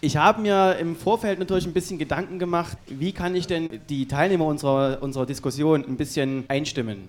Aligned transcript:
Ich 0.00 0.16
habe 0.16 0.42
mir 0.42 0.76
im 0.78 0.94
Vorfeld 0.94 1.40
natürlich 1.40 1.66
ein 1.66 1.72
bisschen 1.72 1.98
Gedanken 1.98 2.38
gemacht, 2.38 2.78
wie 2.86 3.10
kann 3.10 3.34
ich 3.34 3.48
denn 3.48 3.80
die 3.88 4.06
Teilnehmer 4.06 4.44
unserer, 4.44 5.02
unserer 5.02 5.26
Diskussion 5.26 5.84
ein 5.84 5.96
bisschen 5.96 6.44
einstimmen. 6.46 7.08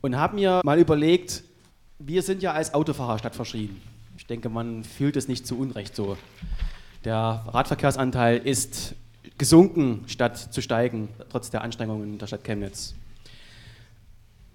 Und 0.00 0.16
habe 0.16 0.36
mir 0.36 0.62
mal 0.64 0.78
überlegt, 0.78 1.42
wir 1.98 2.22
sind 2.22 2.42
ja 2.42 2.52
als 2.52 2.72
Autofahrerstadt 2.72 3.34
verschrien. 3.34 3.78
Ich 4.16 4.26
denke, 4.26 4.48
man 4.48 4.84
fühlt 4.84 5.16
es 5.16 5.28
nicht 5.28 5.46
zu 5.46 5.58
Unrecht 5.58 5.94
so. 5.94 6.16
Der 7.04 7.44
Radverkehrsanteil 7.46 8.38
ist 8.38 8.94
gesunken, 9.36 10.04
statt 10.06 10.38
zu 10.38 10.62
steigen, 10.62 11.10
trotz 11.28 11.50
der 11.50 11.60
Anstrengungen 11.60 12.16
der 12.16 12.26
Stadt 12.26 12.42
Chemnitz. 12.42 12.94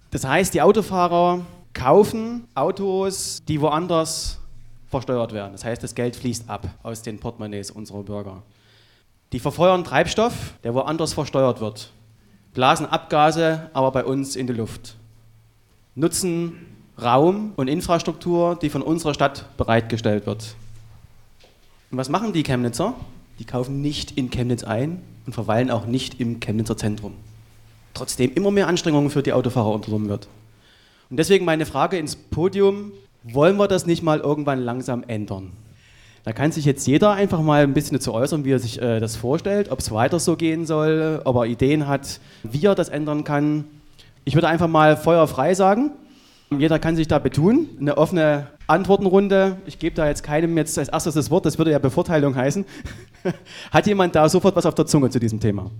Das 0.09 0.25
heißt, 0.25 0.55
die 0.55 0.61
Autofahrer 0.63 1.45
kaufen 1.73 2.45
Autos, 2.55 3.43
die 3.47 3.61
woanders 3.61 4.39
versteuert 4.93 5.33
werden. 5.33 5.51
Das 5.53 5.65
heißt, 5.65 5.81
das 5.81 5.95
Geld 5.95 6.15
fließt 6.15 6.49
ab 6.49 6.67
aus 6.83 7.01
den 7.01 7.19
Portemonnaies 7.19 7.71
unserer 7.71 8.03
Bürger. 8.03 8.43
Die 9.31 9.39
verfeuern 9.39 9.83
Treibstoff, 9.83 10.53
der 10.63 10.75
woanders 10.75 11.13
versteuert 11.13 11.59
wird, 11.59 11.91
blasen 12.53 12.85
Abgase 12.85 13.71
aber 13.73 13.91
bei 13.91 14.05
uns 14.05 14.35
in 14.35 14.45
die 14.45 14.53
Luft, 14.53 14.95
nutzen 15.95 16.67
Raum 17.01 17.53
und 17.55 17.67
Infrastruktur, 17.67 18.55
die 18.61 18.69
von 18.69 18.83
unserer 18.83 19.15
Stadt 19.15 19.57
bereitgestellt 19.57 20.27
wird. 20.27 20.55
Und 21.89 21.97
was 21.97 22.09
machen 22.09 22.31
die 22.31 22.43
Chemnitzer? 22.43 22.93
Die 23.39 23.45
kaufen 23.45 23.81
nicht 23.81 24.11
in 24.15 24.29
Chemnitz 24.29 24.63
ein 24.63 25.01
und 25.25 25.33
verweilen 25.33 25.71
auch 25.71 25.87
nicht 25.87 26.19
im 26.19 26.39
Chemnitzer 26.39 26.77
Zentrum. 26.77 27.15
Trotzdem 27.95 28.31
immer 28.35 28.51
mehr 28.51 28.67
Anstrengungen 28.67 29.09
für 29.09 29.23
die 29.23 29.33
Autofahrer 29.33 29.71
unternommen 29.71 30.09
wird. 30.09 30.27
Und 31.09 31.17
deswegen 31.17 31.45
meine 31.45 31.65
Frage 31.65 31.97
ins 31.97 32.15
Podium, 32.15 32.91
wollen 33.23 33.57
wir 33.57 33.67
das 33.67 33.85
nicht 33.85 34.03
mal 34.03 34.19
irgendwann 34.19 34.59
langsam 34.59 35.03
ändern? 35.07 35.51
Da 36.25 36.31
kann 36.31 36.51
sich 36.51 36.63
jetzt 36.63 36.87
jeder 36.87 37.11
einfach 37.11 37.41
mal 37.41 37.63
ein 37.63 37.73
bisschen 37.73 37.97
dazu 37.97 38.13
äußern, 38.13 38.45
wie 38.45 38.51
er 38.51 38.59
sich 38.59 38.81
äh, 38.81 38.99
das 38.99 39.17
vorstellt, 39.17 39.69
ob 39.71 39.79
es 39.79 39.91
weiter 39.91 40.19
so 40.19 40.37
gehen 40.37 40.65
soll, 40.65 41.21
ob 41.25 41.35
er 41.35 41.45
Ideen 41.45 41.87
hat, 41.87 42.21
wie 42.43 42.65
er 42.65 42.75
das 42.75 42.87
ändern 42.87 43.25
kann. 43.25 43.65
Ich 44.23 44.35
würde 44.35 44.47
einfach 44.47 44.69
mal 44.69 44.95
feuerfrei 44.95 45.53
sagen. 45.53 45.91
Jeder 46.57 46.79
kann 46.79 46.95
sich 46.95 47.07
da 47.07 47.19
betun. 47.19 47.67
Eine 47.79 47.97
offene 47.97 48.47
Antwortenrunde. 48.67 49.57
Ich 49.65 49.79
gebe 49.79 49.95
da 49.95 50.07
jetzt 50.07 50.23
keinem 50.23 50.55
jetzt 50.57 50.77
als 50.79 50.89
erstes 50.89 51.15
das 51.15 51.29
Wort, 51.29 51.45
das 51.45 51.57
würde 51.57 51.71
ja 51.71 51.79
Bevorteilung 51.79 52.35
heißen. 52.35 52.63
hat 53.71 53.87
jemand 53.87 54.15
da 54.15 54.29
sofort 54.29 54.55
was 54.55 54.65
auf 54.65 54.75
der 54.75 54.85
Zunge 54.85 55.09
zu 55.09 55.19
diesem 55.19 55.41
Thema? 55.41 55.71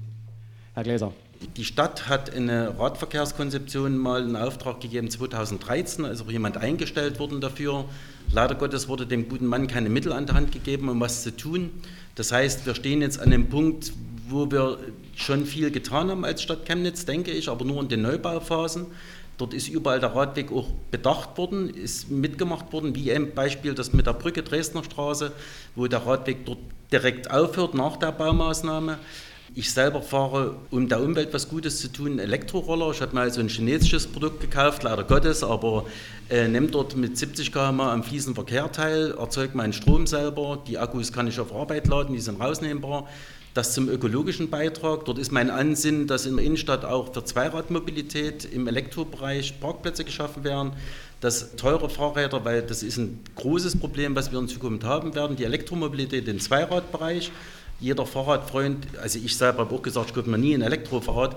Herr 0.73 0.83
Gläser. 0.83 1.13
Die 1.55 1.66
Stadt 1.66 2.07
hat 2.07 2.33
eine 2.33 2.79
Radverkehrskonzeption 2.79 3.95
mal 3.95 4.23
in 4.23 4.35
Auftrag 4.35 4.79
gegeben 4.79 5.09
2013, 5.09 6.03
also 6.03 6.23
jemand 6.31 6.57
eingestellt 6.57 7.19
worden 7.19 7.41
dafür. 7.41 7.85
Leider 8.31 8.55
Gottes 8.55 8.88
wurde 8.88 9.05
dem 9.05 9.29
guten 9.29 9.45
Mann 9.45 9.67
keine 9.67 9.89
Mittel 9.89 10.13
an 10.13 10.25
der 10.25 10.35
Hand 10.35 10.51
gegeben, 10.51 10.89
um 10.89 10.99
was 10.99 11.21
zu 11.21 11.35
tun. 11.35 11.69
Das 12.16 12.31
heißt, 12.31 12.66
wir 12.66 12.73
stehen 12.73 13.01
jetzt 13.01 13.19
an 13.19 13.29
dem 13.29 13.49
Punkt, 13.49 13.94
wo 14.27 14.49
wir 14.49 14.79
schon 15.16 15.45
viel 15.45 15.69
getan 15.69 16.09
haben 16.09 16.25
als 16.25 16.41
Stadt 16.41 16.66
Chemnitz, 16.66 17.05
denke 17.05 17.31
ich, 17.31 17.49
aber 17.49 17.66
nur 17.66 17.79
in 17.81 17.89
den 17.89 18.01
Neubauphasen. 18.01 18.88
Dort 19.38 19.53
ist 19.53 19.67
überall 19.67 19.99
der 19.99 20.16
Radweg 20.16 20.51
auch 20.51 20.69
bedacht 20.89 21.38
worden, 21.38 21.69
ist 21.69 22.09
mitgemacht 22.09 22.71
worden, 22.71 22.95
wie 22.95 23.11
ein 23.11 23.33
Beispiel 23.33 23.75
das 23.75 23.94
mit 23.94 24.07
der 24.07 24.13
Brücke 24.13 24.41
Dresdner 24.41 24.83
Straße, 24.83 25.33
wo 25.75 25.85
der 25.88 26.05
Radweg 26.05 26.45
dort 26.45 26.59
direkt 26.91 27.29
aufhört 27.29 27.73
nach 27.73 27.97
der 27.97 28.11
Baumaßnahme. 28.11 28.97
Ich 29.56 29.72
selber 29.72 30.02
fahre, 30.02 30.56
um 30.72 30.90
der 30.90 31.00
Umwelt 31.00 31.32
was 31.32 31.48
Gutes 31.48 31.80
zu 31.80 31.88
tun, 31.88 32.18
Elektroroller. 32.18 32.90
Ich 32.90 33.02
habe 33.02 33.14
mal 33.14 33.32
so 33.32 33.40
ein 33.40 33.50
chinesisches 33.50 34.08
Produkt 34.08 34.42
gekauft, 34.42 34.82
leider 34.82 35.04
Gottes, 35.04 35.44
aber 35.44 35.86
äh, 36.32 36.48
nehme 36.48 36.70
dort 36.70 36.96
mit 36.96 37.20
70 37.20 37.52
km 37.52 37.81
am 37.81 38.02
fließenden 38.02 38.34
Verkehr 38.34 38.72
teil, 38.72 39.12
erzeuge 39.12 39.56
meinen 39.56 39.74
Strom 39.74 40.08
selber. 40.08 40.64
Die 40.68 40.80
Akkus 40.80 41.14
kann 41.14 41.28
ich 41.28 41.40
auf 41.40 41.54
Arbeit 41.54 41.86
laden, 41.86 42.16
die 42.16 42.20
sind 42.20 42.42
rausnehmbar. 42.42 43.08
Das 43.54 43.76
zum 43.76 43.90
ökologischen 43.90 44.50
Beitrag. 44.50 45.06
Dort 45.06 45.20
ist 45.20 45.31
mein 45.31 45.52
Ansinnen, 45.52 46.08
dass 46.08 46.26
in 46.26 46.38
der 46.38 46.46
Innenstadt 46.46 46.84
auch 46.84 47.14
für 47.14 47.24
Zweiradmobilität 47.24 48.46
im 48.46 48.68
Elektrobereich 48.68 49.59
Parkplätze 49.59 50.03
geschaffen 50.03 50.44
werden 50.44 50.72
dass 51.24 51.56
teure 51.56 51.90
Fahrräder, 51.90 52.44
weil 52.44 52.63
das 52.63 52.84
ist 52.84 52.97
ein 52.97 53.22
großes 53.36 53.80
Problem, 53.80 54.13
was 54.13 54.34
wir 54.34 54.40
in 54.40 54.50
Zukunft 54.50 54.84
haben 54.84 55.16
werden, 55.16 55.38
die 55.38 55.46
Elektromobilität 55.46 56.28
im 56.28 56.42
Zweiradbereich 56.42 57.31
jeder 57.83 58.05
Fahrradfreund, 58.05 58.88
also 59.01 59.19
ich 59.19 59.35
selber 59.35 59.59
habe 59.59 59.75
auch 59.75 59.81
gesagt, 59.81 60.09
ich 60.09 60.16
kaufe 60.16 60.29
mir 60.29 60.38
nie 60.38 60.53
ein 60.53 60.61
Elektrofahrrad. 60.61 61.35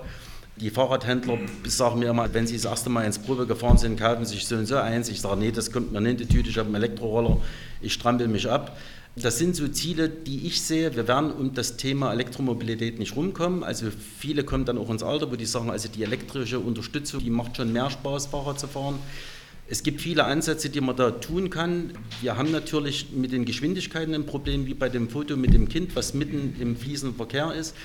Die 0.55 0.69
Fahrradhändler 0.69 1.37
sagen 1.65 1.99
mir 1.99 2.09
immer, 2.09 2.33
wenn 2.33 2.47
sie 2.47 2.55
das 2.55 2.65
erste 2.65 2.89
Mal 2.89 3.03
ins 3.03 3.19
Probe 3.19 3.45
gefahren 3.45 3.77
sind, 3.77 3.99
kaufen 3.99 4.25
sich 4.25 4.47
so 4.47 4.55
und 4.55 4.65
so 4.65 4.77
eins. 4.77 5.09
Ich 5.09 5.21
sage, 5.21 5.37
nee, 5.37 5.51
das 5.51 5.71
kommt 5.71 5.91
mir 5.91 5.99
nicht 5.99 6.21
in 6.21 6.27
die 6.27 6.33
Tüte, 6.33 6.49
ich 6.49 6.57
habe 6.57 6.67
einen 6.67 6.75
Elektroroller, 6.75 7.37
ich 7.81 7.93
strampel 7.93 8.27
mich 8.27 8.49
ab. 8.49 8.77
Das 9.17 9.37
sind 9.37 9.55
so 9.55 9.67
Ziele, 9.67 10.09
die 10.09 10.47
ich 10.47 10.61
sehe. 10.61 10.95
Wir 10.95 11.07
werden 11.07 11.31
um 11.31 11.53
das 11.53 11.75
Thema 11.75 12.13
Elektromobilität 12.13 12.97
nicht 12.97 13.15
rumkommen. 13.15 13.63
Also 13.63 13.87
viele 14.19 14.43
kommen 14.43 14.63
dann 14.65 14.77
auch 14.77 14.89
ins 14.89 15.03
Alter, 15.03 15.31
wo 15.31 15.35
die 15.35 15.45
sagen, 15.45 15.69
also 15.69 15.89
die 15.89 16.03
elektrische 16.03 16.59
Unterstützung, 16.59 17.19
die 17.21 17.31
macht 17.31 17.57
schon 17.57 17.73
mehr 17.73 17.89
Spaß, 17.89 18.27
Fahrrad 18.27 18.59
zu 18.59 18.67
fahren. 18.67 18.99
Es 19.69 19.83
gibt 19.83 19.99
viele 19.99 20.23
Ansätze, 20.23 20.69
die 20.69 20.79
man 20.79 20.95
da 20.95 21.11
tun 21.11 21.49
kann. 21.49 21.91
Wir 22.21 22.37
haben 22.37 22.51
natürlich 22.51 23.07
mit 23.11 23.33
den 23.33 23.43
Geschwindigkeiten 23.43 24.13
ein 24.13 24.25
Problem, 24.25 24.65
wie 24.65 24.73
bei 24.73 24.87
dem 24.87 25.09
Foto 25.09 25.35
mit 25.35 25.53
dem 25.53 25.67
Kind, 25.67 25.93
was 25.93 26.13
mitten 26.13 26.55
im 26.59 26.77
fließenden 26.77 27.17
Verkehr 27.17 27.53
ist. 27.53 27.75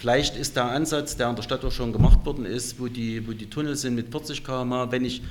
Vielleicht 0.00 0.36
ist 0.36 0.56
der 0.56 0.64
Ansatz, 0.64 1.16
der 1.16 1.28
an 1.28 1.36
der 1.36 1.44
Stadt 1.44 1.64
auch 1.64 1.70
schon 1.70 1.92
gemacht 1.92 2.26
worden 2.26 2.44
ist, 2.44 2.80
wo 2.80 2.88
die, 2.88 3.24
wo 3.24 3.32
die 3.32 3.48
Tunnel 3.48 3.76
sind 3.76 3.94
mit 3.94 4.10
40 4.10 4.42
km/h, 4.42 4.90
wenn 4.90 5.04
ich 5.04 5.22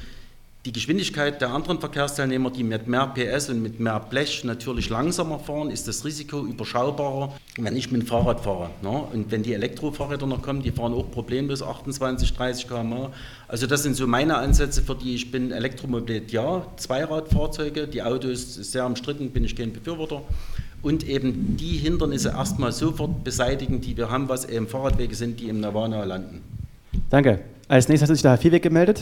die 0.66 0.72
Geschwindigkeit 0.72 1.42
der 1.42 1.50
anderen 1.50 1.80
Verkehrsteilnehmer, 1.80 2.52
die 2.52 2.64
mit 2.64 2.86
mehr 2.86 3.08
PS 3.08 3.50
und 3.50 3.64
mit 3.64 3.80
mehr 3.80 4.00
Blech 4.00 4.44
natürlich 4.44 4.90
langsamer 4.90 5.40
fahren, 5.40 5.72
ist 5.72 5.88
das 5.88 6.06
Risiko 6.06 6.42
überschaubarer, 6.42 7.34
wenn 7.58 7.76
ich 7.76 7.92
mit 7.92 8.04
dem 8.04 8.08
Fahrrad 8.08 8.42
fahre. 8.42 8.70
Ne? 8.84 8.90
Und 8.90 9.32
wenn 9.32 9.42
die 9.42 9.56
Elektrofahrräder 9.56 10.28
noch 10.28 10.44
kommen, 10.44 10.62
die 10.62 10.72
fahren 10.72 10.94
auch 10.94 11.10
problemlos 11.10 11.64
28, 11.64 12.34
30 12.34 12.68
km/h. 12.68 13.12
Also 13.48 13.66
das 13.66 13.82
sind 13.82 13.96
so 13.96 14.06
meine 14.06 14.38
Ansätze, 14.38 14.84
für 14.84 14.94
die 14.94 15.16
ich 15.16 15.32
bin. 15.32 15.52
Elektromobilität 15.52 16.32
ja, 16.32 16.64
Zweiradfahrzeuge, 16.78 17.88
die 17.88 18.04
Autos 18.04 18.54
sehr 18.54 18.86
umstritten, 18.86 19.32
bin 19.32 19.44
ich 19.44 19.56
kein 19.56 19.74
Befürworter. 19.74 20.22
Und 20.84 21.08
eben 21.08 21.58
die 21.58 21.78
Hindernisse 21.78 22.30
erstmal 22.30 22.72
sofort 22.72 23.24
beseitigen, 23.24 23.82
die 23.82 23.98
wir 23.98 24.12
haben, 24.12 24.30
was 24.30 24.46
eben 24.46 24.68
Fahrradwege 24.68 25.16
sind, 25.16 25.40
die 25.40 25.50
im 25.50 25.60
Nirvana 25.60 26.04
landen. 26.04 26.44
Danke. 27.10 27.40
Als 27.68 27.88
nächstes 27.88 28.10
hat 28.10 28.16
sich 28.16 28.22
der 28.22 28.32
Herr 28.32 28.38
Viehweg 28.38 28.62
gemeldet 28.62 29.02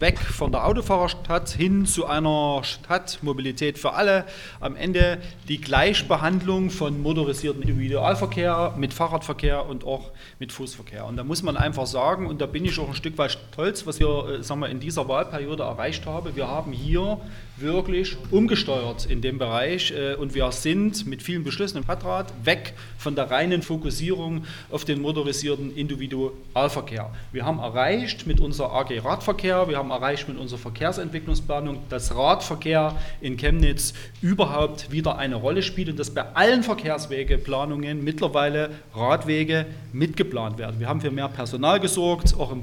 weg 0.00 0.18
von 0.18 0.50
der 0.50 0.66
Autofahrerstadt 0.66 1.50
hin 1.50 1.84
zu 1.84 2.06
einer 2.06 2.62
Stadtmobilität 2.64 3.78
für 3.78 3.92
alle. 3.92 4.24
Am 4.58 4.74
Ende 4.74 5.18
die 5.46 5.60
Gleichbehandlung 5.60 6.70
von 6.70 7.02
motorisierten 7.02 7.62
Individualverkehr 7.62 8.74
mit 8.78 8.94
Fahrradverkehr 8.94 9.66
und 9.66 9.84
auch 9.84 10.10
mit 10.38 10.52
Fußverkehr. 10.52 11.04
Und 11.04 11.16
da 11.16 11.24
muss 11.24 11.42
man 11.42 11.58
einfach 11.58 11.86
sagen, 11.86 12.26
und 12.26 12.40
da 12.40 12.46
bin 12.46 12.64
ich 12.64 12.78
auch 12.78 12.88
ein 12.88 12.94
Stück 12.94 13.18
weit 13.18 13.32
stolz, 13.32 13.86
was 13.86 14.00
wir 14.00 14.40
äh, 14.40 14.42
sagen 14.42 14.60
wir, 14.60 14.70
in 14.70 14.80
dieser 14.80 15.06
Wahlperiode 15.06 15.64
erreicht 15.64 16.06
haben. 16.06 16.34
Wir 16.34 16.48
haben 16.48 16.72
hier 16.72 17.20
wirklich 17.58 18.16
umgesteuert 18.30 19.04
in 19.04 19.20
dem 19.20 19.38
Bereich 19.38 19.92
äh, 19.92 20.14
und 20.14 20.34
wir 20.34 20.50
sind 20.52 21.06
mit 21.06 21.22
vielen 21.22 21.44
Beschlüssen 21.44 21.76
im 21.76 21.84
Stadtrat 21.84 22.32
weg 22.44 22.74
von 22.96 23.14
der 23.14 23.30
reinen 23.30 23.60
Fokussierung 23.62 24.44
auf 24.70 24.86
den 24.86 25.02
motorisierten 25.02 25.76
Individualverkehr. 25.76 27.10
Wir 27.32 27.44
haben 27.44 27.58
erreicht 27.58 28.26
mit 28.26 28.40
unserer 28.40 28.72
AG 28.72 28.98
Radverkehr, 29.04 29.68
wir 29.68 29.76
haben 29.76 29.89
erreicht 29.90 30.28
mit 30.28 30.38
unserer 30.38 30.58
Verkehrsentwicklungsplanung, 30.58 31.78
dass 31.88 32.14
Radverkehr 32.14 32.96
in 33.20 33.36
Chemnitz 33.36 33.92
überhaupt 34.22 34.90
wieder 34.90 35.18
eine 35.18 35.36
Rolle 35.36 35.62
spielt 35.62 35.88
und 35.88 35.98
dass 35.98 36.10
bei 36.10 36.24
allen 36.34 36.62
Verkehrswegeplanungen 36.62 38.02
mittlerweile 38.02 38.70
Radwege 38.94 39.66
mitgeplant 39.92 40.58
werden. 40.58 40.80
Wir 40.80 40.88
haben 40.88 41.00
für 41.00 41.10
mehr 41.10 41.28
Personal 41.28 41.80
gesorgt, 41.80 42.34
auch 42.38 42.52
im 42.52 42.62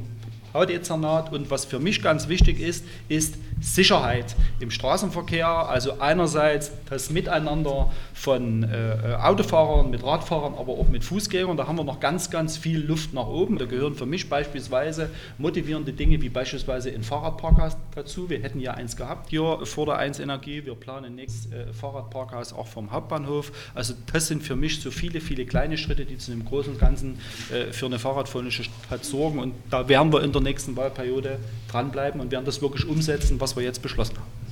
Hautdezernat. 0.53 1.31
Und 1.31 1.50
was 1.52 1.66
für 1.66 1.80
mich 1.80 2.02
ganz 2.02 2.28
wichtig 2.28 2.59
ist, 2.59 2.85
ist 3.08 3.35
Sicherheit 3.59 4.35
im 4.59 4.72
Straßenverkehr. 4.72 5.47
Also 5.47 6.00
einerseits 6.00 6.72
das 6.90 7.09
Miteinander 7.09 7.91
von 8.13 8.63
äh, 8.63 9.16
Autofahrern 9.22 9.90
mit 9.90 10.03
Radfahrern, 10.03 10.53
aber 10.53 10.73
auch 10.73 10.88
mit 10.88 11.03
Fußgängern. 11.03 11.58
Da 11.58 11.67
haben 11.67 11.78
wir 11.78 11.84
noch 11.84 11.99
ganz, 11.99 12.29
ganz 12.29 12.58
viel 12.58 12.79
Luft 12.79 13.14
nach 13.14 13.28
oben. 13.28 13.58
Da 13.58 13.66
gehören 13.66 13.96
für 13.96 14.05
mich 14.05 14.29
beispielsweise 14.29 15.09
motivierende 15.38 15.94
Dinge 15.94 16.22
wie 16.22 16.29
beispielsweise 16.29 16.90
ein 16.91 17.03
Fahrradparkhaus 17.03 17.78
dazu. 17.96 18.29
Wir 18.29 18.40
hätten 18.41 18.59
ja 18.59 18.73
eins 18.73 18.96
gehabt 18.96 19.29
hier 19.29 19.59
vor 19.64 19.85
der 19.85 19.97
1 19.97 20.20
Energie. 20.20 20.66
Wir 20.66 20.76
planen 20.76 21.16
nächstes 21.16 21.52
äh, 21.52 21.73
Fahrradparkhaus 21.73 22.53
auch 22.53 22.67
vom 22.67 22.91
Hauptbahnhof. 22.91 23.52
Also 23.73 23.93
das 24.11 24.28
sind 24.28 24.43
für 24.43 24.55
mich 24.55 24.82
so 24.82 24.91
viele, 24.91 25.22
viele 25.22 25.46
kleine 25.46 25.78
Schritte, 25.78 26.05
die 26.05 26.17
zu 26.17 26.32
einem 26.32 26.46
großen 26.46 26.78
Ganzen 26.78 27.20
äh, 27.52 27.72
für 27.72 27.85
eine 27.85 28.00
fahrradfreundliche 28.00 28.64
Stadt 28.64 29.05
sorgen. 29.05 29.40
Und 29.40 29.53
da 29.70 29.88
werden 29.88 30.11
wir 30.11 30.23
in 30.23 30.32
der 30.32 30.36
nächsten 30.41 30.75
Wahlperiode 30.75 31.39
dranbleiben 31.69 32.22
und 32.22 32.31
werden 32.31 32.45
das 32.45 32.61
wirklich 32.61 32.87
umsetzen, 32.87 33.39
was 33.39 33.55
wir 33.55 33.63
jetzt 33.63 33.81
beschlossen 33.81 34.17
haben. 34.17 34.47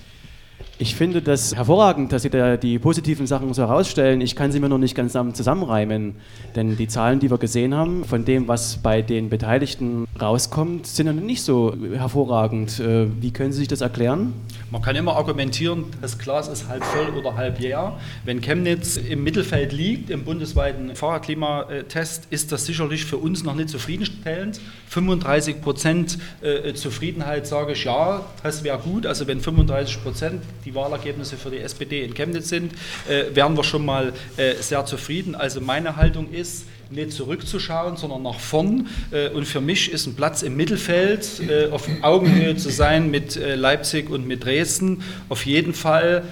Ich 0.78 0.96
finde 0.96 1.22
das 1.22 1.56
hervorragend, 1.56 2.12
dass 2.12 2.24
Sie 2.24 2.30
da 2.30 2.58
die 2.58 2.80
positiven 2.80 3.28
Sachen 3.28 3.54
so 3.54 3.62
herausstellen. 3.62 4.20
Ich 4.20 4.36
kann 4.36 4.52
sie 4.52 4.60
mir 4.60 4.68
noch 4.68 4.78
nicht 4.78 4.94
ganz 4.94 5.14
zusammenreimen, 5.14 6.16
denn 6.54 6.76
die 6.76 6.90
Zahlen, 6.90 7.22
die 7.22 7.32
wir 7.32 7.38
gesehen 7.38 7.74
haben, 7.74 8.04
von 8.04 8.26
dem, 8.26 8.50
was 8.50 8.76
bei 8.78 9.02
den 9.02 9.30
Beteiligten 9.30 10.06
rauskommt, 10.20 10.86
sind 10.86 11.08
ja 11.08 11.14
nicht 11.14 11.44
so 11.44 11.74
hervorragend. 11.94 12.82
Äh, 12.82 13.08
wie 13.22 13.32
können 13.32 13.54
Sie 13.54 13.60
sich 13.60 13.70
das 13.70 13.80
erklären? 13.80 14.34
Man 14.70 14.82
kann 14.82 14.98
immer 14.98 15.16
argumentieren, 15.16 15.86
das 16.02 16.18
Glas 16.18 16.50
ist 16.50 16.68
halb 16.68 16.84
voll 16.84 17.08
oder 17.18 17.38
halb 17.38 17.58
leer. 17.60 17.98
Wenn 18.26 18.42
Chemnitz 18.42 18.98
im 18.98 19.24
Mittelfeld 19.24 19.72
liegt 19.72 20.10
im 20.10 20.26
bundesweiten 20.26 20.94
Fahrerklimatest, 20.94 22.28
ist 22.32 22.52
das 22.52 22.66
sicherlich 22.66 23.06
für 23.06 23.18
uns 23.18 23.46
noch 23.46 23.56
nicht 23.56 23.70
zufriedenstellend. 23.70 24.60
35 24.90 25.62
Prozent 25.62 26.18
äh, 26.42 26.74
Zufriedenheit 26.74 27.48
sage 27.48 27.74
ich 27.74 27.84
ja, 27.84 28.26
das 28.44 28.64
wäre 28.64 28.78
gut. 28.78 29.06
Also 29.06 29.28
wenn 29.28 29.42
35 29.42 30.04
Prozent 30.04 30.44
die 30.64 30.74
Wahlergebnisse 30.76 31.38
für 31.38 31.50
die 31.50 31.60
SPD 31.60 32.04
in 32.04 32.14
Chemnitz 32.14 32.50
sind, 32.50 32.74
äh, 33.08 33.26
wären 33.34 33.56
wir 33.58 33.64
schon 33.64 33.86
mal 33.86 34.14
äh, 34.38 34.56
sehr 34.56 34.86
zufrieden. 34.86 35.36
Also 35.36 35.62
meine 35.62 35.96
Haltung 35.96 36.32
ist, 36.32 36.66
nicht 36.92 37.14
zurückzuschauen, 37.14 37.98
sondern 37.98 38.22
nach 38.22 38.40
vorn. 38.40 38.88
Und 39.34 39.46
für 39.46 39.60
mich 39.60 39.92
ist 39.92 40.06
ein 40.06 40.14
Platz 40.14 40.44
im 40.44 40.56
Mittelfeld, 40.56 41.42
auf 41.72 41.90
Augenhöhe 42.04 42.56
zu 42.58 42.70
sein 42.70 43.10
mit 43.10 43.36
Leipzig 43.36 44.12
und 44.12 44.28
mit 44.28 44.46
Dresden, 44.46 45.02
auf 45.28 45.48
jeden 45.48 45.74
Fall 45.74 46.26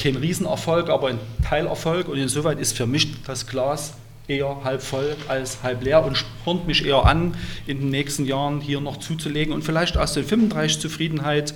kein 0.00 0.14
Riesenerfolg, 0.14 0.88
aber 0.88 1.08
ein 1.08 1.18
Teilerfolg. 1.44 2.06
Und 2.06 2.16
insoweit 2.16 2.60
ist 2.60 2.76
für 2.76 2.86
mich 2.86 3.24
das 3.24 3.48
Glas 3.48 3.94
eher 4.28 4.60
halb 4.62 4.82
voll 4.82 5.16
als 5.26 5.62
halb 5.62 5.82
leer 5.82 6.04
und 6.04 6.16
spornt 6.16 6.66
mich 6.66 6.86
eher 6.86 7.06
an, 7.06 7.34
in 7.66 7.80
den 7.80 7.90
nächsten 7.90 8.26
Jahren 8.26 8.60
hier 8.60 8.80
noch 8.80 8.98
zuzulegen 8.98 9.52
und 9.52 9.64
vielleicht 9.64 9.96
aus 9.96 10.12
der 10.12 10.22
35 10.22 10.80
Zufriedenheit 10.80 11.54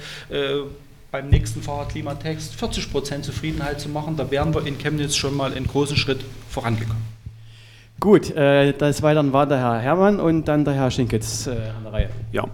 beim 1.13 1.29
nächsten 1.29 1.63
Fahrradklimatext 1.63 2.55
40% 2.55 3.21
Zufriedenheit 3.21 3.81
zu 3.81 3.91
machen. 3.91 4.17
Da 4.17 4.31
wären 4.31 4.55
wir 4.55 4.67
in 4.67 4.79
Chemnitz 4.79 5.15
schon 5.15 5.37
mal 5.37 5.53
einen 5.53 5.67
großen 5.67 5.97
Schritt 5.97 6.25
vorangekommen. 6.49 7.03
Gut, 8.01 8.35
äh, 8.35 8.73
das 8.73 9.03
war 9.03 9.15
dann 9.15 9.33
war 9.33 9.47
der 9.47 9.59
Herr 9.59 9.79
Herrmann 9.79 10.19
und 10.19 10.49
dann 10.49 10.65
der 10.65 10.75
Herr 10.75 10.91
Schinkitz 10.91 11.47
äh, 11.47 11.51
an 11.51 11.85
der 11.85 11.93
Reihe. 11.93 12.11
Ja, 12.33 12.49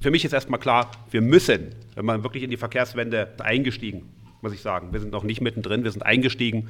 für 0.00 0.12
mich 0.12 0.24
ist 0.24 0.32
erstmal 0.32 0.60
klar, 0.60 0.92
wir 1.10 1.22
müssen, 1.22 1.74
wenn 1.96 2.04
man 2.04 2.22
wirklich 2.22 2.44
in 2.44 2.50
die 2.50 2.56
Verkehrswende 2.56 3.32
eingestiegen, 3.38 4.02
muss 4.42 4.52
ich 4.52 4.60
sagen, 4.60 4.92
wir 4.92 5.00
sind 5.00 5.10
noch 5.10 5.24
nicht 5.24 5.40
mittendrin, 5.40 5.82
wir 5.82 5.90
sind 5.90 6.04
eingestiegen. 6.04 6.68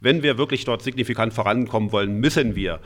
Wenn 0.00 0.22
wir 0.22 0.38
wirklich 0.38 0.64
dort 0.64 0.82
signifikant 0.82 1.32
vorankommen 1.32 1.92
wollen, 1.92 2.20
müssen 2.20 2.54
wir 2.54 2.80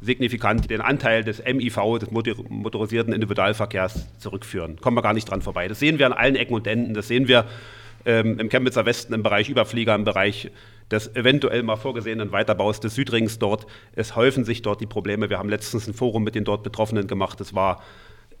signifikant 0.00 0.70
den 0.70 0.80
Anteil 0.80 1.24
des 1.24 1.42
MIV, 1.44 1.98
des 1.98 2.10
motorisierten 2.10 3.12
Individualverkehrs, 3.12 4.06
zurückführen. 4.18 4.80
Kommen 4.80 4.96
wir 4.96 5.02
gar 5.02 5.14
nicht 5.14 5.30
dran 5.30 5.42
vorbei. 5.42 5.68
Das 5.68 5.78
sehen 5.78 5.98
wir 5.98 6.06
an 6.06 6.12
allen 6.12 6.36
Ecken 6.36 6.54
und 6.54 6.66
Enden. 6.66 6.94
Das 6.94 7.08
sehen 7.08 7.28
wir 7.28 7.46
ähm, 8.06 8.38
im 8.38 8.48
Chemnitzer 8.48 8.86
Westen 8.86 9.14
im 9.14 9.22
Bereich 9.22 9.48
Überflieger, 9.48 9.94
im 9.94 10.04
Bereich 10.04 10.50
des 10.90 11.14
eventuell 11.16 11.62
mal 11.62 11.76
vorgesehenen 11.76 12.32
Weiterbaus 12.32 12.80
des 12.80 12.94
Südrings 12.94 13.38
dort. 13.38 13.66
Es 13.94 14.16
häufen 14.16 14.44
sich 14.44 14.62
dort 14.62 14.80
die 14.80 14.86
Probleme. 14.86 15.30
Wir 15.30 15.38
haben 15.38 15.48
letztens 15.48 15.86
ein 15.86 15.94
Forum 15.94 16.24
mit 16.24 16.34
den 16.34 16.44
dort 16.44 16.62
Betroffenen 16.62 17.06
gemacht. 17.06 17.40
Es 17.40 17.54
war 17.54 17.82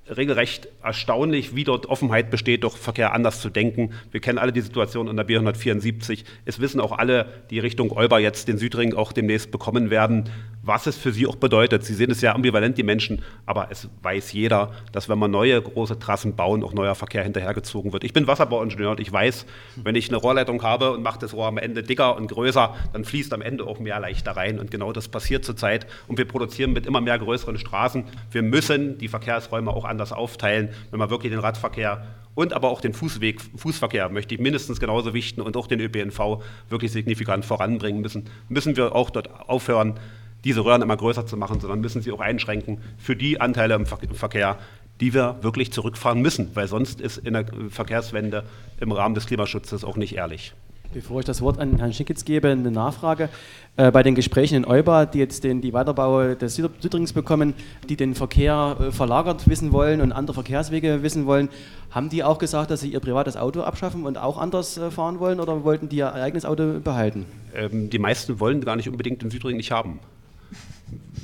regelrecht 0.08 0.68
erstaunlich, 0.82 1.54
wie 1.54 1.64
dort 1.64 1.86
Offenheit 1.86 2.30
besteht, 2.30 2.64
durch 2.64 2.76
Verkehr 2.76 3.12
anders 3.12 3.40
zu 3.40 3.50
denken. 3.50 3.92
Wir 4.10 4.20
kennen 4.20 4.38
alle 4.38 4.52
die 4.52 4.60
Situation 4.60 5.08
an 5.08 5.16
der 5.16 5.26
B174. 5.26 6.24
Es 6.44 6.60
wissen 6.60 6.80
auch 6.80 6.92
alle, 6.92 7.26
die 7.50 7.58
Richtung 7.58 7.90
Olber 7.90 8.18
jetzt 8.18 8.48
den 8.48 8.58
Südring 8.58 8.94
auch 8.94 9.12
demnächst 9.12 9.50
bekommen 9.50 9.90
werden 9.90 10.30
was 10.66 10.86
es 10.86 10.96
für 10.96 11.12
sie 11.12 11.26
auch 11.26 11.36
bedeutet. 11.36 11.84
Sie 11.84 11.94
sehen 11.94 12.10
es 12.10 12.20
ja 12.20 12.34
ambivalent, 12.34 12.78
die 12.78 12.82
Menschen, 12.82 13.22
aber 13.46 13.68
es 13.70 13.88
weiß 14.02 14.32
jeder, 14.32 14.72
dass 14.92 15.08
wenn 15.08 15.18
man 15.18 15.30
neue 15.30 15.60
große 15.60 15.98
Trassen 15.98 16.36
bauen, 16.36 16.62
auch 16.62 16.72
neuer 16.72 16.94
Verkehr 16.94 17.22
hinterhergezogen 17.22 17.92
wird. 17.92 18.04
Ich 18.04 18.12
bin 18.12 18.26
Wasserbauingenieur 18.26 18.92
und 18.92 19.00
ich 19.00 19.12
weiß, 19.12 19.46
wenn 19.76 19.94
ich 19.94 20.08
eine 20.08 20.16
Rohrleitung 20.16 20.62
habe 20.62 20.92
und 20.92 21.02
mache 21.02 21.18
das 21.18 21.34
Rohr 21.34 21.46
am 21.46 21.58
Ende 21.58 21.82
dicker 21.82 22.16
und 22.16 22.28
größer, 22.28 22.74
dann 22.92 23.04
fließt 23.04 23.32
am 23.32 23.42
Ende 23.42 23.64
auch 23.64 23.78
mehr 23.78 24.00
leichter 24.00 24.32
rein. 24.32 24.58
Und 24.58 24.70
genau 24.70 24.92
das 24.92 25.08
passiert 25.08 25.44
zurzeit. 25.44 25.86
Und 26.08 26.18
wir 26.18 26.26
produzieren 26.26 26.72
mit 26.72 26.86
immer 26.86 27.00
mehr 27.00 27.18
größeren 27.18 27.58
Straßen. 27.58 28.04
Wir 28.30 28.42
müssen 28.42 28.98
die 28.98 29.08
Verkehrsräume 29.08 29.70
auch 29.70 29.84
anders 29.84 30.12
aufteilen, 30.12 30.70
wenn 30.90 30.98
man 30.98 31.10
wirklich 31.10 31.32
den 31.32 31.40
Radverkehr 31.40 32.04
und 32.34 32.52
aber 32.52 32.68
auch 32.68 32.80
den 32.80 32.92
Fußweg, 32.92 33.40
Fußverkehr 33.56 34.08
möchte 34.08 34.34
ich 34.34 34.40
mindestens 34.40 34.80
genauso 34.80 35.14
wichten 35.14 35.40
und 35.40 35.56
auch 35.56 35.66
den 35.66 35.80
ÖPNV 35.80 36.42
wirklich 36.68 36.92
signifikant 36.92 37.44
voranbringen 37.44 38.00
müssen, 38.00 38.24
müssen 38.48 38.76
wir 38.76 38.94
auch 38.94 39.10
dort 39.10 39.30
aufhören, 39.48 40.00
diese 40.44 40.64
Röhren 40.64 40.82
immer 40.82 40.96
größer 40.96 41.26
zu 41.26 41.36
machen, 41.36 41.60
sondern 41.60 41.80
müssen 41.80 42.02
sie 42.02 42.12
auch 42.12 42.20
einschränken 42.20 42.78
für 42.98 43.16
die 43.16 43.40
Anteile 43.40 43.74
im 43.74 43.86
Verkehr, 43.86 44.58
die 45.00 45.12
wir 45.12 45.36
wirklich 45.42 45.72
zurückfahren 45.72 46.22
müssen, 46.22 46.50
weil 46.54 46.68
sonst 46.68 47.00
ist 47.00 47.18
in 47.18 47.32
der 47.32 47.46
Verkehrswende 47.68 48.44
im 48.80 48.92
Rahmen 48.92 49.14
des 49.14 49.26
Klimaschutzes 49.26 49.84
auch 49.84 49.96
nicht 49.96 50.14
ehrlich. 50.14 50.54
Bevor 50.92 51.18
ich 51.18 51.24
das 51.24 51.42
Wort 51.42 51.58
an 51.58 51.78
Herrn 51.78 51.92
Schickitz 51.92 52.24
gebe, 52.24 52.48
eine 52.48 52.70
Nachfrage. 52.70 53.28
Äh, 53.76 53.90
bei 53.90 54.04
den 54.04 54.14
Gesprächen 54.14 54.54
in 54.54 54.64
Euba, 54.64 55.06
die 55.06 55.18
jetzt 55.18 55.42
den, 55.42 55.60
die 55.60 55.72
Weiterbau 55.72 56.34
des 56.34 56.54
Südrings 56.54 57.12
bekommen, 57.12 57.54
die 57.88 57.96
den 57.96 58.14
Verkehr 58.14 58.76
äh, 58.78 58.92
verlagert 58.92 59.48
wissen 59.48 59.72
wollen 59.72 60.00
und 60.00 60.12
andere 60.12 60.34
Verkehrswege 60.34 61.02
wissen 61.02 61.26
wollen, 61.26 61.48
haben 61.90 62.10
die 62.10 62.22
auch 62.22 62.38
gesagt, 62.38 62.70
dass 62.70 62.80
sie 62.80 62.90
ihr 62.90 63.00
privates 63.00 63.36
Auto 63.36 63.62
abschaffen 63.62 64.06
und 64.06 64.18
auch 64.18 64.38
anders 64.38 64.78
äh, 64.78 64.92
fahren 64.92 65.18
wollen 65.18 65.40
oder 65.40 65.64
wollten 65.64 65.88
die 65.88 65.96
ihr 65.96 66.14
eigenes 66.14 66.44
Auto 66.44 66.78
behalten? 66.78 67.26
Ähm, 67.56 67.90
die 67.90 67.98
meisten 67.98 68.38
wollen 68.38 68.60
gar 68.60 68.76
nicht 68.76 68.88
unbedingt 68.88 69.20
den 69.20 69.30
Südring 69.30 69.56
nicht 69.56 69.72
haben. 69.72 69.98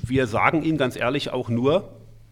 Wir 0.02 0.26
sagen 0.26 0.62
Ihnen 0.62 0.78
ganz 0.78 0.96
ehrlich 0.96 1.30
auch 1.30 1.48
nur, 1.48 1.88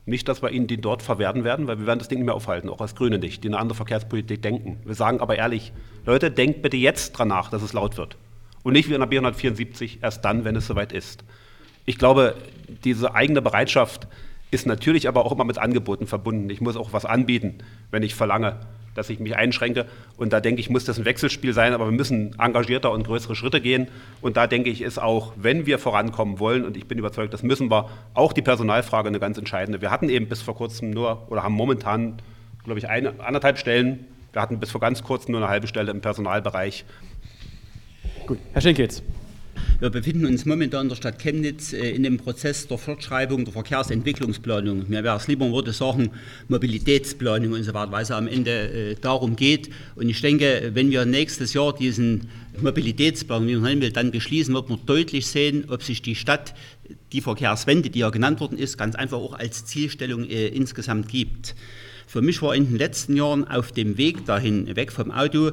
nicht, 0.07 0.27
dass 0.27 0.43
wir 0.43 0.51
Ihnen 0.51 0.67
den 0.67 0.81
dort 0.81 1.03
verwerten 1.03 1.45
werden, 1.45 1.67
weil 1.67 1.79
wir 1.79 1.87
werden 1.87 1.99
das 1.99 2.09
Ding 2.09 2.19
nicht 2.19 2.27
mehr 2.27 2.35
aufhalten, 2.35 2.69
auch 2.69 2.81
als 2.81 2.95
Grüne 2.95 3.19
nicht, 3.19 3.45
die 3.45 3.49
eine 3.49 3.59
andere 3.59 3.77
Verkehrspolitik 3.77 4.41
denken. 4.41 4.79
Wir 4.85 4.95
sagen 4.95 5.21
aber 5.21 5.37
ehrlich, 5.37 5.73
Leute, 6.07 6.31
denkt 6.31 6.63
bitte 6.63 6.79
jetzt 6.79 7.13
dran 7.13 7.29
nach, 7.29 7.51
dass 7.51 7.63
es 7.63 7.75
laut 7.75 7.99
wird. 7.99 8.17
Und 8.63 8.73
nicht 8.73 8.89
wie 8.89 8.95
in 8.95 9.01
der 9.01 9.11
B174 9.11 9.99
erst 10.03 10.25
dann, 10.25 10.45
wenn 10.45 10.57
es 10.57 10.67
soweit 10.67 10.93
ist. 10.93 11.25
Ich 11.85 11.99
glaube, 11.99 12.35
diese 12.85 13.15
eigene 13.15 13.43
Bereitschaft 13.43 14.09
ist 14.51 14.67
natürlich 14.67 15.09
aber 15.09 15.27
auch 15.27 15.33
immer 15.33 15.45
mit 15.45 15.59
Angeboten 15.59 16.07
verbunden. 16.07 16.49
Ich 16.51 16.61
muss 16.61 16.77
auch 16.77 16.93
was 16.93 17.05
anbieten, 17.05 17.59
wenn 17.91 18.03
ich 18.03 18.15
verlange, 18.15 18.61
dass 18.99 19.09
ich 19.09 19.21
mich 19.21 19.37
einschränke. 19.37 19.87
Und 20.17 20.33
da 20.33 20.41
denke 20.41 20.61
ich, 20.61 20.69
muss 20.69 20.85
das 20.85 20.99
ein 20.99 21.05
Wechselspiel 21.05 21.55
sein, 21.55 21.73
aber 21.73 21.87
wir 21.87 21.93
müssen 21.93 22.39
engagierter 22.39 22.93
und 22.93 23.07
größere 23.07 23.35
Schritte 23.35 23.61
gehen. 23.61 23.89
Und 24.21 24.37
da 24.37 24.47
denke 24.47 24.69
ich, 24.69 24.83
ist 24.83 25.01
auch, 25.01 25.33
wenn 25.37 25.65
wir 25.65 25.79
vorankommen 25.79 26.39
wollen, 26.39 26.65
und 26.65 26.77
ich 26.77 26.87
bin 26.87 26.99
überzeugt, 26.99 27.33
das 27.33 27.43
müssen 27.43 27.71
wir, 27.71 27.89
auch 28.15 28.33
die 28.33 28.43
Personalfrage 28.43 29.09
eine 29.09 29.21
ganz 29.21 29.39
entscheidende. 29.39 29.81
Wir 29.81 29.91
hatten 29.91 30.09
eben 30.09 30.29
bis 30.29 30.43
vor 30.43 30.55
kurzem 30.57 30.91
nur 30.91 31.27
oder 31.31 31.43
haben 31.43 31.55
momentan, 31.55 32.19
glaube 32.65 32.79
ich, 32.79 32.89
eine, 32.89 33.15
anderthalb 33.21 33.59
Stellen. 33.59 34.05
Wir 34.33 34.43
hatten 34.43 34.59
bis 34.59 34.71
vor 34.71 34.81
ganz 34.81 35.03
kurzem 35.03 35.33
nur 35.33 35.41
eine 35.41 35.51
halbe 35.51 35.69
Stelle 35.69 35.91
im 35.91 36.01
Personalbereich. 36.01 36.85
Gut, 38.27 38.39
Herr 38.53 38.61
Schenk 38.61 38.79
jetzt. 38.79 39.03
Wir 39.81 39.91
befinden 39.91 40.27
uns 40.27 40.45
momentan 40.45 40.83
in 40.83 40.89
der 40.89 40.97
Stadt 40.97 41.19
Chemnitz 41.19 41.73
äh, 41.73 41.91
in 41.91 42.03
dem 42.03 42.19
Prozess 42.19 42.67
der 42.67 42.79
Fortschreibung 42.79 43.45
der 43.45 43.53
Verkehrsentwicklungsplanung. 43.53 44.87
Mir 44.89 45.05
wäre 45.05 45.17
es 45.17 45.29
lieber, 45.29 45.45
man 45.45 45.55
würde 45.55 45.73
sagen, 45.73 46.11
Mobilitätsplanung 46.49 47.53
und 47.53 47.63
so 47.65 47.75
weiter, 47.75 47.93
weil 47.93 48.03
es 48.03 48.11
am 48.11 48.29
Ende 48.29 48.51
äh, 48.51 48.95
darum 49.01 49.37
geht. 49.37 49.71
Und 49.95 50.09
ich 50.09 50.21
denke, 50.21 50.71
wenn 50.75 50.91
wir 50.91 51.05
nächstes 51.05 51.55
Jahr 51.55 51.75
diesen 51.75 52.29
Mobilitätsplan, 52.61 53.47
wie 53.47 53.57
man 53.57 53.81
will, 53.81 53.93
dann 53.93 54.11
beschließen, 54.11 54.53
wird 54.55 54.69
man 54.69 54.81
deutlich 54.87 55.27
sehen, 55.27 55.67
ob 55.69 55.83
sich 55.83 56.03
die 56.03 56.15
Stadt 56.15 56.55
die 57.13 57.21
Verkehrswende, 57.21 57.91
die 57.91 58.01
ja 58.01 58.11
genannt 58.11 58.41
worden 58.41 58.59
ist, 58.59 58.79
ganz 58.79 58.95
einfach 58.95 59.19
auch 59.19 59.35
als 59.35 59.65
Zielstellung 59.65 60.29
äh, 60.29 60.49
insgesamt 60.49 61.09
gibt. 61.09 61.55
Für 62.07 62.23
mich 62.23 62.41
war 62.41 62.55
in 62.55 62.67
den 62.67 62.79
letzten 62.79 63.17
Jahren 63.17 63.47
auf 63.47 63.73
dem 63.73 63.99
Weg 63.99 64.25
dahin, 64.25 64.75
weg 64.77 64.93
vom 64.93 65.11
Auto, 65.11 65.53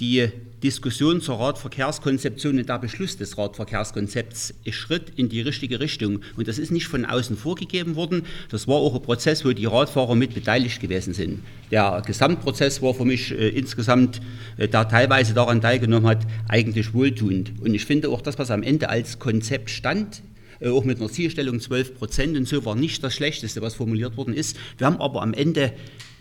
die 0.00 0.28
Diskussion 0.62 1.20
zur 1.20 1.38
Radverkehrskonzeption 1.38 2.58
und 2.58 2.68
der 2.68 2.78
Beschluss 2.78 3.18
des 3.18 3.36
Radverkehrskonzepts 3.36 4.54
ist 4.64 4.74
Schritt 4.74 5.12
in 5.16 5.28
die 5.28 5.42
richtige 5.42 5.80
Richtung. 5.80 6.20
Und 6.36 6.48
das 6.48 6.58
ist 6.58 6.70
nicht 6.70 6.86
von 6.86 7.04
außen 7.04 7.36
vorgegeben 7.36 7.94
worden. 7.94 8.22
Das 8.50 8.66
war 8.66 8.76
auch 8.76 8.94
ein 8.94 9.02
Prozess, 9.02 9.44
wo 9.44 9.52
die 9.52 9.66
Radfahrer 9.66 10.14
mit 10.14 10.32
beteiligt 10.32 10.80
gewesen 10.80 11.12
sind. 11.12 11.42
Der 11.70 12.02
Gesamtprozess 12.06 12.80
war 12.80 12.94
für 12.94 13.04
mich 13.04 13.32
äh, 13.32 13.48
insgesamt, 13.50 14.22
äh, 14.56 14.66
der 14.66 14.88
teilweise 14.88 15.34
daran 15.34 15.60
teilgenommen 15.60 16.08
hat, 16.08 16.26
eigentlich 16.48 16.94
wohltuend. 16.94 17.52
Und 17.60 17.74
ich 17.74 17.84
finde 17.84 18.08
auch 18.08 18.22
das, 18.22 18.38
was 18.38 18.50
am 18.50 18.62
Ende 18.62 18.88
als 18.88 19.18
Konzept 19.18 19.68
stand, 19.68 20.22
äh, 20.60 20.68
auch 20.70 20.84
mit 20.84 21.00
einer 21.00 21.10
Zielstellung 21.10 21.60
12 21.60 21.96
Prozent 21.96 22.36
und 22.36 22.48
so 22.48 22.64
war 22.64 22.74
nicht 22.74 23.04
das 23.04 23.14
Schlechteste, 23.14 23.60
was 23.60 23.74
formuliert 23.74 24.16
worden 24.16 24.32
ist. 24.32 24.56
Wir 24.78 24.86
haben 24.86 25.00
aber 25.00 25.22
am 25.22 25.34
Ende 25.34 25.72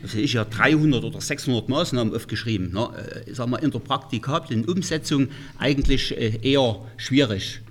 also 0.06 0.20
ich 0.20 0.34
ja 0.34 0.46
300 0.46 1.04
oder 1.04 1.20
600 1.20 1.68
Maßnahmen 1.68 2.14
aufgeschrieben. 2.14 2.72
Ne? 2.72 2.90
Äh, 3.26 3.34
sagen 3.34 3.52
wir, 3.52 3.64
in 3.64 3.72
der 3.72 3.80
praktikablen 3.80 4.66
Umsetzung 4.66 5.30
eigentlich 5.58 6.16
äh, 6.16 6.38
eher 6.42 6.78
schwierig. 6.98 7.62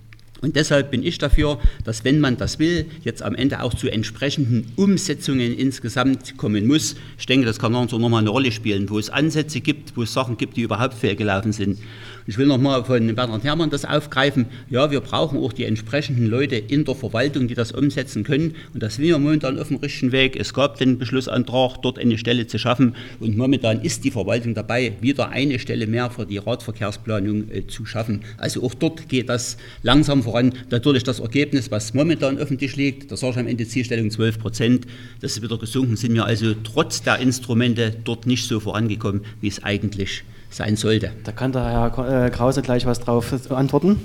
Und 0.40 0.56
deshalb 0.56 0.90
bin 0.90 1.02
ich 1.02 1.16
dafür, 1.18 1.58
dass 1.84 2.04
wenn 2.04 2.20
man 2.20 2.36
das 2.36 2.58
will, 2.58 2.86
jetzt 3.02 3.22
am 3.22 3.34
Ende 3.34 3.62
auch 3.62 3.72
zu 3.72 3.88
entsprechenden 3.88 4.72
Umsetzungen 4.76 5.56
insgesamt 5.56 6.36
kommen 6.36 6.66
muss. 6.66 6.96
Ich 7.18 7.24
denke, 7.24 7.46
das 7.46 7.58
kann 7.58 7.72
so 7.88 7.98
nochmal 7.98 8.20
eine 8.20 8.30
Rolle 8.30 8.52
spielen, 8.52 8.90
wo 8.90 8.98
es 8.98 9.08
Ansätze 9.08 9.60
gibt, 9.60 9.96
wo 9.96 10.02
es 10.02 10.12
Sachen 10.12 10.36
gibt, 10.36 10.56
die 10.58 10.62
überhaupt 10.62 10.94
fehlgelaufen 10.94 11.52
sind. 11.52 11.78
Ich 12.26 12.38
will 12.38 12.46
nochmal 12.46 12.82
von 12.86 13.14
Bernhard 13.14 13.44
Herrmann 13.44 13.68
das 13.68 13.84
aufgreifen. 13.84 14.46
Ja, 14.70 14.90
wir 14.90 15.02
brauchen 15.02 15.38
auch 15.40 15.52
die 15.52 15.64
entsprechenden 15.64 16.24
Leute 16.24 16.56
in 16.56 16.86
der 16.86 16.94
Verwaltung, 16.94 17.48
die 17.48 17.54
das 17.54 17.72
umsetzen 17.72 18.24
können. 18.24 18.54
Und 18.72 18.82
das 18.82 18.94
sind 18.94 19.04
wir 19.04 19.18
momentan 19.18 19.58
auf 19.58 19.68
dem 19.68 19.76
richtigen 19.76 20.10
Weg. 20.10 20.34
Es 20.34 20.54
gab 20.54 20.78
den 20.78 20.96
Beschlussantrag, 20.96 21.82
dort 21.82 21.98
eine 21.98 22.16
Stelle 22.16 22.46
zu 22.46 22.58
schaffen. 22.58 22.96
Und 23.20 23.36
momentan 23.36 23.82
ist 23.82 24.04
die 24.04 24.10
Verwaltung 24.10 24.54
dabei, 24.54 24.94
wieder 25.02 25.28
eine 25.28 25.58
Stelle 25.58 25.86
mehr 25.86 26.08
für 26.08 26.24
die 26.24 26.38
Radverkehrsplanung 26.38 27.50
äh, 27.50 27.66
zu 27.66 27.84
schaffen. 27.84 28.22
Also 28.38 28.62
auch 28.62 28.72
dort 28.72 29.06
geht 29.10 29.28
das 29.28 29.58
langsam 29.82 30.22
voran. 30.22 30.54
Natürlich 30.70 31.02
das 31.02 31.20
Ergebnis, 31.20 31.70
was 31.70 31.92
momentan 31.92 32.38
öffentlich 32.38 32.74
liegt, 32.76 33.12
da 33.12 33.18
sage 33.18 33.32
ich 33.32 33.38
am 33.40 33.46
Ende 33.48 33.66
Zielstellung 33.66 34.10
12 34.10 34.38
Prozent, 34.38 34.86
das 35.20 35.32
ist 35.32 35.42
wieder 35.42 35.58
gesunken, 35.58 35.96
sind 35.96 36.14
wir 36.14 36.24
also 36.24 36.54
trotz 36.64 37.02
der 37.02 37.18
Instrumente 37.18 37.94
dort 38.02 38.26
nicht 38.26 38.48
so 38.48 38.60
vorangekommen, 38.60 39.26
wie 39.42 39.48
es 39.48 39.62
eigentlich 39.62 40.22
ist 40.22 40.33
sein 40.54 40.76
sollte. 40.76 41.12
Da 41.24 41.32
kann 41.32 41.52
der 41.52 41.64
Herr 41.64 42.26
äh, 42.26 42.30
Krause 42.30 42.62
gleich 42.62 42.86
was 42.86 43.00
drauf 43.00 43.32
antworten. 43.50 44.00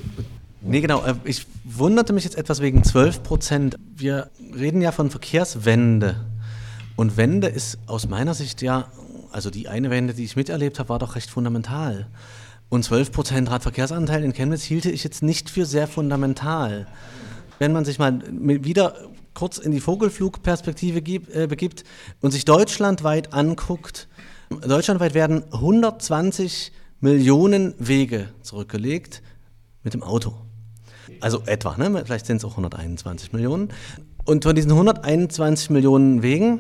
Nee, 0.61 0.81
genau. 0.81 1.03
Äh, 1.03 1.15
ich 1.23 1.45
wunderte 1.63 2.13
mich 2.13 2.23
jetzt 2.23 2.37
etwas 2.37 2.61
wegen 2.61 2.83
12 2.83 3.23
Prozent. 3.23 3.77
Wir 3.95 4.29
reden 4.55 4.81
ja 4.81 4.91
von 4.91 5.09
Verkehrswende. 5.09 6.15
Und 6.95 7.15
Wende 7.17 7.47
ist 7.47 7.77
aus 7.85 8.09
meiner 8.09 8.33
Sicht 8.33 8.61
ja, 8.61 8.87
also 9.31 9.49
die 9.49 9.69
eine 9.69 9.89
Wende, 9.89 10.13
die 10.13 10.25
ich 10.25 10.35
miterlebt 10.35 10.79
habe, 10.79 10.89
war 10.89 10.99
doch 10.99 11.15
recht 11.15 11.29
fundamental. 11.29 12.07
Und 12.67 12.83
12 12.83 13.11
Prozent 13.11 13.49
Radverkehrsanteil 13.49 14.23
in 14.23 14.33
Chemnitz 14.33 14.63
hielte 14.63 14.91
ich 14.91 15.03
jetzt 15.03 15.23
nicht 15.23 15.49
für 15.49 15.65
sehr 15.65 15.87
fundamental. 15.87 16.87
Wenn 17.57 17.71
man 17.71 17.85
sich 17.85 17.99
mal 17.99 18.21
wieder 18.29 18.95
kurz 19.33 19.57
in 19.57 19.71
die 19.71 19.79
Vogelflugperspektive 19.79 20.99
äh, 20.99 21.47
begibt 21.47 21.83
und 22.21 22.31
sich 22.31 22.45
deutschlandweit 22.45 23.33
anguckt, 23.33 24.07
Deutschlandweit 24.49 25.13
werden 25.13 25.43
120 25.51 26.71
Millionen 27.01 27.75
Wege 27.77 28.29
zurückgelegt 28.41 29.21
mit 29.83 29.93
dem 29.93 30.03
Auto. 30.03 30.33
Also 31.21 31.43
etwa, 31.45 31.77
ne? 31.77 32.03
vielleicht 32.05 32.25
sind 32.25 32.37
es 32.37 32.45
auch 32.45 32.51
121 32.51 33.31
Millionen. 33.31 33.69
Und 34.25 34.43
von 34.43 34.55
diesen 34.55 34.71
121 34.71 35.69
Millionen 35.69 36.21
Wegen 36.21 36.59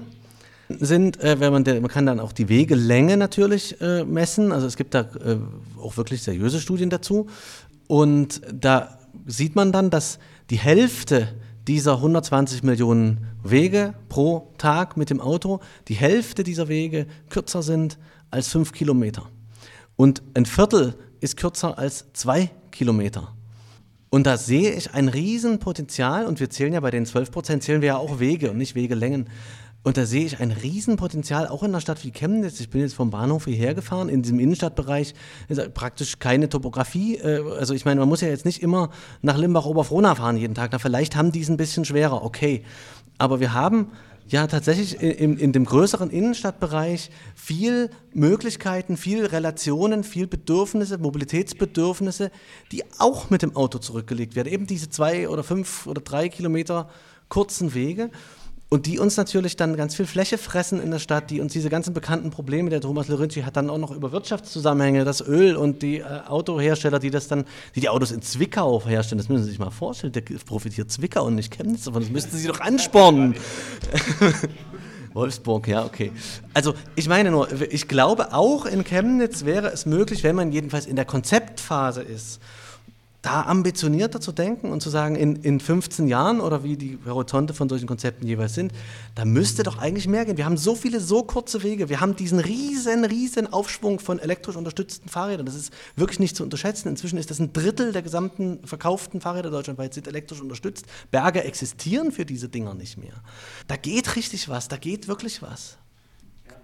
sind, 0.69 1.19
äh, 1.19 1.39
wenn 1.39 1.51
man, 1.51 1.63
der, 1.63 1.81
man 1.81 1.89
kann 1.89 2.05
dann 2.05 2.19
auch 2.19 2.31
die 2.31 2.47
Wegelänge 2.47 3.17
natürlich 3.17 3.81
äh, 3.81 4.03
messen. 4.05 4.51
Also 4.51 4.67
es 4.67 4.77
gibt 4.77 4.93
da 4.93 5.01
äh, 5.01 5.37
auch 5.81 5.97
wirklich 5.97 6.21
seriöse 6.21 6.59
Studien 6.59 6.89
dazu. 6.89 7.27
Und 7.87 8.41
da 8.53 8.99
sieht 9.25 9.55
man 9.55 9.71
dann, 9.71 9.89
dass 9.89 10.19
die 10.49 10.59
Hälfte 10.59 11.27
dieser 11.69 11.97
120 11.97 12.63
Millionen 12.63 13.27
Wege 13.43 13.93
pro 14.09 14.51
Tag 14.57 14.97
mit 14.97 15.11
dem 15.11 15.21
Auto, 15.21 15.59
die 15.87 15.93
Hälfte 15.93 16.43
dieser 16.43 16.67
Wege 16.67 17.05
kürzer 17.29 17.61
sind 17.61 17.99
als 18.31 18.47
fünf 18.47 18.71
Kilometer. 18.71 19.29
Und 19.95 20.23
ein 20.33 20.47
Viertel 20.47 20.95
ist 21.19 21.37
kürzer 21.37 21.77
als 21.77 22.07
zwei 22.13 22.49
Kilometer. 22.71 23.35
Und 24.09 24.25
da 24.25 24.37
sehe 24.37 24.71
ich 24.71 24.95
ein 24.95 25.09
Riesenpotenzial, 25.09 26.25
und 26.25 26.39
wir 26.39 26.49
zählen 26.49 26.73
ja 26.73 26.79
bei 26.79 26.89
den 26.89 27.05
12 27.05 27.29
Prozent, 27.29 27.61
zählen 27.61 27.81
wir 27.81 27.89
ja 27.89 27.97
auch 27.97 28.19
Wege 28.19 28.49
und 28.49 28.57
nicht 28.57 28.73
Wegelängen. 28.73 29.29
Und 29.81 29.95
da 29.95 30.05
sehe 30.05 30.25
ich 30.25 30.39
ein 30.41 30.51
Riesenpotenzial, 30.51 31.47
auch 31.47 31.63
in 31.63 31.69
einer 31.69 31.79
Stadt 31.79 32.03
wie 32.03 32.11
Chemnitz. 32.11 32.59
Ich 32.59 32.69
bin 32.69 32.81
jetzt 32.81 32.95
vom 32.95 33.11
Bahnhof 33.11 33.45
hierher 33.45 33.73
gefahren, 33.73 34.09
in 34.09 34.21
diesem 34.21 34.39
Innenstadtbereich 34.39 35.13
ist 35.47 35.73
praktisch 35.73 36.19
keine 36.19 36.49
Topografie. 36.49 37.15
Äh, 37.15 37.41
also 37.57 37.73
ich 37.73 37.85
meine, 37.85 38.01
man 38.01 38.09
muss 38.09 38.21
ja 38.21 38.27
jetzt 38.27 38.45
nicht 38.45 38.61
immer 38.61 38.89
nach 39.21 39.37
Limbach-Oberfrohna 39.37 40.15
fahren 40.15 40.35
jeden 40.35 40.53
Tag. 40.53 40.71
Na, 40.73 40.79
vielleicht 40.79 41.15
haben 41.15 41.31
die 41.31 41.41
es 41.41 41.49
ein 41.49 41.57
bisschen 41.57 41.85
schwerer, 41.85 42.23
okay. 42.23 42.63
Aber 43.17 43.39
wir 43.39 43.53
haben 43.53 43.87
ja 44.27 44.47
tatsächlich 44.47 45.01
in, 45.01 45.37
in 45.37 45.53
dem 45.53 45.65
größeren 45.65 46.09
Innenstadtbereich 46.09 47.09
viel 47.33 47.89
Möglichkeiten, 48.13 48.97
viel 48.97 49.25
Relationen, 49.25 50.03
viel 50.03 50.27
Bedürfnisse, 50.27 50.97
Mobilitätsbedürfnisse, 50.97 52.31
die 52.71 52.83
auch 52.99 53.29
mit 53.29 53.41
dem 53.41 53.55
Auto 53.55 53.79
zurückgelegt 53.79 54.35
werden. 54.35 54.51
Eben 54.51 54.67
diese 54.67 54.89
zwei 54.89 55.29
oder 55.29 55.43
fünf 55.43 55.87
oder 55.87 56.01
drei 56.01 56.29
Kilometer 56.29 56.89
kurzen 57.29 57.73
Wege. 57.73 58.09
Und 58.71 58.85
die 58.85 58.99
uns 58.99 59.17
natürlich 59.17 59.55
dann 59.55 59.75
ganz 59.75 59.95
viel 59.95 60.05
Fläche 60.05 60.37
fressen 60.37 60.79
in 60.79 60.91
der 60.91 60.99
Stadt, 60.99 61.31
die 61.31 61.41
uns 61.41 61.53
diese 61.53 61.71
ganzen 61.71 61.91
bekannten 61.95 62.29
Probleme, 62.29 62.69
der 62.69 62.81
Thomas 62.81 63.07
Lorenzi 63.07 63.41
hat 63.41 63.57
dann 63.57 63.67
auch 63.67 63.79
noch 63.79 63.89
über 63.89 64.11
Wirtschaftszusammenhänge, 64.11 65.05
das 65.05 65.21
Öl 65.21 65.55
und 65.55 65.81
die 65.81 65.97
äh, 65.97 66.03
Autohersteller, 66.27 66.99
die 66.99 67.09
das 67.09 67.27
dann, 67.27 67.45
die 67.75 67.79
die 67.81 67.89
Autos 67.89 68.11
in 68.11 68.21
Zwickau 68.21 68.85
herstellen, 68.85 69.17
das 69.17 69.27
müssen 69.27 69.43
Sie 69.45 69.49
sich 69.49 69.59
mal 69.59 69.71
vorstellen, 69.71 70.13
der 70.13 70.21
profitiert 70.21 70.91
Zwickau 70.91 71.25
und 71.25 71.33
nicht 71.33 71.51
Chemnitz 71.51 71.85
davon, 71.85 72.03
das 72.03 72.11
müssten 72.11 72.37
Sie 72.37 72.47
doch 72.47 72.59
anspornen. 72.59 73.35
Wolfsburg, 75.13 75.67
ja, 75.67 75.83
okay. 75.83 76.11
Also 76.53 76.75
ich 76.95 77.09
meine 77.09 77.31
nur, 77.31 77.47
ich 77.71 77.87
glaube 77.87 78.33
auch 78.33 78.67
in 78.67 78.83
Chemnitz 78.83 79.45
wäre 79.45 79.71
es 79.71 79.87
möglich, 79.87 80.23
wenn 80.23 80.35
man 80.35 80.51
jedenfalls 80.51 80.85
in 80.85 80.95
der 80.95 81.05
Konzeptphase 81.05 82.03
ist 82.03 82.39
da 83.21 83.41
ambitionierter 83.43 84.21
zu 84.21 84.31
denken 84.31 84.71
und 84.71 84.81
zu 84.81 84.89
sagen, 84.89 85.15
in, 85.15 85.35
in 85.37 85.59
15 85.59 86.07
Jahren 86.07 86.39
oder 86.39 86.63
wie 86.63 86.77
die 86.77 86.97
Horizonte 87.05 87.53
von 87.53 87.67
solchen 87.67 87.87
Konzepten 87.87 88.25
jeweils 88.25 88.53
sind, 88.53 88.71
da 89.15 89.25
müsste 89.25 89.63
doch 89.63 89.77
eigentlich 89.77 90.07
mehr 90.07 90.23
gehen. 90.25 90.37
Wir 90.37 90.45
haben 90.45 90.55
so 90.55 90.73
viele, 90.73 91.01
so 91.01 91.23
kurze 91.23 91.61
Wege. 91.63 91.89
Wir 91.89 91.99
haben 91.99 92.15
diesen 92.15 92.39
riesen, 92.39 93.03
riesen 93.03 93.51
Aufschwung 93.51 93.99
von 93.99 94.19
elektrisch 94.19 94.55
unterstützten 94.55 95.09
Fahrrädern. 95.09 95.45
Das 95.45 95.55
ist 95.55 95.73
wirklich 95.97 96.19
nicht 96.19 96.35
zu 96.35 96.43
unterschätzen. 96.43 96.87
Inzwischen 96.87 97.17
ist 97.17 97.29
das 97.29 97.39
ein 97.39 97.51
Drittel 97.51 97.91
der 97.91 98.03
gesamten 98.03 98.59
verkauften 98.65 99.19
Fahrräder 99.19 99.51
deutschlandweit 99.51 99.93
sind 99.93 100.07
elektrisch 100.07 100.41
unterstützt. 100.41 100.85
Berge 101.11 101.43
existieren 101.43 102.13
für 102.13 102.25
diese 102.25 102.47
Dinger 102.47 102.73
nicht 102.73 102.97
mehr. 102.97 103.21
Da 103.67 103.75
geht 103.75 104.15
richtig 104.15 104.47
was, 104.47 104.69
da 104.69 104.77
geht 104.77 105.09
wirklich 105.09 105.41
was 105.41 105.77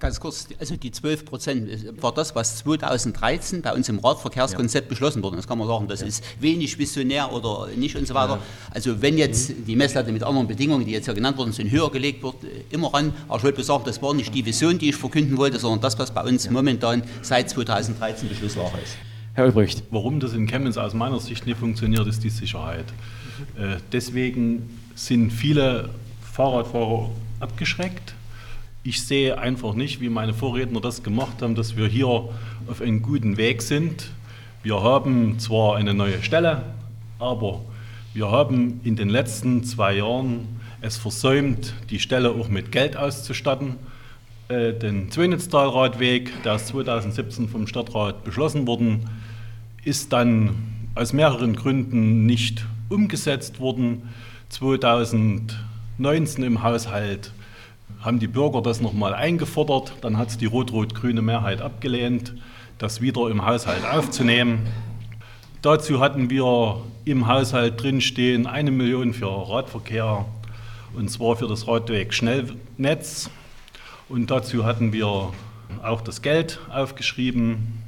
ganz 0.06 0.20
kurz, 0.20 0.48
also 0.60 0.76
die 0.78 0.92
12 0.92 1.26
Prozent 1.26 2.02
war 2.02 2.14
das, 2.14 2.36
was 2.36 2.58
2013 2.58 3.62
bei 3.62 3.74
uns 3.74 3.90
im 3.90 4.00
Radverkehrskonzept 4.00 4.86
ja. 4.86 4.90
beschlossen 4.90 5.24
wurde. 5.24 5.36
Das 5.38 5.48
kann 5.48 5.58
man 5.58 5.68
sagen, 5.68 5.88
das 5.88 6.02
ja. 6.02 6.08
ist 6.08 6.24
wenig 6.40 6.78
visionär 6.78 7.34
oder 7.34 7.68
nicht 7.76 7.96
und 7.96 8.08
so 8.08 8.14
weiter. 8.14 8.36
Ja. 8.36 8.42
Also 8.72 9.02
wenn 9.02 9.18
jetzt 9.18 9.50
mhm. 9.50 9.66
die 9.66 9.76
Messlatte 9.76 10.12
mit 10.12 10.24
anderen 10.24 10.48
Bedingungen, 10.48 10.86
die 10.86 10.92
jetzt 10.92 11.08
ja 11.08 11.14
genannt 11.14 11.38
worden 11.38 11.54
sind, 11.54 11.72
höher 11.72 11.90
gelegt 11.92 12.24
wird, 12.24 12.36
immer 12.70 12.94
ran. 12.94 13.14
Aber 13.28 13.38
ich 13.38 13.44
wollte 13.44 13.64
sagen, 13.64 13.84
das 13.86 14.02
war 14.02 14.14
nicht 14.14 14.34
die 14.34 14.46
Vision, 14.46 14.78
die 14.78 14.90
ich 14.90 14.96
verkünden 14.96 15.38
wollte, 15.38 15.60
sondern 15.60 15.82
das, 15.82 15.98
was 15.98 16.12
bei 16.12 16.24
uns 16.24 16.50
momentan 16.50 17.04
seit 17.24 17.50
2013 17.50 18.30
Beschlusssache 18.30 18.78
ist. 18.84 18.98
Herr 19.34 19.46
Ulbricht. 19.46 19.84
Warum 19.90 20.20
das 20.20 20.34
in 20.34 20.46
Chemnitz 20.46 20.78
aus 20.78 20.94
meiner 20.94 21.20
Sicht 21.20 21.46
nicht 21.46 21.60
funktioniert, 21.60 22.08
ist 22.08 22.24
die 22.24 22.30
Sicherheit. 22.30 22.86
Äh, 23.58 23.78
deswegen 23.92 24.80
sind 24.94 25.32
viele 25.32 25.90
Fahrradfahrer 26.32 27.10
abgeschreckt 27.40 28.14
ich 28.86 29.02
sehe 29.02 29.40
einfach 29.40 29.74
nicht, 29.74 30.00
wie 30.00 30.10
meine 30.10 30.36
Vorredner 30.36 30.80
das 30.80 31.02
gemacht 31.02 31.42
haben, 31.42 31.56
dass 31.56 31.76
wir 31.76 31.88
hier 31.88 32.06
auf 32.06 32.82
einem 32.82 33.02
guten 33.02 33.36
Weg 33.36 33.64
sind. 33.64 34.12
Wir 34.62 34.84
haben 34.84 35.40
zwar 35.40 35.76
eine 35.76 35.96
neue 35.96 36.22
Stelle, 36.22 36.62
aber 37.18 37.62
wir 38.14 38.30
haben 38.30 38.80
in 38.84 38.96
den 38.96 39.10
letzten 39.10 39.64
zwei 39.64 39.96
Jahren 39.96 40.60
es 40.82 40.98
versäumt, 40.98 41.74
die 41.90 42.00
Stelle 42.00 42.30
auch 42.30 42.48
mit 42.48 42.72
Geld 42.72 42.96
auszustatten. 42.96 43.78
Äh, 44.50 44.74
den 44.74 45.10
Zwenitztalradweg, 45.10 46.44
der 46.44 46.58
ist 46.58 46.68
2017 46.68 47.50
vom 47.50 47.66
Stadtrat 47.66 48.24
beschlossen 48.24 48.68
worden, 48.68 49.10
ist 49.84 50.14
dann 50.14 50.90
aus 50.94 51.12
mehreren 51.12 51.56
Gründen 51.56 52.28
nicht 52.28 52.68
umgesetzt 52.90 53.60
worden. 53.60 54.10
2019 54.50 56.44
im 56.44 56.62
Haushalt 56.62 57.32
haben 58.06 58.20
die 58.20 58.28
Bürger 58.28 58.62
das 58.62 58.82
nochmal 58.82 59.16
eingefordert. 59.16 59.94
Dann 60.02 60.18
hat 60.18 60.30
es 60.30 60.38
die 60.38 60.46
rot-rot-grüne 60.46 61.24
Mehrheit 61.24 61.62
abgelehnt, 61.62 62.36
das 62.78 63.02
wieder 63.02 63.30
im 63.30 63.46
Haushalt 63.46 63.84
aufzunehmen. 63.84 64.68
Dazu 65.64 66.00
hatten 66.00 66.30
wir 66.30 66.82
im 67.04 67.28
Haushalt 67.28 67.82
drinstehen 67.82 68.46
eine 68.46 68.70
Million 68.70 69.14
für 69.14 69.50
Radverkehr 69.50 70.26
und 70.96 71.10
zwar 71.10 71.36
für 71.36 71.48
das 71.48 71.68
Radweg-Schnellnetz. 71.68 73.30
Und 74.08 74.30
dazu 74.30 74.66
hatten 74.66 74.94
wir 74.94 75.32
auch 75.84 76.02
das 76.02 76.22
Geld 76.22 76.60
aufgeschrieben. 76.72 77.82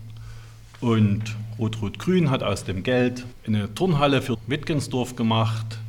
Und 0.81 1.24
Rot-Rot-Grün 1.59 2.31
hat 2.31 2.41
aus 2.41 2.63
dem 2.63 2.81
Geld 2.81 3.25
eine 3.45 3.74
Turnhalle 3.74 4.21
für 4.21 4.38
Wittgensdorf 4.47 5.15
gemacht 5.15 5.79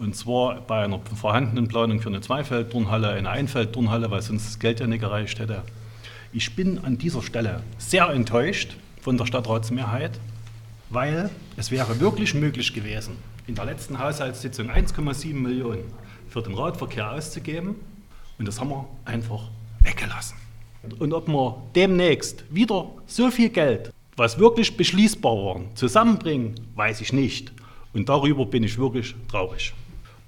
und 0.00 0.16
zwar 0.16 0.62
bei 0.62 0.82
einer 0.82 0.98
vorhandenen 0.98 1.68
Planung 1.68 2.00
für 2.00 2.08
eine 2.08 2.22
Zweifeldturnhalle, 2.22 3.10
eine 3.10 3.28
Einfeldturnhalle, 3.28 4.10
weil 4.10 4.22
sonst 4.22 4.46
das 4.46 4.58
Geld 4.58 4.80
ja 4.80 4.86
nicht 4.86 5.00
gereicht 5.00 5.38
hätte. 5.38 5.62
Ich 6.32 6.56
bin 6.56 6.78
an 6.78 6.96
dieser 6.96 7.20
Stelle 7.22 7.62
sehr 7.76 8.08
enttäuscht 8.08 8.76
von 9.02 9.18
der 9.18 9.26
Stadtratsmehrheit, 9.26 10.18
weil 10.88 11.28
es 11.58 11.70
wäre 11.70 12.00
wirklich 12.00 12.32
möglich 12.34 12.72
gewesen, 12.72 13.16
in 13.46 13.54
der 13.54 13.66
letzten 13.66 13.98
Haushaltssitzung 13.98 14.70
1,7 14.70 15.34
Millionen 15.34 15.84
für 16.30 16.40
den 16.40 16.54
Radverkehr 16.54 17.12
auszugeben. 17.12 17.74
Und 18.38 18.48
das 18.48 18.58
haben 18.58 18.70
wir 18.70 18.88
einfach 19.04 19.50
weggelassen. 19.80 20.38
Und 20.98 21.12
ob 21.12 21.28
wir 21.28 21.62
demnächst 21.74 22.42
wieder 22.48 22.86
so 23.06 23.30
viel 23.30 23.50
Geld, 23.50 23.92
was 24.16 24.38
wirklich 24.38 24.78
beschließbar 24.78 25.36
war, 25.36 25.60
zusammenbringen, 25.74 26.54
weiß 26.74 27.02
ich 27.02 27.12
nicht. 27.12 27.52
Und 27.92 28.08
darüber 28.08 28.46
bin 28.46 28.64
ich 28.64 28.78
wirklich 28.78 29.14
traurig. 29.28 29.74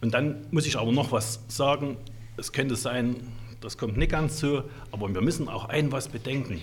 Und 0.03 0.13
dann 0.13 0.45
muss 0.51 0.67
ich 0.67 0.77
aber 0.77 0.93
noch 0.93 1.13
was 1.13 1.41
sagen. 1.49 1.97
Es 2.37 2.53
könnte 2.53 2.77
sein, 2.77 3.17
das 3.61 3.79
kommt 3.79 3.97
nicht 3.97 4.11
ganz 4.11 4.41
so, 4.41 4.65
aber 4.91 5.15
wir 5.15 5.23
müssen 5.23 5.49
auch 5.49 5.67
ein 5.69 5.93
was 5.93 6.09
bedenken. 6.09 6.61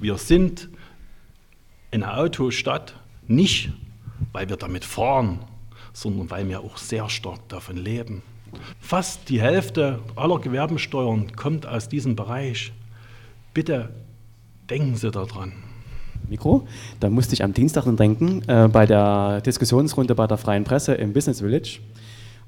Wir 0.00 0.16
sind 0.16 0.68
eine 1.92 2.16
Autostadt 2.16 2.94
nicht, 3.28 3.70
weil 4.32 4.48
wir 4.48 4.56
damit 4.56 4.84
fahren, 4.84 5.40
sondern 5.92 6.30
weil 6.30 6.48
wir 6.48 6.60
auch 6.60 6.78
sehr 6.78 7.10
stark 7.10 7.46
davon 7.48 7.76
leben. 7.76 8.22
Fast 8.80 9.28
die 9.28 9.40
Hälfte 9.40 10.00
aller 10.16 10.38
Gewerbensteuern 10.38 11.32
kommt 11.36 11.66
aus 11.66 11.88
diesem 11.88 12.16
Bereich. 12.16 12.72
Bitte 13.52 13.90
denken 14.70 14.96
Sie 14.96 15.10
daran. 15.10 15.52
Mikro. 16.28 16.66
Da 17.00 17.10
musste 17.10 17.34
ich 17.34 17.44
am 17.44 17.52
Dienstag 17.52 17.84
dran 17.84 17.96
denken, 17.96 18.42
äh, 18.48 18.68
bei 18.68 18.86
der 18.86 19.42
Diskussionsrunde 19.42 20.14
bei 20.14 20.26
der 20.26 20.38
Freien 20.38 20.64
Presse 20.64 20.94
im 20.94 21.12
Business 21.12 21.40
Village. 21.40 21.80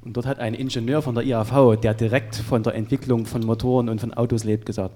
Und 0.05 0.17
dort 0.17 0.27
hat 0.27 0.41
ein 0.41 0.55
Ingenieur 0.55 1.01
von 1.01 1.15
der 1.15 1.25
IAV, 1.25 1.77
der 1.81 1.95
direkt 1.95 2.37
von 2.37 2.63
der 2.63 2.75
Entwicklung 2.75 3.25
von 3.25 3.45
Motoren 3.45 3.89
und 3.89 4.01
von 4.01 4.13
Autos 4.13 4.43
lebt, 4.43 4.67
gesagt, 4.67 4.95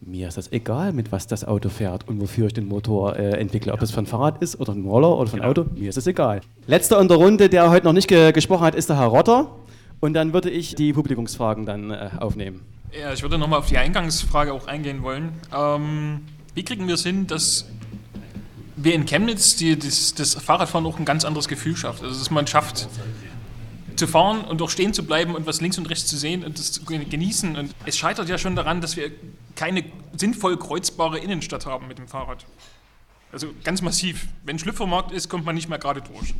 mir 0.00 0.28
ist 0.28 0.36
das 0.36 0.52
egal, 0.52 0.92
mit 0.92 1.12
was 1.12 1.26
das 1.26 1.44
Auto 1.44 1.70
fährt 1.70 2.06
und 2.06 2.20
wofür 2.20 2.48
ich 2.48 2.52
den 2.52 2.68
Motor 2.68 3.16
äh, 3.16 3.38
entwickle. 3.40 3.72
Ob 3.72 3.80
das 3.80 3.90
von 3.90 4.04
Fahrrad 4.04 4.42
ist 4.42 4.60
oder 4.60 4.72
ein 4.72 4.84
Roller 4.84 5.16
oder 5.16 5.30
von 5.30 5.40
Auto, 5.40 5.64
mir 5.74 5.88
ist 5.88 5.96
es 5.96 6.06
egal. 6.06 6.42
Letzter 6.66 7.00
in 7.00 7.08
der 7.08 7.16
Runde, 7.16 7.48
der 7.48 7.70
heute 7.70 7.86
noch 7.86 7.94
nicht 7.94 8.08
ge 8.08 8.32
gesprochen 8.32 8.64
hat, 8.64 8.74
ist 8.74 8.90
der 8.90 8.98
Herr 8.98 9.06
Rotter. 9.06 9.50
Und 10.00 10.12
dann 10.12 10.34
würde 10.34 10.50
ich 10.50 10.74
die 10.74 10.92
Publikumsfragen 10.92 11.64
dann 11.64 11.90
äh, 11.90 12.10
aufnehmen. 12.20 12.60
Ja, 13.00 13.12
ich 13.14 13.22
würde 13.22 13.38
nochmal 13.38 13.60
auf 13.60 13.66
die 13.66 13.78
Eingangsfrage 13.78 14.52
auch 14.52 14.66
eingehen 14.66 15.02
wollen. 15.02 15.32
Ähm, 15.56 16.20
wie 16.54 16.64
kriegen 16.64 16.86
wir 16.86 16.94
es 16.94 17.02
hin, 17.02 17.26
dass 17.26 17.66
wir 18.76 18.94
in 18.94 19.06
Chemnitz 19.06 19.56
die, 19.56 19.78
das, 19.78 20.14
das 20.14 20.34
Fahrradfahren 20.34 20.84
auch 20.84 20.98
ein 20.98 21.06
ganz 21.06 21.24
anderes 21.24 21.48
Gefühl 21.48 21.76
schafft? 21.76 22.02
Also, 22.02 22.18
dass 22.18 22.30
man 22.30 22.46
schafft, 22.46 22.88
zu 23.96 24.06
fahren 24.06 24.44
und 24.44 24.60
auch 24.62 24.70
stehen 24.70 24.92
zu 24.92 25.04
bleiben 25.04 25.34
und 25.34 25.46
was 25.46 25.60
links 25.60 25.78
und 25.78 25.88
rechts 25.88 26.06
zu 26.06 26.16
sehen 26.16 26.44
und 26.44 26.58
das 26.58 26.72
zu 26.72 26.84
genießen. 26.84 27.56
Und 27.56 27.74
es 27.86 27.96
scheitert 27.96 28.28
ja 28.28 28.38
schon 28.38 28.56
daran, 28.56 28.80
dass 28.80 28.96
wir 28.96 29.10
keine 29.56 29.84
sinnvoll 30.16 30.58
kreuzbare 30.58 31.18
Innenstadt 31.18 31.66
haben 31.66 31.88
mit 31.88 31.98
dem 31.98 32.08
Fahrrad. 32.08 32.46
Also 33.32 33.48
ganz 33.64 33.82
massiv. 33.82 34.28
Wenn 34.44 34.58
Schlüpfermarkt 34.58 35.10
ist, 35.10 35.28
kommt 35.28 35.44
man 35.44 35.56
nicht 35.56 35.68
mehr 35.68 35.78
gerade 35.78 36.02
durch. 36.02 36.34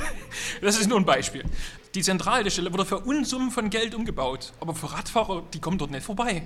das 0.62 0.78
ist 0.78 0.88
nur 0.88 0.98
ein 0.98 1.04
Beispiel. 1.04 1.44
Die 1.94 2.02
Zentralstelle 2.02 2.72
wurde 2.72 2.86
für 2.86 3.00
Unsummen 3.00 3.50
von 3.50 3.68
Geld 3.68 3.94
umgebaut, 3.94 4.52
aber 4.60 4.74
für 4.74 4.90
Radfahrer, 4.90 5.42
die 5.52 5.60
kommen 5.60 5.76
dort 5.76 5.90
nicht 5.90 6.04
vorbei. 6.04 6.42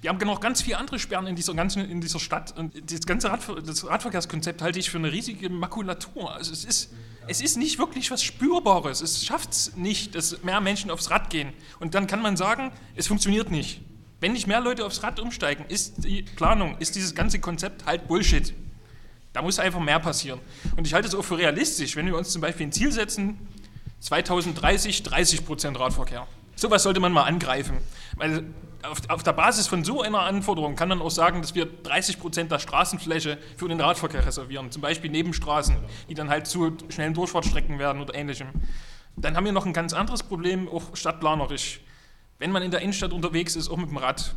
Wir 0.00 0.10
haben 0.10 0.18
noch 0.26 0.40
ganz 0.40 0.62
viele 0.62 0.78
andere 0.78 0.98
Sperren 0.98 1.26
in 1.26 1.36
dieser 1.36 1.54
ganzen 1.54 1.88
in 1.88 2.00
dieser 2.00 2.20
Stadt 2.20 2.56
und 2.56 2.72
das 2.90 3.06
ganze 3.06 3.30
Radver 3.30 3.60
das 3.60 3.86
Radverkehrskonzept 3.86 4.62
halte 4.62 4.78
ich 4.78 4.90
für 4.90 4.98
eine 4.98 5.12
riesige 5.12 5.48
Makulatur. 5.48 6.32
Also 6.34 6.52
es 6.52 6.64
ist 6.64 6.92
es 7.26 7.40
ist 7.40 7.56
nicht 7.56 7.78
wirklich 7.78 8.10
was 8.10 8.22
Spürbares. 8.22 9.00
Es 9.00 9.24
schafft 9.24 9.52
es 9.52 9.76
nicht, 9.76 10.14
dass 10.14 10.42
mehr 10.42 10.60
Menschen 10.60 10.90
aufs 10.90 11.10
Rad 11.10 11.30
gehen. 11.30 11.52
Und 11.80 11.94
dann 11.94 12.06
kann 12.06 12.20
man 12.20 12.36
sagen, 12.36 12.70
es 12.96 13.06
funktioniert 13.06 13.50
nicht. 13.50 13.80
Wenn 14.20 14.32
nicht 14.32 14.46
mehr 14.46 14.60
Leute 14.60 14.84
aufs 14.84 15.02
Rad 15.02 15.20
umsteigen, 15.20 15.64
ist 15.68 16.04
die 16.04 16.22
Planung, 16.22 16.76
ist 16.78 16.96
dieses 16.96 17.14
ganze 17.14 17.40
Konzept 17.40 17.86
halt 17.86 18.08
Bullshit. 18.08 18.52
Da 19.32 19.42
muss 19.42 19.58
einfach 19.58 19.80
mehr 19.80 19.98
passieren. 19.98 20.38
Und 20.76 20.86
ich 20.86 20.94
halte 20.94 21.08
es 21.08 21.14
auch 21.14 21.24
für 21.24 21.38
realistisch, 21.38 21.96
wenn 21.96 22.06
wir 22.06 22.16
uns 22.16 22.30
zum 22.30 22.40
Beispiel 22.40 22.66
ein 22.66 22.72
Ziel 22.72 22.92
setzen, 22.92 23.38
2030 24.00 25.02
30 25.02 25.44
Prozent 25.46 25.78
Radverkehr. 25.78 26.26
Sowas 26.56 26.82
sollte 26.82 27.00
man 27.00 27.12
mal 27.12 27.24
angreifen. 27.24 27.78
Weil 28.16 28.44
auf, 28.90 28.98
auf, 29.08 29.22
der 29.22 29.32
Basis 29.32 29.66
von 29.66 29.84
so 29.84 30.02
einer 30.02 30.20
Anforderung 30.20 30.76
kann 30.76 30.88
man 30.88 31.00
auch 31.00 31.10
sagen, 31.10 31.40
dass 31.40 31.54
wir 31.54 31.66
30 31.66 32.20
Prozent 32.20 32.50
der 32.50 32.58
Straßenfläche 32.58 33.38
für 33.56 33.68
den 33.68 33.80
Radverkehr 33.80 34.26
reservieren. 34.26 34.70
Zum 34.70 34.82
Beispiel 34.82 35.10
Nebenstraßen, 35.10 35.76
die 36.08 36.14
dann 36.14 36.28
halt 36.28 36.46
zu 36.46 36.76
schnellen 36.88 37.14
Durchfahrtsstrecken 37.14 37.78
werden 37.78 38.00
oder 38.00 38.14
ähnlichem. 38.14 38.48
Dann 39.16 39.36
haben 39.36 39.44
wir 39.44 39.52
noch 39.52 39.66
ein 39.66 39.72
ganz 39.72 39.92
anderes 39.92 40.22
Problem, 40.22 40.68
auch 40.68 40.94
stadtplanerisch. 40.96 41.80
Wenn 42.38 42.50
man 42.50 42.62
in 42.62 42.70
der 42.70 42.80
Innenstadt 42.80 43.12
unterwegs 43.12 43.56
ist, 43.56 43.68
auch 43.68 43.76
mit 43.76 43.90
dem 43.90 43.96
Rad, 43.96 44.34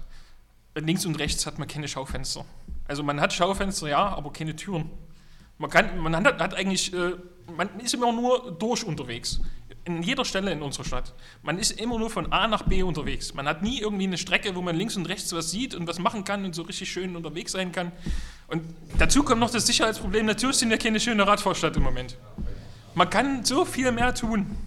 links 0.75 1.06
und 1.06 1.18
rechts 1.20 1.46
hat 1.46 1.58
man 1.58 1.68
keine 1.68 1.88
Schaufenster. 1.88 2.46
Also 2.88 3.04
man 3.04 3.20
hat 3.20 3.34
Schaufenster, 3.34 3.89
ja, 3.89 4.08
aber 4.08 4.32
keine 4.32 4.56
Türen. 4.56 4.89
Man, 5.58 5.70
kann, 5.70 5.98
man 5.98 6.16
hat, 6.16 6.39
hat 6.39 6.54
eigentlich, 6.54 6.94
äh, 6.94 7.16
man 7.56 7.80
ist 7.80 7.94
immer 7.94 8.12
nur 8.12 8.51
durch 8.51 8.84
unterwegs. 8.84 9.42
In 9.88 10.03
jeder 10.03 10.25
Stelle 10.25 10.51
in 10.51 10.62
unserer 10.62 10.84
Stadt. 10.84 11.13
Man 11.44 11.58
ist 11.58 11.79
immer 11.79 11.98
nur 11.98 12.10
von 12.10 12.29
A 12.34 12.46
nach 12.50 12.63
B 12.63 12.84
unterwegs. 12.84 13.34
Man 13.34 13.48
hat 13.48 13.63
nie 13.63 13.79
irgendwie 13.79 14.03
eine 14.03 14.17
Strecke, 14.17 14.53
wo 14.53 14.62
man 14.62 14.75
links 14.75 14.98
und 14.98 15.08
rechts 15.08 15.32
was 15.32 15.50
sieht 15.50 15.75
und 15.75 15.88
was 15.88 15.98
machen 15.98 16.25
kann 16.25 16.44
und 16.44 16.53
so 16.53 16.63
richtig 16.63 16.91
schön 16.91 17.15
unterwegs 17.15 17.53
sein 17.53 17.72
kann. 17.72 17.94
Und 18.50 18.63
dazu 18.98 19.24
kommt 19.24 19.39
noch 19.39 19.50
das 19.50 19.65
Sicherheitsproblem. 19.65 20.25
Natürlich 20.25 20.58
sind 20.58 20.72
wir 20.72 20.77
keine 20.77 21.00
schöne 21.00 21.25
Radfahrstadt 21.25 21.77
im 21.77 21.84
Moment. 21.84 22.17
Man 22.96 23.10
kann 23.10 23.46
so 23.46 23.63
viel 23.63 23.94
mehr 23.94 24.13
tun. 24.13 24.58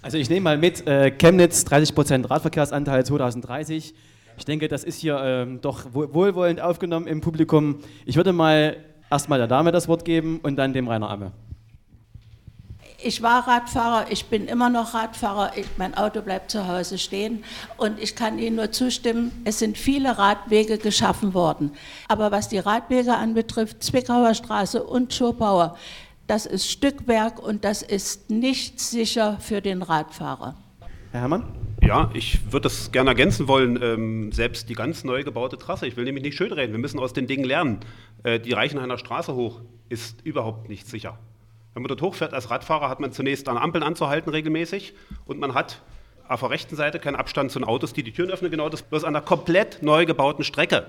Also 0.00 0.16
ich 0.16 0.30
nehme 0.30 0.44
mal 0.44 0.56
mit, 0.56 0.86
äh, 0.86 1.10
Chemnitz 1.10 1.66
30% 1.66 2.30
Radverkehrsanteil 2.30 3.04
2030. 3.04 3.92
Ich 4.38 4.44
denke, 4.46 4.68
das 4.68 4.84
ist 4.84 4.98
hier 4.98 5.20
ähm, 5.22 5.60
doch 5.60 5.92
wohlwollend 5.92 6.62
aufgenommen 6.62 7.06
im 7.06 7.20
Publikum. 7.20 7.80
Ich 8.06 8.16
würde 8.16 8.32
mal 8.32 8.78
erstmal 9.10 9.38
der 9.38 9.48
Dame 9.48 9.70
das 9.70 9.86
Wort 9.86 10.06
geben 10.06 10.40
und 10.42 10.56
dann 10.56 10.72
dem 10.72 10.88
Rainer 10.88 11.10
Amme. 11.10 11.32
Ich 13.02 13.22
war 13.22 13.46
Radfahrer, 13.46 14.06
ich 14.10 14.26
bin 14.26 14.46
immer 14.46 14.70
noch 14.70 14.94
Radfahrer, 14.94 15.52
ich, 15.56 15.66
mein 15.76 15.94
Auto 15.94 16.22
bleibt 16.22 16.50
zu 16.50 16.66
Hause 16.66 16.96
stehen 16.96 17.44
und 17.76 18.00
ich 18.00 18.16
kann 18.16 18.38
Ihnen 18.38 18.56
nur 18.56 18.72
zustimmen, 18.72 19.32
es 19.44 19.58
sind 19.58 19.76
viele 19.76 20.16
Radwege 20.16 20.78
geschaffen 20.78 21.34
worden. 21.34 21.72
Aber 22.08 22.32
was 22.32 22.48
die 22.48 22.58
Radwege 22.58 23.14
anbetrifft, 23.14 23.82
Zwickauer 23.82 24.34
Straße 24.34 24.82
und 24.82 25.12
Schopauer, 25.12 25.76
das 26.26 26.46
ist 26.46 26.70
Stückwerk 26.70 27.38
und 27.38 27.64
das 27.64 27.82
ist 27.82 28.30
nicht 28.30 28.80
sicher 28.80 29.36
für 29.40 29.60
den 29.60 29.82
Radfahrer. 29.82 30.56
Herr 31.12 31.20
Herrmann? 31.20 31.44
Ja, 31.82 32.10
ich 32.14 32.50
würde 32.50 32.64
das 32.64 32.90
gerne 32.92 33.10
ergänzen 33.10 33.46
wollen. 33.46 33.78
Ähm, 33.82 34.32
selbst 34.32 34.70
die 34.70 34.74
ganz 34.74 35.04
neu 35.04 35.22
gebaute 35.22 35.58
Trasse, 35.58 35.86
ich 35.86 35.96
will 35.96 36.04
nämlich 36.04 36.24
nicht 36.24 36.36
schönreden, 36.36 36.72
wir 36.72 36.80
müssen 36.80 36.98
aus 36.98 37.12
den 37.12 37.26
Dingen 37.26 37.44
lernen. 37.44 37.80
Äh, 38.22 38.40
die 38.40 38.52
Reichenhainer 38.52 38.96
Straße 38.96 39.34
hoch 39.34 39.60
ist 39.90 40.22
überhaupt 40.22 40.68
nicht 40.70 40.86
sicher. 40.86 41.18
Wenn 41.76 41.82
man 41.82 41.88
dort 41.88 42.00
hochfährt 42.00 42.32
als 42.32 42.50
Radfahrer, 42.50 42.88
hat 42.88 43.00
man 43.00 43.12
zunächst 43.12 43.46
an 43.50 43.58
Ampeln 43.58 43.84
anzuhalten 43.84 44.30
regelmäßig 44.30 44.94
und 45.26 45.38
man 45.38 45.52
hat 45.52 45.82
auf 46.26 46.40
der 46.40 46.48
rechten 46.48 46.74
Seite 46.74 46.98
keinen 46.98 47.16
Abstand 47.16 47.50
zu 47.50 47.58
den 47.58 47.68
Autos, 47.68 47.92
die 47.92 48.02
die 48.02 48.12
Türen 48.12 48.30
öffnen. 48.30 48.50
Genau 48.50 48.70
das 48.70 48.80
bloß 48.80 49.04
an 49.04 49.14
einer 49.14 49.22
komplett 49.22 49.82
neu 49.82 50.06
gebauten 50.06 50.42
Strecke. 50.42 50.86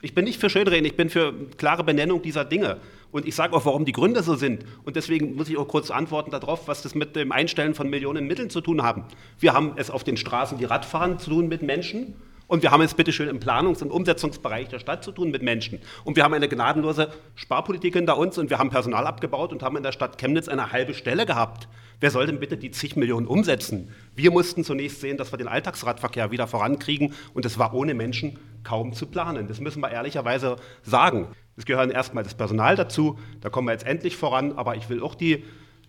Ich 0.00 0.14
bin 0.14 0.24
nicht 0.24 0.40
für 0.40 0.48
Schönreden, 0.48 0.86
ich 0.86 0.96
bin 0.96 1.10
für 1.10 1.34
klare 1.58 1.84
Benennung 1.84 2.22
dieser 2.22 2.46
Dinge. 2.46 2.78
Und 3.12 3.26
ich 3.26 3.34
sage 3.34 3.54
auch, 3.54 3.66
warum 3.66 3.84
die 3.84 3.92
Gründe 3.92 4.22
so 4.22 4.36
sind. 4.36 4.64
Und 4.84 4.96
deswegen 4.96 5.36
muss 5.36 5.50
ich 5.50 5.58
auch 5.58 5.68
kurz 5.68 5.90
antworten 5.90 6.30
darauf, 6.30 6.66
was 6.66 6.80
das 6.80 6.94
mit 6.94 7.14
dem 7.14 7.30
Einstellen 7.30 7.74
von 7.74 7.90
Millionen 7.90 8.26
Mitteln 8.26 8.48
zu 8.48 8.62
tun 8.62 8.82
haben. 8.82 9.04
Wir 9.38 9.52
haben 9.52 9.74
es 9.76 9.90
auf 9.90 10.02
den 10.02 10.16
Straßen, 10.16 10.56
die 10.56 10.64
Radfahren, 10.64 11.18
zu 11.18 11.28
tun 11.28 11.48
mit 11.48 11.60
Menschen. 11.60 12.14
Und 12.48 12.62
wir 12.62 12.70
haben 12.70 12.82
es 12.82 12.94
bitteschön 12.94 13.28
im 13.28 13.40
Planungs- 13.40 13.82
und 13.82 13.90
Umsetzungsbereich 13.90 14.68
der 14.68 14.78
Stadt 14.78 15.02
zu 15.02 15.10
tun 15.10 15.30
mit 15.30 15.42
Menschen. 15.42 15.80
Und 16.04 16.16
wir 16.16 16.22
haben 16.22 16.34
eine 16.34 16.48
gnadenlose 16.48 17.10
Sparpolitik 17.34 17.94
hinter 17.94 18.16
uns 18.18 18.38
und 18.38 18.50
wir 18.50 18.58
haben 18.58 18.70
Personal 18.70 19.06
abgebaut 19.06 19.52
und 19.52 19.62
haben 19.62 19.76
in 19.76 19.82
der 19.82 19.92
Stadt 19.92 20.18
Chemnitz 20.18 20.48
eine 20.48 20.70
halbe 20.70 20.94
Stelle 20.94 21.26
gehabt. 21.26 21.68
Wer 21.98 22.10
soll 22.10 22.26
denn 22.26 22.38
bitte 22.38 22.56
die 22.56 22.70
zig 22.70 22.94
Millionen 22.94 23.26
umsetzen? 23.26 23.92
Wir 24.14 24.30
mussten 24.30 24.64
zunächst 24.64 25.00
sehen, 25.00 25.16
dass 25.16 25.32
wir 25.32 25.38
den 25.38 25.48
Alltagsradverkehr 25.48 26.30
wieder 26.30 26.46
vorankriegen 26.46 27.14
und 27.34 27.44
es 27.46 27.58
war 27.58 27.74
ohne 27.74 27.94
Menschen 27.94 28.38
kaum 28.62 28.92
zu 28.92 29.06
planen. 29.06 29.48
Das 29.48 29.60
müssen 29.60 29.80
wir 29.80 29.90
ehrlicherweise 29.90 30.56
sagen. 30.82 31.28
Es 31.56 31.64
gehören 31.64 31.90
erstmal 31.90 32.22
das 32.22 32.34
Personal 32.34 32.76
dazu, 32.76 33.18
da 33.40 33.48
kommen 33.48 33.66
wir 33.66 33.72
jetzt 33.72 33.86
endlich 33.86 34.16
voran, 34.16 34.52
aber 34.52 34.76
ich 34.76 34.90
will 34.90 35.02
auch 35.02 35.14
die 35.14 35.42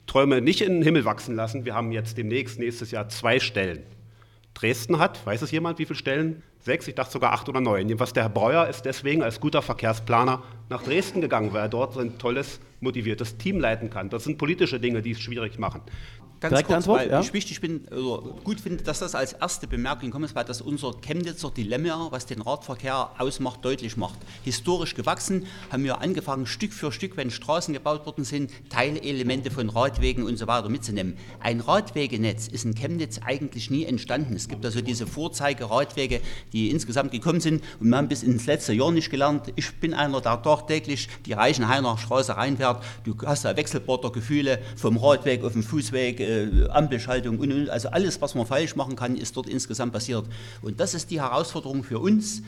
Träume 0.05 0.39
nicht 0.41 0.61
in 0.61 0.75
den 0.75 0.83
Himmel 0.83 1.03
wachsen 1.03 1.35
lassen. 1.35 1.65
Wir 1.65 1.75
haben 1.75 1.91
jetzt 1.91 2.17
demnächst, 2.17 2.57
nächstes 2.57 2.91
Jahr, 2.91 3.09
zwei 3.09 3.41
Stellen. 3.41 3.83
Dresden 4.57 4.97
hat, 4.97 5.23
weiß 5.23 5.43
es 5.43 5.51
jemand, 5.51 5.77
wie 5.77 5.85
viele 5.85 5.99
Stellen? 5.99 6.41
Sechs, 6.59 6.87
ich 6.87 6.95
dachte 6.95 7.11
sogar 7.11 7.31
acht 7.31 7.47
oder 7.47 7.61
neun. 7.61 7.87
Jedenfalls 7.87 8.13
der 8.13 8.23
Herr 8.23 8.29
Breuer 8.31 8.67
ist 8.67 8.85
deswegen 8.85 9.21
als 9.21 9.39
guter 9.39 9.61
Verkehrsplaner 9.61 10.41
nach 10.69 10.81
Dresden 10.81 11.21
gegangen, 11.21 11.53
weil 11.53 11.61
er 11.61 11.69
dort 11.69 11.93
so 11.93 11.99
ein 11.99 12.17
tolles, 12.17 12.59
motiviertes 12.79 13.37
Team 13.37 13.59
leiten 13.59 13.91
kann. 13.91 14.09
Das 14.09 14.23
sind 14.23 14.39
politische 14.39 14.79
Dinge, 14.79 15.03
die 15.03 15.11
es 15.11 15.19
schwierig 15.19 15.59
machen. 15.59 15.81
Ganz 16.39 16.52
Direkte 16.52 16.73
kurz, 16.73 16.84
Antwort, 16.84 17.00
weil 17.00 17.10
ja? 17.10 17.19
ich 17.19 17.34
wichtig 17.34 17.62
bin, 17.62 17.88
oder 17.88 18.21
gut 18.43 18.62
finde, 18.62 18.84
dass 18.84 19.00
das 19.00 19.15
als 19.15 19.34
erste 19.34 19.65
Bemerkung 19.65 20.12
kommt, 20.12 20.36
weil 20.36 20.45
das 20.45 20.62
unser 20.62 20.93
Chemnitzer 21.02 21.50
Dilemma, 21.50 22.10
was 22.12 22.28
den 22.28 22.43
Radverkehr 22.43 23.10
ausmacht, 23.17 23.65
deutlich 23.65 23.97
macht. 23.97 24.19
Historisch 24.43 24.93
gewachsen 24.93 25.47
haben 25.71 25.84
wir 25.84 26.00
angefangen, 26.00 26.45
Stück 26.45 26.73
für 26.73 26.91
Stück, 26.91 27.17
wenn 27.17 27.32
Straßen 27.32 27.73
gebaut 27.73 28.06
worden 28.06 28.23
sind, 28.23 28.52
Teilelemente 28.69 29.50
von 29.50 29.69
Radwegen 29.69 30.26
und 30.26 30.38
so 30.38 30.45
weiter 30.45 30.69
mitzunehmen. 30.69 31.17
Ein 31.39 31.60
Radwegenetz 31.60 32.47
ist 32.47 32.65
in 32.65 32.76
Chemnitz 32.76 33.19
eigentlich 33.26 33.71
nie 33.71 33.86
entstanden. 33.86 34.36
Es 34.36 34.47
gibt 34.47 34.63
also 34.63 34.82
diese 34.82 35.08
Vorzeigeradwege, 35.08 36.21
die 36.54 36.69
insgesamt 36.69 37.12
gekommen 37.12 37.41
sind 37.41 37.63
und 37.80 37.95
haben 37.95 38.10
bis 38.10 38.21
ins 38.21 38.45
letzte 38.45 38.73
Jahr 38.73 38.91
nicht 38.91 39.10
gelernt. 39.10 39.52
Ich 39.56 39.76
bin 39.80 39.95
einer, 39.95 40.21
der 40.21 40.39
tagtäglich 40.43 41.10
die 41.26 41.34
Reichenhainer 41.34 41.97
Straße 41.97 42.38
reinfährt. 42.38 42.84
Du 43.06 43.15
hast 43.26 43.43
da 43.43 43.58
Wechselbordergefühle 43.58 44.60
vom 44.76 44.97
Radweg 44.97 45.43
auf 45.43 45.54
den 45.54 45.63
Fußweg, 45.63 46.26
äh, 46.27 46.69
Ampelschaltung 46.69 47.39
und, 47.39 47.51
und 47.51 47.69
also 47.69 47.89
alles, 47.89 48.21
was 48.21 48.35
man 48.35 48.45
falsch 48.45 48.75
machen 48.75 48.95
kann, 48.95 49.15
ist 49.15 49.35
dort 49.37 49.47
insgesamt 49.47 49.93
passiert. 49.93 50.25
Und 50.61 50.79
das 50.79 50.93
ist 50.93 51.09
die 51.11 51.21
Herausforderung 51.21 51.83
für 51.83 51.99
uns 51.99 52.41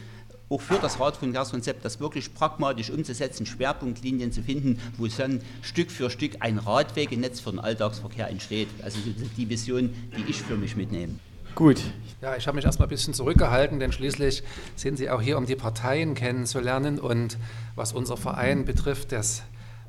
auch 0.50 0.62
für 0.62 0.80
das 0.80 1.00
Radverkehrskonzept, 1.00 1.86
das 1.86 2.00
wirklich 2.00 2.34
pragmatisch 2.34 2.90
umzusetzen, 2.90 3.46
Schwerpunktlinien 3.46 4.32
zu 4.32 4.42
finden, 4.42 4.80
wo 4.98 5.08
dann 5.08 5.42
Stück 5.62 5.92
für 5.92 6.10
Stück 6.10 6.38
ein 6.40 6.58
Radwegenetz 6.58 7.40
für 7.40 7.52
den 7.52 7.60
Alltagsverkehr 7.60 8.30
entsteht. 8.30 8.68
Also 8.82 8.98
die 9.38 9.50
Vision, 9.50 9.94
die 10.18 10.30
ich 10.30 10.42
für 10.42 10.58
mich 10.58 10.76
mitnehme. 10.76 11.16
Gut. 11.56 11.82
Ja, 12.22 12.36
ich 12.36 12.48
habe 12.48 12.56
mich 12.56 12.66
erstmal 12.66 12.88
ein 12.88 12.90
bisschen 12.90 13.14
zurückgehalten, 13.14 13.80
denn 13.80 13.92
schließlich 13.92 14.44
sind 14.76 14.98
Sie 14.98 15.10
auch 15.10 15.22
hier, 15.22 15.38
um 15.38 15.46
die 15.46 15.56
Parteien 15.56 16.14
kennenzulernen. 16.16 17.00
Und 17.00 17.38
was 17.76 17.94
unser 17.94 18.18
Verein 18.18 18.66
betrifft, 18.66 19.12
das 19.12 19.44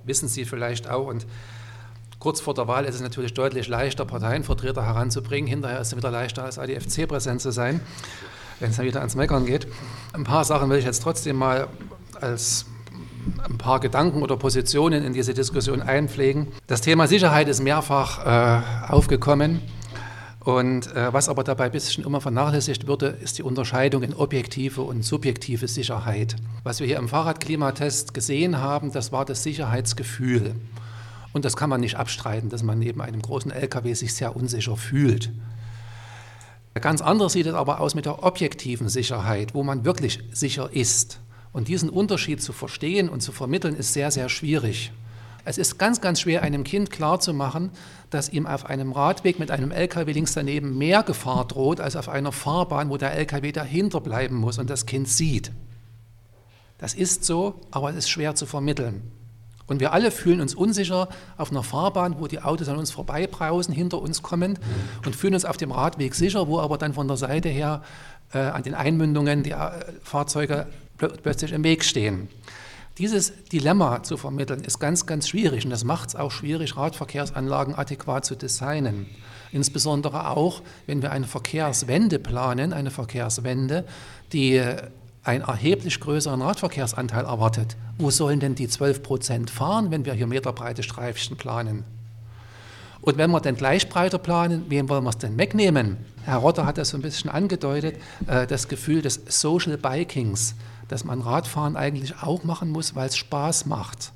wissen 0.04 0.28
Sie 0.28 0.44
vielleicht 0.44 0.88
auch. 0.88 1.06
Und 1.06 1.26
kurz 2.20 2.40
vor 2.40 2.54
der 2.54 2.68
Wahl 2.68 2.84
ist 2.84 2.94
es 2.94 3.00
natürlich 3.00 3.34
deutlich 3.34 3.66
leichter, 3.66 4.04
Parteienvertreter 4.04 4.84
heranzubringen. 4.84 5.48
Hinterher 5.48 5.80
ist 5.80 5.88
es 5.88 5.96
wieder 5.96 6.10
leichter, 6.10 6.44
als 6.44 6.58
ADFC 6.58 7.08
präsent 7.08 7.40
zu 7.40 7.50
sein, 7.50 7.80
wenn 8.60 8.70
es 8.70 8.76
dann 8.76 8.86
wieder 8.86 9.00
ans 9.00 9.16
Meckern 9.16 9.46
geht. 9.46 9.66
Ein 10.12 10.24
paar 10.24 10.44
Sachen 10.44 10.70
will 10.70 10.78
ich 10.78 10.84
jetzt 10.84 11.02
trotzdem 11.02 11.36
mal 11.36 11.66
als 12.20 12.66
ein 13.48 13.58
paar 13.58 13.80
Gedanken 13.80 14.22
oder 14.22 14.36
Positionen 14.36 15.02
in 15.04 15.12
diese 15.12 15.34
Diskussion 15.34 15.82
einpflegen. 15.82 16.48
Das 16.66 16.82
Thema 16.82 17.06
Sicherheit 17.06 17.48
ist 17.48 17.62
mehrfach 17.62 18.24
äh, 18.24 18.92
aufgekommen. 18.92 19.60
Und 20.42 20.94
äh, 20.94 21.12
was 21.12 21.28
aber 21.28 21.44
dabei 21.44 21.66
ein 21.66 21.72
bisschen 21.72 22.04
immer 22.04 22.20
vernachlässigt 22.22 22.86
würde, 22.86 23.08
ist 23.08 23.36
die 23.36 23.42
Unterscheidung 23.42 24.02
in 24.02 24.14
objektive 24.14 24.80
und 24.80 25.04
subjektive 25.04 25.68
Sicherheit. 25.68 26.36
Was 26.64 26.80
wir 26.80 26.86
hier 26.86 26.96
im 26.96 27.08
Fahrradklimatest 27.08 28.14
gesehen 28.14 28.58
haben, 28.58 28.90
das 28.90 29.12
war 29.12 29.26
das 29.26 29.42
Sicherheitsgefühl. 29.42 30.54
Und 31.32 31.44
das 31.44 31.56
kann 31.56 31.70
man 31.70 31.80
nicht 31.80 31.96
abstreiten, 31.96 32.48
dass 32.48 32.62
man 32.62 32.78
neben 32.78 33.00
einem 33.00 33.22
großen 33.22 33.50
LKW 33.50 33.94
sich 33.94 34.14
sehr 34.14 34.34
unsicher 34.34 34.76
fühlt. 34.76 35.30
Ganz 36.74 37.02
anders 37.02 37.32
sieht 37.32 37.46
es 37.46 37.54
aber 37.54 37.80
aus 37.80 37.94
mit 37.94 38.06
der 38.06 38.22
objektiven 38.22 38.88
Sicherheit, 38.88 39.54
wo 39.54 39.62
man 39.62 39.84
wirklich 39.84 40.20
sicher 40.32 40.70
ist. 40.72 41.20
Und 41.52 41.68
diesen 41.68 41.90
Unterschied 41.90 42.42
zu 42.42 42.52
verstehen 42.52 43.08
und 43.08 43.20
zu 43.20 43.32
vermitteln, 43.32 43.74
ist 43.74 43.92
sehr, 43.92 44.10
sehr 44.10 44.28
schwierig. 44.28 44.92
Es 45.44 45.58
ist 45.58 45.78
ganz, 45.78 46.00
ganz 46.00 46.20
schwer, 46.20 46.42
einem 46.42 46.64
Kind 46.64 46.90
klarzumachen, 46.90 47.70
dass 48.10 48.28
ihm 48.28 48.46
auf 48.46 48.66
einem 48.66 48.92
Radweg 48.92 49.38
mit 49.38 49.50
einem 49.50 49.72
LKW 49.72 50.12
links 50.12 50.34
daneben 50.34 50.78
mehr 50.78 51.02
Gefahr 51.02 51.46
droht, 51.46 51.80
als 51.80 51.96
auf 51.96 52.08
einer 52.08 52.32
Fahrbahn, 52.32 52.90
wo 52.90 52.96
der 52.96 53.12
LKW 53.12 53.50
dahinter 53.52 54.00
bleiben 54.00 54.36
muss 54.36 54.58
und 54.58 54.70
das 54.70 54.86
Kind 54.86 55.08
sieht. 55.08 55.50
Das 56.78 56.94
ist 56.94 57.24
so, 57.24 57.60
aber 57.70 57.90
es 57.90 57.96
ist 57.96 58.10
schwer 58.10 58.34
zu 58.34 58.46
vermitteln. 58.46 59.02
Und 59.70 59.78
wir 59.78 59.92
alle 59.92 60.10
fühlen 60.10 60.40
uns 60.40 60.54
unsicher 60.54 61.08
auf 61.36 61.52
einer 61.52 61.62
Fahrbahn, 61.62 62.16
wo 62.18 62.26
die 62.26 62.42
Autos 62.42 62.68
an 62.68 62.76
uns 62.76 62.90
vorbeibrausen, 62.90 63.72
hinter 63.72 64.02
uns 64.02 64.20
kommen 64.20 64.58
und 65.06 65.14
fühlen 65.14 65.34
uns 65.34 65.44
auf 65.44 65.56
dem 65.56 65.70
Radweg 65.70 66.16
sicher, 66.16 66.48
wo 66.48 66.58
aber 66.58 66.76
dann 66.76 66.92
von 66.92 67.06
der 67.06 67.16
Seite 67.16 67.48
her 67.48 67.82
äh, 68.34 68.38
an 68.38 68.64
den 68.64 68.74
Einmündungen 68.74 69.44
die 69.44 69.52
äh, 69.52 69.70
Fahrzeuge 70.02 70.66
plötzlich 70.98 71.52
im 71.52 71.62
Weg 71.62 71.84
stehen. 71.84 72.28
Dieses 72.98 73.32
Dilemma 73.44 74.02
zu 74.02 74.16
vermitteln 74.16 74.64
ist 74.64 74.80
ganz, 74.80 75.06
ganz 75.06 75.28
schwierig 75.28 75.64
und 75.64 75.70
das 75.70 75.84
macht 75.84 76.08
es 76.08 76.16
auch 76.16 76.32
schwierig, 76.32 76.76
Radverkehrsanlagen 76.76 77.76
adäquat 77.76 78.24
zu 78.24 78.34
designen. 78.34 79.06
Insbesondere 79.52 80.30
auch, 80.30 80.62
wenn 80.86 81.00
wir 81.00 81.12
eine 81.12 81.26
Verkehrswende 81.26 82.18
planen, 82.18 82.72
eine 82.72 82.90
Verkehrswende, 82.90 83.84
die 84.32 84.60
einen 85.22 85.42
erheblich 85.42 86.00
größeren 86.00 86.40
Radverkehrsanteil 86.42 87.24
erwartet. 87.24 87.76
Wo 87.98 88.10
sollen 88.10 88.40
denn 88.40 88.54
die 88.54 88.68
12 88.68 89.02
Prozent 89.02 89.50
fahren, 89.50 89.90
wenn 89.90 90.04
wir 90.04 90.14
hier 90.14 90.26
meterbreite 90.26 90.82
Streifchen 90.82 91.36
planen? 91.36 91.84
Und 93.02 93.16
wenn 93.16 93.30
wir 93.30 93.40
denn 93.40 93.56
gleich 93.56 93.88
breiter 93.88 94.18
planen, 94.18 94.66
wem 94.68 94.88
wollen 94.88 95.04
wir 95.04 95.10
es 95.10 95.18
denn 95.18 95.38
wegnehmen? 95.38 95.96
Herr 96.24 96.38
Rotter 96.38 96.66
hat 96.66 96.78
das 96.78 96.90
so 96.90 96.98
ein 96.98 97.02
bisschen 97.02 97.30
angedeutet, 97.30 97.96
äh, 98.26 98.46
das 98.46 98.68
Gefühl 98.68 99.00
des 99.02 99.20
Social 99.28 99.78
Bikings 99.78 100.54
dass 100.90 101.04
man 101.04 101.20
Radfahren 101.20 101.76
eigentlich 101.76 102.20
auch 102.20 102.42
machen 102.42 102.70
muss, 102.70 102.96
weil 102.96 103.06
es 103.06 103.16
Spaß 103.16 103.66
macht. 103.66 104.12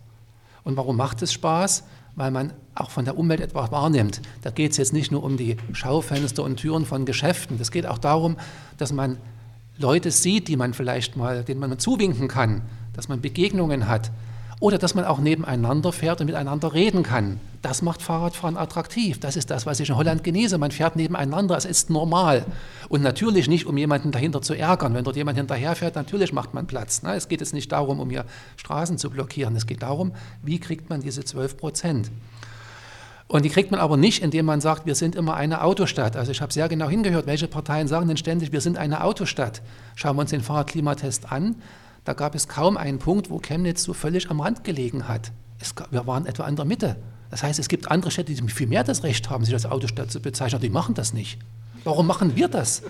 Und 0.65 0.77
warum 0.77 0.97
macht 0.97 1.23
es 1.23 1.33
Spaß? 1.33 1.85
Weil 2.17 2.33
man 2.33 2.53
auch 2.75 2.91
von 2.91 3.05
der 3.05 3.17
Umwelt 3.17 3.41
etwas 3.41 3.71
wahrnimmt. 3.71 4.21
Da 4.43 4.51
geht 4.51 4.73
es 4.73 4.77
jetzt 4.79 4.93
nicht 4.93 5.13
nur 5.13 5.23
um 5.23 5.37
die 5.37 5.57
Schaufenster 5.73 6.43
und 6.43 6.57
Türen 6.57 6.85
von 6.85 7.07
Geschäften. 7.07 7.59
Es 7.61 7.71
geht 7.71 7.87
auch 7.87 7.99
darum, 7.99 8.37
dass 8.77 8.93
man 8.93 9.19
Leute 9.79 10.11
sieht, 10.11 10.49
die 10.49 10.57
man 10.57 10.75
vielleicht 10.75 11.17
mal, 11.17 11.43
denen 11.43 11.61
man 11.61 11.79
zuwinken 11.79 12.29
kann, 12.29 12.63
dass 12.93 13.09
man 13.09 13.21
Begegnungen 13.21 13.89
hat, 13.89 14.11
oder 14.61 14.79
dass 14.79 14.95
man 14.95 15.05
auch 15.05 15.19
nebeneinander 15.19 15.93
fährt 15.93 16.21
und 16.21 16.27
miteinander 16.27 16.73
reden 16.73 17.03
kann. 17.03 17.41
Das 17.61 17.83
macht 17.83 18.03
Fahrradfahren 18.03 18.57
attraktiv. 18.57 19.19
Das 19.19 19.37
ist 19.37 19.51
das, 19.51 19.67
was 19.67 19.81
ich 19.81 19.89
in 19.89 19.97
Holland 19.97 20.23
genieße. 20.23 20.59
Man 20.59 20.71
fährt 20.71 20.97
nebeneinander, 20.97 21.57
es 21.57 21.65
ist 21.65 21.91
normal. 21.91 22.47
Und 22.89 23.03
natürlich 23.03 23.49
nicht, 23.49 23.67
um 23.67 23.77
jemanden 23.77 24.11
dahinter 24.11 24.43
zu 24.43 24.55
ärgern. 24.55 24.95
Wenn 24.95 25.05
dort 25.05 25.17
jemand 25.17 25.37
hinterherfährt, 25.37 25.97
natürlich 25.97 26.33
macht 26.33 26.55
man 26.55 26.67
Platz. 26.67 27.03
Ne? 27.03 27.15
Es 27.15 27.29
geht 27.29 27.41
jetzt 27.41 27.53
nicht 27.53 27.73
darum, 27.73 28.01
um 28.01 28.11
hier 28.11 28.25
Straßen 28.57 28.97
zu 28.97 29.11
blockieren. 29.11 29.57
Es 29.57 29.67
geht 29.67 29.83
darum, 29.83 30.13
wie 30.43 30.59
kriegt 30.59 30.89
man 30.89 31.01
diese 31.01 31.25
12 31.25 31.57
Prozent. 31.57 32.11
Und 33.27 33.45
die 33.45 33.49
kriegt 33.49 33.71
man 33.71 33.81
aber 33.81 33.97
nicht, 33.97 34.23
indem 34.23 34.47
man 34.47 34.61
sagt, 34.61 34.87
wir 34.87 34.95
sind 34.95 35.17
immer 35.17 35.35
eine 35.35 35.63
Autostadt. 35.63 36.17
Also 36.17 36.31
ich 36.31 36.41
habe 36.41 36.53
sehr 36.53 36.69
genau 36.69 36.89
hingehört, 36.89 37.27
welche 37.27 37.49
Parteien 37.49 37.89
sagen 37.89 38.07
denn 38.07 38.17
ständig, 38.17 38.53
wir 38.53 38.61
sind 38.61 38.77
eine 38.77 39.03
Autostadt. 39.03 39.63
Schauen 39.95 40.17
wir 40.17 40.23
uns 40.23 40.31
den 40.31 40.43
Fahrradklimatest 40.43 41.33
an 41.33 41.57
da 42.05 42.13
gab 42.13 42.35
es 42.35 42.49
kaum 42.49 42.77
einen 42.77 42.99
Punkt, 42.99 43.31
wo 43.31 43.39
Chemnitz 43.39 43.83
so 43.83 43.95
völlig 43.95 44.31
am 44.31 44.41
Rand 44.41 44.63
gelegen 44.63 45.09
hat. 45.09 45.33
Gab, 45.75 45.91
wir 45.91 46.07
waren 46.07 46.27
etwa 46.27 46.47
in 46.47 46.57
der 46.57 46.67
Mitte. 46.67 46.97
Das 47.31 47.43
heißt, 47.43 47.59
es 47.59 47.69
gibt 47.69 47.91
andere 47.91 48.11
Städte, 48.11 48.35
die 48.35 48.49
viel 48.49 48.67
mehr 48.67 48.85
das 48.85 49.03
Recht 49.03 49.31
haben, 49.31 49.45
sich 49.45 49.55
als 49.55 49.65
Autostadt 49.65 50.11
zu 50.11 50.21
bezeichnen, 50.21 50.61
die 50.61 50.69
machen 50.69 50.95
das 50.95 51.15
nicht. 51.15 51.39
Warum 51.85 52.07
machen 52.07 52.37
wir 52.37 52.49
das? 52.49 52.83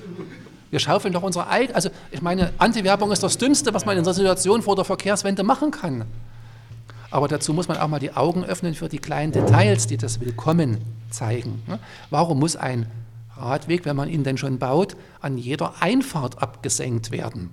Wir 0.70 0.80
schaufeln 0.80 1.14
doch 1.14 1.22
unsere 1.22 1.46
eigene, 1.46 1.76
also 1.76 1.90
ich 2.10 2.20
meine, 2.20 2.52
Antiwerbung 2.58 3.12
ist 3.12 3.22
das 3.22 3.38
Dümmste, 3.38 3.72
was 3.72 3.86
man 3.86 3.96
in 3.96 4.02
der 4.02 4.12
Situation 4.12 4.62
vor 4.62 4.74
der 4.74 4.84
Verkehrswende 4.84 5.44
machen 5.44 5.70
kann. 5.70 6.04
Aber 7.10 7.28
dazu 7.28 7.52
muss 7.52 7.68
man 7.68 7.76
auch 7.78 7.88
mal 7.88 7.98
die 7.98 8.14
Augen 8.14 8.44
öffnen 8.44 8.74
für 8.74 8.88
die 8.88 8.98
kleinen 8.98 9.32
Details, 9.32 9.86
die 9.86 9.96
das 9.96 10.20
Willkommen 10.20 10.78
zeigen. 11.10 11.62
Ne? 11.66 11.78
Warum 12.10 12.40
muss 12.40 12.56
ein 12.56 12.86
Radweg, 13.36 13.84
wenn 13.84 13.96
man 13.96 14.08
ihn 14.08 14.24
denn 14.24 14.38
schon 14.38 14.58
baut, 14.58 14.96
an 15.20 15.38
jeder 15.38 15.74
Einfahrt 15.80 16.42
abgesenkt 16.42 17.10
werden? 17.10 17.50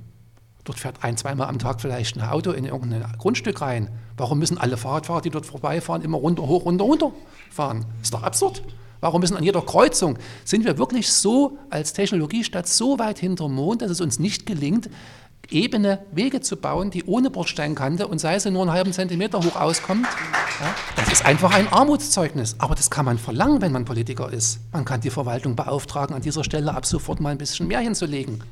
Dort 0.64 0.80
fährt 0.80 1.04
ein, 1.04 1.18
zweimal 1.18 1.48
am 1.48 1.58
Tag 1.58 1.82
vielleicht 1.82 2.18
ein 2.18 2.22
Auto 2.22 2.52
in 2.52 2.66
irgendein 2.66 3.04
Grundstück 3.18 3.62
rein. 3.62 3.90
Warum 4.16 4.40
müssen 4.40 4.58
alle 4.60 4.78
Fahrradfahrer, 4.78 5.22
die 5.22 5.32
dort 5.32 5.46
vorbeifahren, 5.46 6.04
immer 6.04 6.18
runter, 6.18 6.48
hoch, 6.48 6.66
runter, 6.66 6.86
runter 6.86 7.12
fahren? 7.50 7.86
Ist 8.02 8.14
doch 8.14 8.22
absurd. 8.22 8.62
Warum 9.00 9.22
müssen 9.22 9.36
an 9.36 9.44
jeder 9.44 9.64
Kreuzung, 9.64 10.20
sind 10.46 10.64
wir 10.64 10.78
wirklich 10.78 11.12
so 11.12 11.58
als 11.72 11.94
Technologiestadt 11.94 12.68
so 12.68 13.00
weit 13.00 13.18
hinterm 13.18 13.56
Mond, 13.56 13.82
dass 13.82 13.90
es 13.90 14.00
uns 14.00 14.20
nicht 14.20 14.46
gelingt, 14.46 14.92
ebene 15.52 16.00
Wege 16.12 16.42
zu 16.42 16.58
bauen, 16.58 16.92
die 16.92 17.04
ohne 17.06 17.30
Bordsteinkante 17.30 18.08
und 18.08 18.20
sei 18.20 18.40
sie 18.40 18.52
nur 18.52 18.64
einen 18.64 18.72
halben 18.72 18.94
Zentimeter 18.94 19.40
hoch 19.40 19.56
auskommt? 19.56 20.08
Ja, 20.60 20.76
das 20.96 21.12
ist 21.12 21.26
einfach 21.26 21.54
ein 21.54 21.72
Armutszeugnis. 21.72 22.56
Aber 22.60 22.76
das 22.76 22.90
kann 22.90 23.06
man 23.06 23.18
verlangen, 23.18 23.62
wenn 23.62 23.72
man 23.72 23.86
Politiker 23.86 24.32
ist. 24.32 24.60
Man 24.72 24.86
kann 24.86 25.02
die 25.02 25.10
Verwaltung 25.10 25.56
beauftragen, 25.56 26.16
an 26.16 26.22
dieser 26.22 26.44
Stelle 26.44 26.74
ab 26.74 26.86
sofort 26.86 27.20
mal 27.20 27.30
ein 27.30 27.38
bisschen 27.38 27.68
mehr 27.68 27.80
hinzulegen. 27.80 28.44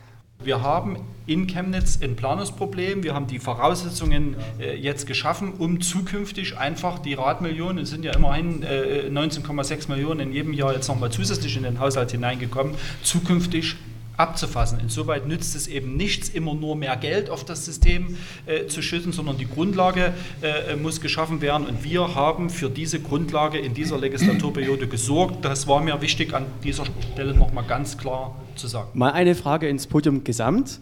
Wir 0.42 0.62
haben 0.62 0.96
in 1.26 1.48
Chemnitz 1.48 2.00
ein 2.02 2.16
Planungsproblem. 2.16 3.04
Wir 3.04 3.14
haben 3.14 3.28
die 3.28 3.40
Voraussetzungen 3.40 4.38
äh, 4.58 4.74
jetzt 4.74 5.06
geschaffen, 5.06 5.52
um 5.58 5.82
zukünftig 5.82 6.58
einfach 6.58 7.00
die 7.00 7.14
Radmillionen, 7.14 7.84
es 7.84 7.90
sind 7.90 8.06
ja 8.06 8.14
immerhin 8.16 8.64
äh, 8.64 9.10
19,6 9.12 9.90
Millionen 9.90 10.22
in 10.22 10.32
jedem 10.32 10.54
Jahr 10.54 10.74
jetzt 10.74 10.88
nochmal 10.88 11.12
zusätzlich 11.12 11.58
in 11.58 11.64
den 11.64 11.82
Haushalt 11.82 12.12
hineingekommen, 12.12 12.76
zukünftig 13.04 13.76
abzufassen. 14.20 14.80
Insoweit 14.80 15.28
nützt 15.28 15.56
es 15.56 15.68
eben 15.68 15.96
nichts, 15.96 16.30
immer 16.30 16.54
nur 16.54 16.76
mehr 16.76 16.98
Geld 16.98 17.30
auf 17.30 17.46
das 17.46 17.66
System 17.66 18.18
äh, 18.46 18.68
zu 18.68 18.82
schütten, 18.82 19.12
sondern 19.14 19.38
die 19.38 19.48
Grundlage 19.48 20.14
äh, 20.42 20.76
muss 20.76 21.00
geschaffen 21.00 21.42
werden. 21.42 21.66
Und 21.66 21.84
wir 21.84 22.16
haben 22.16 22.50
für 22.50 22.70
diese 22.70 23.00
Grundlage 23.00 23.58
in 23.58 23.74
dieser 23.74 23.98
Legislaturperiode 23.98 24.88
gesorgt. 24.88 25.46
Das 25.46 25.68
war 25.68 25.82
mir 25.82 26.02
wichtig, 26.02 26.34
an 26.34 26.46
dieser 26.64 26.84
Stelle 27.14 27.34
nochmal 27.34 27.64
ganz 27.64 27.98
klar 27.98 28.36
zu 28.56 28.68
sagen. 28.68 28.90
Mal 28.94 29.12
eine 29.12 29.36
Frage 29.36 29.70
ins 29.70 29.88
Podium 29.88 30.24
gesamt. 30.24 30.80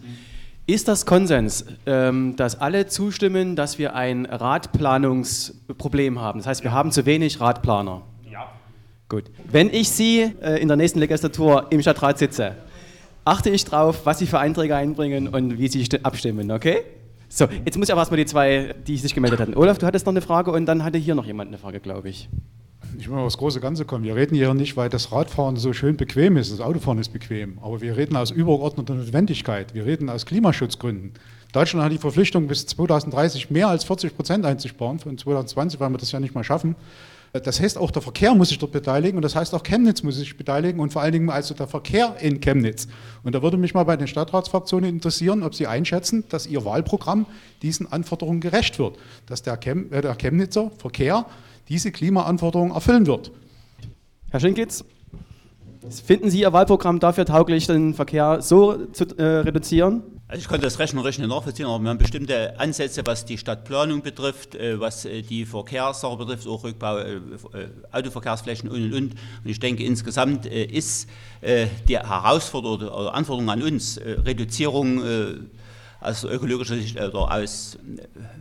Ist 0.66 0.88
das 0.88 1.06
Konsens, 1.06 1.64
ähm, 1.86 2.36
dass 2.36 2.60
alle 2.60 2.88
zustimmen, 2.88 3.56
dass 3.56 3.78
wir 3.78 3.94
ein 3.94 4.26
Radplanungsproblem 4.26 6.20
haben? 6.20 6.40
Das 6.40 6.46
heißt, 6.46 6.64
wir 6.64 6.72
haben 6.72 6.92
zu 6.92 7.06
wenig 7.06 7.40
Radplaner. 7.40 8.02
Ja. 8.30 8.48
Gut. 9.08 9.30
Wenn 9.50 9.70
ich 9.70 9.88
Sie 9.88 10.30
äh, 10.42 10.60
in 10.60 10.68
der 10.68 10.76
nächsten 10.76 10.98
Legislatur 10.98 11.68
im 11.70 11.80
Stadtrat 11.80 12.18
sitze, 12.18 12.56
achte 13.28 13.50
ich 13.50 13.64
drauf, 13.64 14.00
was 14.04 14.18
Sie 14.18 14.26
für 14.26 14.38
Einträge 14.38 14.74
einbringen 14.74 15.28
und 15.28 15.58
wie 15.58 15.68
Sie 15.68 15.86
abstimmen, 16.02 16.50
okay? 16.50 16.78
So, 17.28 17.46
jetzt 17.64 17.76
muss 17.76 17.88
ich 17.88 17.92
aber 17.92 18.00
erstmal 18.00 18.16
die 18.16 18.26
zwei, 18.26 18.74
die 18.86 18.96
sich 18.96 19.14
gemeldet 19.14 19.38
hatten. 19.40 19.54
Olaf, 19.54 19.78
du 19.78 19.86
hattest 19.86 20.06
noch 20.06 20.12
eine 20.12 20.22
Frage 20.22 20.50
und 20.50 20.64
dann 20.66 20.82
hatte 20.82 20.96
hier 20.96 21.14
noch 21.14 21.26
jemand 21.26 21.48
eine 21.48 21.58
Frage, 21.58 21.78
glaube 21.78 22.08
ich. 22.08 22.28
Ich 22.98 23.06
will 23.06 23.16
mal 23.16 23.22
aufs 23.22 23.36
große 23.36 23.60
Ganze 23.60 23.84
kommen. 23.84 24.02
Wir 24.02 24.16
reden 24.16 24.34
hier 24.34 24.54
nicht, 24.54 24.78
weil 24.78 24.88
das 24.88 25.12
Radfahren 25.12 25.56
so 25.56 25.74
schön 25.74 25.98
bequem 25.98 26.38
ist. 26.38 26.50
Das 26.50 26.60
Autofahren 26.60 26.98
ist 26.98 27.12
bequem. 27.12 27.58
Aber 27.60 27.82
wir 27.82 27.98
reden 27.98 28.16
aus 28.16 28.30
übergeordneter 28.30 28.94
Notwendigkeit. 28.94 29.74
Wir 29.74 29.84
reden 29.84 30.08
aus 30.08 30.24
Klimaschutzgründen. 30.24 31.12
Deutschland 31.52 31.84
hat 31.84 31.92
die 31.92 31.98
Verpflichtung, 31.98 32.46
bis 32.46 32.66
2030 32.66 33.50
mehr 33.50 33.68
als 33.68 33.84
40 33.84 34.16
Prozent 34.16 34.46
einzusparen. 34.46 34.98
Von 34.98 35.18
2020 35.18 35.80
werden 35.80 35.92
wir 35.92 35.98
das 35.98 36.12
ja 36.12 36.20
nicht 36.20 36.34
mal 36.34 36.44
schaffen. 36.44 36.76
Das 37.32 37.60
heißt, 37.60 37.76
auch 37.76 37.90
der 37.90 38.02
Verkehr 38.02 38.34
muss 38.34 38.48
sich 38.48 38.58
dort 38.58 38.72
beteiligen 38.72 39.16
und 39.16 39.22
das 39.22 39.36
heißt, 39.36 39.54
auch 39.54 39.62
Chemnitz 39.62 40.02
muss 40.02 40.16
sich 40.16 40.36
beteiligen 40.36 40.80
und 40.80 40.92
vor 40.92 41.02
allen 41.02 41.12
Dingen 41.12 41.30
also 41.30 41.54
der 41.54 41.66
Verkehr 41.66 42.16
in 42.20 42.40
Chemnitz. 42.40 42.88
Und 43.22 43.34
da 43.34 43.42
würde 43.42 43.56
mich 43.56 43.74
mal 43.74 43.84
bei 43.84 43.96
den 43.96 44.06
Stadtratsfraktionen 44.06 44.88
interessieren, 44.88 45.42
ob 45.42 45.54
Sie 45.54 45.66
einschätzen, 45.66 46.24
dass 46.30 46.46
Ihr 46.46 46.64
Wahlprogramm 46.64 47.26
diesen 47.62 47.90
Anforderungen 47.90 48.40
gerecht 48.40 48.78
wird, 48.78 48.96
dass 49.26 49.42
der, 49.42 49.56
Chem 49.58 49.92
äh, 49.92 50.00
der 50.00 50.14
Chemnitzer 50.14 50.70
Verkehr 50.78 51.26
diese 51.68 51.92
Klimaanforderungen 51.92 52.72
erfüllen 52.72 53.06
wird. 53.06 53.30
Herr 54.30 54.40
Schinkitz, 54.40 54.84
finden 55.90 56.30
Sie 56.30 56.40
Ihr 56.40 56.52
Wahlprogramm 56.52 57.00
dafür 57.00 57.24
tauglich, 57.24 57.66
den 57.66 57.94
Verkehr 57.94 58.40
so 58.42 58.86
zu 58.92 59.04
äh, 59.16 59.22
reduzieren? 59.22 60.02
Also 60.30 60.42
ich 60.42 60.48
konnte 60.48 60.66
das 60.66 60.78
rechnerisch 60.78 61.16
nicht 61.18 61.28
nachvollziehen, 61.28 61.64
aber 61.64 61.82
wir 61.82 61.88
haben 61.88 61.96
bestimmte 61.96 62.60
Ansätze, 62.60 63.00
was 63.06 63.24
die 63.24 63.38
Stadtplanung 63.38 64.02
betrifft, 64.02 64.54
äh, 64.54 64.78
was 64.78 65.06
äh, 65.06 65.22
die 65.22 65.46
Verkehrssache 65.46 66.18
betrifft, 66.18 66.46
auch 66.46 66.64
Rückbau, 66.64 66.98
äh, 66.98 67.20
Autoverkehrsflächen 67.92 68.68
und 68.68 68.82
und 68.84 68.92
und. 68.92 69.12
Und 69.12 69.50
ich 69.50 69.58
denke, 69.58 69.84
insgesamt 69.84 70.44
ist 70.44 71.08
die 71.40 71.96
Herausforderung 71.96 72.88
oder 72.88 73.14
Anforderung 73.14 73.48
an 73.48 73.62
uns 73.62 73.98
Reduzierung 74.04 75.00
aus 76.00 76.24
ökologischer 76.24 76.74
Sicht 76.74 77.00
oder 77.00 77.32
aus 77.32 77.78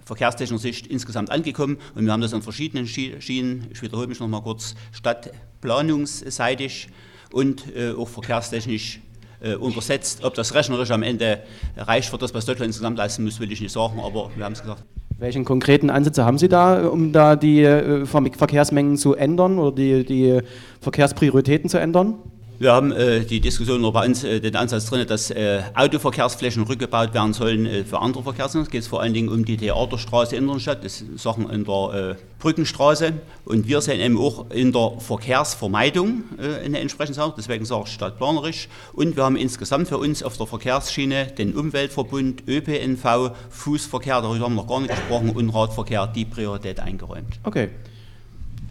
verkehrstechnischer 0.03 0.61
Sicht 0.61 0.87
insgesamt 0.87 1.29
angekommen. 1.29 1.77
Und 1.95 2.05
wir 2.05 2.11
haben 2.11 2.21
das 2.21 2.33
an 2.33 2.41
verschiedenen 2.41 2.87
Schienen, 2.87 3.67
ich 3.71 3.81
wiederhole 3.81 4.07
mich 4.07 4.19
noch 4.19 4.27
mal 4.27 4.41
kurz, 4.41 4.75
stadtplanungsseitig 4.91 6.89
und 7.31 7.63
auch 7.97 8.07
verkehrstechnisch 8.07 9.01
äh, 9.41 9.55
untersetzt. 9.55 10.23
Ob 10.23 10.33
das 10.33 10.53
rechnerisch 10.53 10.91
am 10.91 11.03
Ende 11.03 11.43
reicht 11.75 12.09
für 12.09 12.17
das, 12.17 12.33
was 12.33 12.45
Deutschland 12.45 12.69
insgesamt 12.69 12.97
leisten 12.97 13.23
muss, 13.23 13.39
will 13.39 13.51
ich 13.51 13.61
nicht 13.61 13.71
sagen, 13.71 13.99
aber 13.99 14.31
wir 14.35 14.43
haben 14.43 14.53
es 14.53 14.61
gesagt. 14.61 14.83
Welchen 15.19 15.45
konkreten 15.45 15.89
Ansätze 15.89 16.25
haben 16.25 16.37
Sie 16.37 16.47
da, 16.47 16.87
um 16.87 17.11
da 17.11 17.35
die 17.35 17.63
äh, 17.63 18.05
Verkehrsmengen 18.05 18.97
zu 18.97 19.15
ändern 19.15 19.57
oder 19.57 19.75
die, 19.75 20.05
die 20.05 20.41
Verkehrsprioritäten 20.81 21.69
zu 21.69 21.79
ändern? 21.79 22.15
Wir 22.59 22.73
haben 22.73 22.91
äh, 22.91 23.23
die 23.23 23.39
Diskussion 23.39 23.81
noch 23.81 23.93
bei 23.93 24.03
uns 24.07 24.23
äh, 24.23 24.39
den 24.39 24.55
Ansatz 24.55 24.87
drin, 24.87 25.05
dass 25.07 25.29
äh, 25.29 25.61
Autoverkehrsflächen 25.75 26.63
rückgebaut 26.63 27.13
werden 27.13 27.33
sollen 27.33 27.67
äh, 27.67 27.83
für 27.83 27.99
andere 27.99 28.23
Verkehrsmittel. 28.23 28.63
Es 28.63 28.71
geht 28.71 28.85
vor 28.85 28.99
allen 28.99 29.13
Dingen 29.13 29.29
um 29.29 29.45
die 29.45 29.57
Theaterstraße 29.57 30.35
in 30.35 30.47
der 30.47 30.57
Stadt, 30.57 30.83
das 30.83 30.97
sind 30.97 31.19
Sachen 31.19 31.51
in 31.51 31.65
der 31.65 31.93
äh, 31.93 32.15
Brückenstraße. 32.39 33.13
Und 33.45 33.67
wir 33.67 33.81
sehen 33.81 33.99
eben 34.01 34.17
auch 34.17 34.49
in 34.49 34.71
der 34.71 34.93
Verkehrsvermeidung 34.97 36.23
äh, 36.39 36.65
eine 36.65 36.79
entsprechende 36.79 37.13
Sache, 37.13 37.35
deswegen 37.37 37.63
sage 37.63 37.83
ich 37.85 37.93
stadtplanerisch. 37.93 38.69
Und 38.93 39.15
wir 39.15 39.23
haben 39.23 39.35
insgesamt 39.35 39.87
für 39.87 39.99
uns 39.99 40.23
auf 40.23 40.37
der 40.37 40.47
Verkehrsschiene 40.47 41.27
den 41.27 41.53
Umweltverbund, 41.53 42.47
ÖPNV, 42.47 43.35
Fußverkehr, 43.51 44.21
darüber 44.21 44.45
haben 44.45 44.55
wir 44.55 44.63
noch 44.63 44.67
gar 44.67 44.81
nicht 44.81 44.95
gesprochen, 44.95 45.29
und 45.29 45.49
Radverkehr 45.51 46.07
die 46.07 46.25
Priorität 46.25 46.79
eingeräumt. 46.79 47.39
Okay. 47.43 47.69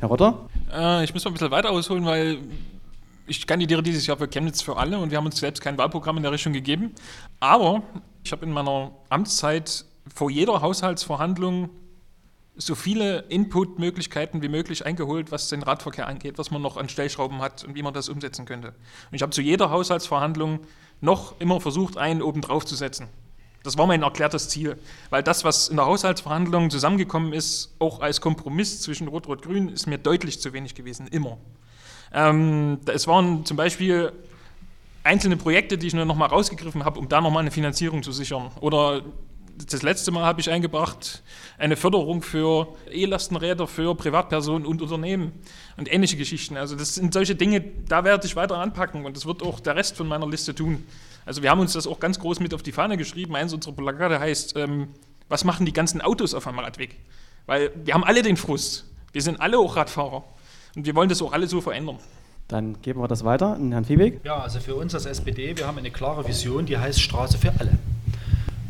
Herr 0.00 0.08
Rotter? 0.08 0.48
ich 1.04 1.14
muss 1.14 1.24
mal 1.24 1.30
ein 1.30 1.34
bisschen 1.34 1.50
weiter 1.52 1.70
ausholen, 1.70 2.04
weil 2.04 2.38
ich 3.26 3.46
kandidiere 3.46 3.82
dieses 3.82 4.06
Jahr 4.06 4.16
für 4.16 4.28
Chemnitz 4.28 4.62
für 4.62 4.76
alle 4.76 4.98
und 4.98 5.10
wir 5.10 5.18
haben 5.18 5.26
uns 5.26 5.38
selbst 5.38 5.60
kein 5.60 5.76
Wahlprogramm 5.78 6.16
in 6.16 6.22
der 6.22 6.32
Richtung 6.32 6.52
gegeben. 6.52 6.94
Aber 7.40 7.82
ich 8.24 8.32
habe 8.32 8.44
in 8.44 8.52
meiner 8.52 8.92
Amtszeit 9.08 9.84
vor 10.14 10.30
jeder 10.30 10.60
Haushaltsverhandlung 10.60 11.70
so 12.56 12.74
viele 12.74 13.20
Inputmöglichkeiten 13.28 14.40
wie 14.40 14.48
möglich 14.48 14.86
eingeholt, 14.86 15.30
was 15.30 15.48
den 15.48 15.62
Radverkehr 15.62 16.06
angeht, 16.06 16.38
was 16.38 16.50
man 16.50 16.62
noch 16.62 16.76
an 16.76 16.88
Stellschrauben 16.88 17.40
hat 17.40 17.64
und 17.64 17.74
wie 17.74 17.82
man 17.82 17.92
das 17.92 18.08
umsetzen 18.08 18.46
könnte. 18.46 18.68
Und 18.68 19.14
ich 19.14 19.22
habe 19.22 19.30
zu 19.30 19.42
jeder 19.42 19.70
Haushaltsverhandlung 19.70 20.60
noch 21.00 21.38
immer 21.38 21.60
versucht, 21.60 21.98
einen 21.98 22.22
oben 22.22 22.40
drauf 22.40 22.64
zu 22.64 22.74
setzen. 22.74 23.08
Das 23.62 23.76
war 23.76 23.86
mein 23.86 24.02
erklärtes 24.02 24.48
Ziel, 24.48 24.78
weil 25.10 25.22
das, 25.22 25.44
was 25.44 25.68
in 25.68 25.76
der 25.76 25.86
Haushaltsverhandlung 25.86 26.70
zusammengekommen 26.70 27.32
ist, 27.32 27.74
auch 27.80 28.00
als 28.00 28.20
Kompromiss 28.20 28.80
zwischen 28.80 29.08
Rot-Rot-Grün, 29.08 29.68
ist 29.68 29.86
mir 29.86 29.98
deutlich 29.98 30.40
zu 30.40 30.52
wenig 30.52 30.74
gewesen, 30.74 31.08
immer. 31.08 31.36
Ähm, 32.12 32.78
es 32.86 33.06
waren 33.06 33.44
zum 33.44 33.56
Beispiel 33.56 34.12
einzelne 35.04 35.36
Projekte, 35.36 35.78
die 35.78 35.86
ich 35.86 35.94
nur 35.94 36.04
noch 36.04 36.16
mal 36.16 36.26
rausgegriffen 36.26 36.84
habe, 36.84 36.98
um 36.98 37.08
da 37.08 37.20
noch 37.20 37.30
mal 37.30 37.40
eine 37.40 37.50
Finanzierung 37.50 38.02
zu 38.02 38.12
sichern. 38.12 38.50
Oder 38.60 39.02
das 39.70 39.82
letzte 39.82 40.10
Mal 40.10 40.24
habe 40.24 40.40
ich 40.40 40.50
eingebracht 40.50 41.22
eine 41.58 41.76
Förderung 41.76 42.22
für 42.22 42.68
E-Lastenräder 42.90 43.66
für 43.66 43.94
Privatpersonen 43.94 44.66
und 44.66 44.82
Unternehmen 44.82 45.32
und 45.76 45.90
ähnliche 45.90 46.16
Geschichten. 46.16 46.56
Also 46.56 46.76
das 46.76 46.94
sind 46.94 47.14
solche 47.14 47.34
Dinge, 47.34 47.60
da 47.88 48.04
werde 48.04 48.26
ich 48.26 48.36
weiter 48.36 48.58
anpacken 48.58 49.06
und 49.06 49.16
das 49.16 49.24
wird 49.24 49.42
auch 49.42 49.60
der 49.60 49.76
Rest 49.76 49.96
von 49.96 50.06
meiner 50.06 50.28
Liste 50.28 50.54
tun. 50.54 50.84
Also 51.24 51.42
wir 51.42 51.50
haben 51.50 51.60
uns 51.60 51.72
das 51.72 51.86
auch 51.86 52.00
ganz 52.00 52.18
groß 52.18 52.40
mit 52.40 52.52
auf 52.52 52.62
die 52.62 52.72
Fahne 52.72 52.96
geschrieben. 52.96 53.34
Eins 53.34 53.54
unserer 53.54 53.72
Plakate 53.72 54.20
heißt, 54.20 54.56
ähm, 54.56 54.88
was 55.28 55.44
machen 55.44 55.66
die 55.66 55.72
ganzen 55.72 56.00
Autos 56.00 56.34
auf 56.34 56.46
einem 56.46 56.58
Radweg? 56.58 56.96
Weil 57.46 57.72
wir 57.84 57.94
haben 57.94 58.04
alle 58.04 58.22
den 58.22 58.36
Frust. 58.36 58.84
Wir 59.12 59.22
sind 59.22 59.40
alle 59.40 59.58
auch 59.58 59.76
Radfahrer. 59.76 60.24
Und 60.76 60.84
wir 60.86 60.94
wollen 60.94 61.08
das 61.08 61.22
auch 61.22 61.32
alle 61.32 61.48
so 61.48 61.60
verändern. 61.60 61.98
Dann 62.48 62.80
geben 62.82 63.00
wir 63.00 63.08
das 63.08 63.24
weiter 63.24 63.54
an 63.54 63.72
Herrn 63.72 63.86
Viehweg. 63.86 64.20
Ja, 64.22 64.38
also 64.38 64.60
für 64.60 64.76
uns 64.76 64.94
als 64.94 65.06
SPD, 65.06 65.56
wir 65.56 65.66
haben 65.66 65.78
eine 65.78 65.90
klare 65.90 66.28
Vision, 66.28 66.66
die 66.66 66.78
heißt 66.78 67.00
Straße 67.00 67.38
für 67.38 67.52
alle. 67.58 67.72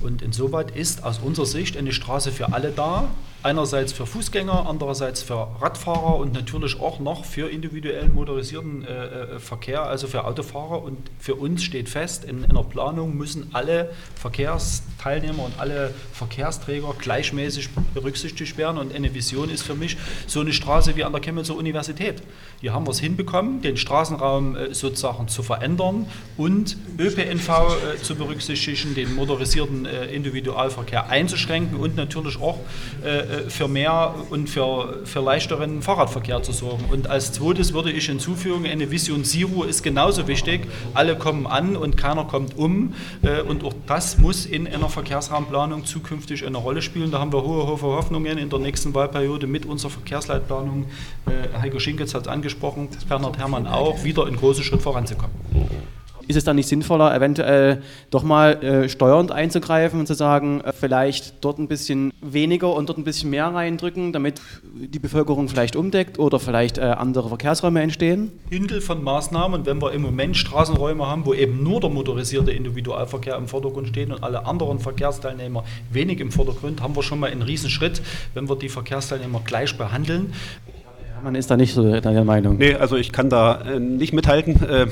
Und 0.00 0.22
insoweit 0.22 0.74
ist 0.74 1.02
aus 1.04 1.18
unserer 1.18 1.46
Sicht 1.46 1.76
eine 1.76 1.92
Straße 1.92 2.30
für 2.30 2.52
alle 2.52 2.70
da. 2.70 3.08
Einerseits 3.42 3.92
für 3.92 4.06
Fußgänger, 4.06 4.66
andererseits 4.66 5.22
für 5.22 5.48
Radfahrer 5.60 6.16
und 6.16 6.32
natürlich 6.32 6.80
auch 6.80 6.98
noch 6.98 7.24
für 7.24 7.48
individuell 7.48 8.08
motorisierten 8.08 8.84
äh, 8.84 9.06
äh, 9.36 9.38
Verkehr, 9.38 9.82
also 9.82 10.08
für 10.08 10.24
Autofahrer. 10.24 10.82
Und 10.82 10.98
für 11.20 11.36
uns 11.36 11.62
steht 11.62 11.88
fest, 11.88 12.24
in 12.24 12.44
einer 12.44 12.64
Planung 12.64 13.16
müssen 13.16 13.50
alle 13.52 13.90
Verkehrsteilnehmer 14.16 15.44
und 15.44 15.60
alle 15.60 15.94
Verkehrsträger 16.12 16.94
gleichmäßig 16.98 17.68
berücksichtigt 17.94 18.58
werden. 18.58 18.78
Und 18.78 18.94
eine 18.94 19.14
Vision 19.14 19.48
ist 19.48 19.62
für 19.62 19.74
mich 19.74 19.96
so 20.26 20.40
eine 20.40 20.52
Straße 20.52 20.96
wie 20.96 21.04
an 21.04 21.12
der 21.12 21.20
Chemnitzer 21.20 21.54
Universität. 21.54 22.22
Hier 22.60 22.72
haben 22.72 22.86
wir 22.86 22.90
es 22.90 23.00
hinbekommen, 23.00 23.62
den 23.62 23.76
Straßenraum 23.76 24.56
äh, 24.56 24.74
sozusagen 24.74 25.28
zu 25.28 25.42
verändern 25.42 26.06
und 26.36 26.76
ÖPNV 26.98 27.48
äh, 27.48 28.02
zu 28.02 28.16
berücksichtigen, 28.16 28.94
den 28.94 29.14
motorisierten 29.14 29.86
äh, 29.86 30.06
Individualverkehr 30.06 31.08
einzuschränken 31.08 31.78
und 31.78 31.96
natürlich 31.96 32.40
auch 32.40 32.58
äh, 33.04 33.25
für 33.48 33.68
mehr 33.68 34.14
und 34.30 34.48
für, 34.48 35.00
für 35.04 35.20
leichteren 35.20 35.82
Fahrradverkehr 35.82 36.42
zu 36.42 36.52
sorgen. 36.52 36.84
Und 36.90 37.08
als 37.08 37.32
zweites 37.32 37.72
würde 37.72 37.90
ich 37.90 38.06
hinzufügen, 38.06 38.66
eine 38.66 38.90
Vision 38.90 39.24
Zero 39.24 39.64
ist 39.64 39.82
genauso 39.82 40.28
wichtig. 40.28 40.66
Alle 40.94 41.16
kommen 41.16 41.46
an 41.46 41.76
und 41.76 41.96
keiner 41.96 42.24
kommt 42.24 42.56
um. 42.56 42.94
Äh, 43.22 43.42
und 43.42 43.64
auch 43.64 43.74
das 43.86 44.18
muss 44.18 44.46
in 44.46 44.66
einer 44.66 44.88
Verkehrsraumplanung 44.88 45.84
zukünftig 45.84 46.46
eine 46.46 46.58
Rolle 46.58 46.82
spielen. 46.82 47.10
Da 47.10 47.18
haben 47.18 47.32
wir 47.32 47.42
hohe, 47.42 47.66
hohe 47.66 47.80
Hoffnungen 47.96 48.38
in 48.38 48.50
der 48.50 48.58
nächsten 48.58 48.94
Wahlperiode 48.94 49.46
mit 49.46 49.66
unserer 49.66 49.90
Verkehrsleitplanung. 49.90 50.86
Heiko 51.60 51.78
Schinketz 51.78 52.14
hat 52.14 52.22
es 52.22 52.28
angesprochen, 52.28 52.88
Bernhard 53.08 53.38
Herrmann 53.38 53.66
auch, 53.66 54.04
wieder 54.04 54.26
einen 54.26 54.36
großen 54.36 54.64
Schritt 54.64 54.82
voranzukommen 54.82 55.34
ist 56.28 56.36
es 56.36 56.44
dann 56.44 56.56
nicht 56.56 56.68
sinnvoller, 56.68 57.14
eventuell 57.14 57.82
doch 58.10 58.22
mal 58.22 58.62
äh, 58.62 58.88
steuernd 58.88 59.30
einzugreifen 59.30 60.00
und 60.00 60.06
zu 60.06 60.14
sagen, 60.14 60.60
äh, 60.60 60.72
vielleicht 60.72 61.34
dort 61.44 61.58
ein 61.58 61.68
bisschen 61.68 62.12
weniger 62.20 62.74
und 62.74 62.88
dort 62.88 62.98
ein 62.98 63.04
bisschen 63.04 63.30
mehr 63.30 63.46
reindrücken, 63.46 64.12
damit 64.12 64.40
die 64.74 64.98
Bevölkerung 64.98 65.48
vielleicht 65.48 65.76
umdeckt 65.76 66.18
oder 66.18 66.40
vielleicht 66.40 66.78
äh, 66.78 66.82
andere 66.82 67.28
Verkehrsräume 67.28 67.80
entstehen? 67.80 68.32
Bündel 68.50 68.80
von 68.80 69.02
Maßnahmen, 69.02 69.66
wenn 69.66 69.80
wir 69.80 69.92
im 69.92 70.02
Moment 70.02 70.36
Straßenräume 70.36 71.06
haben, 71.06 71.26
wo 71.26 71.34
eben 71.34 71.62
nur 71.62 71.80
der 71.80 71.90
motorisierte 71.90 72.50
Individualverkehr 72.50 73.36
im 73.36 73.48
Vordergrund 73.48 73.88
steht 73.88 74.10
und 74.10 74.22
alle 74.22 74.46
anderen 74.46 74.78
Verkehrsteilnehmer 74.78 75.64
wenig 75.92 76.20
im 76.20 76.30
Vordergrund, 76.30 76.82
haben 76.82 76.96
wir 76.96 77.02
schon 77.02 77.20
mal 77.20 77.30
einen 77.30 77.42
Riesenschritt, 77.42 78.02
wenn 78.34 78.48
wir 78.48 78.56
die 78.56 78.68
Verkehrsteilnehmer 78.68 79.42
gleich 79.44 79.76
behandeln. 79.76 80.32
Man 81.22 81.34
ist 81.34 81.50
da 81.50 81.56
nicht 81.56 81.72
so 81.72 81.98
der 81.98 82.24
Meinung. 82.24 82.58
Nee, 82.58 82.74
also 82.74 82.96
ich 82.96 83.10
kann 83.10 83.30
da 83.30 83.60
äh, 83.62 83.80
nicht 83.80 84.12
mithalten. 84.12 84.62
Äh, 84.62 84.86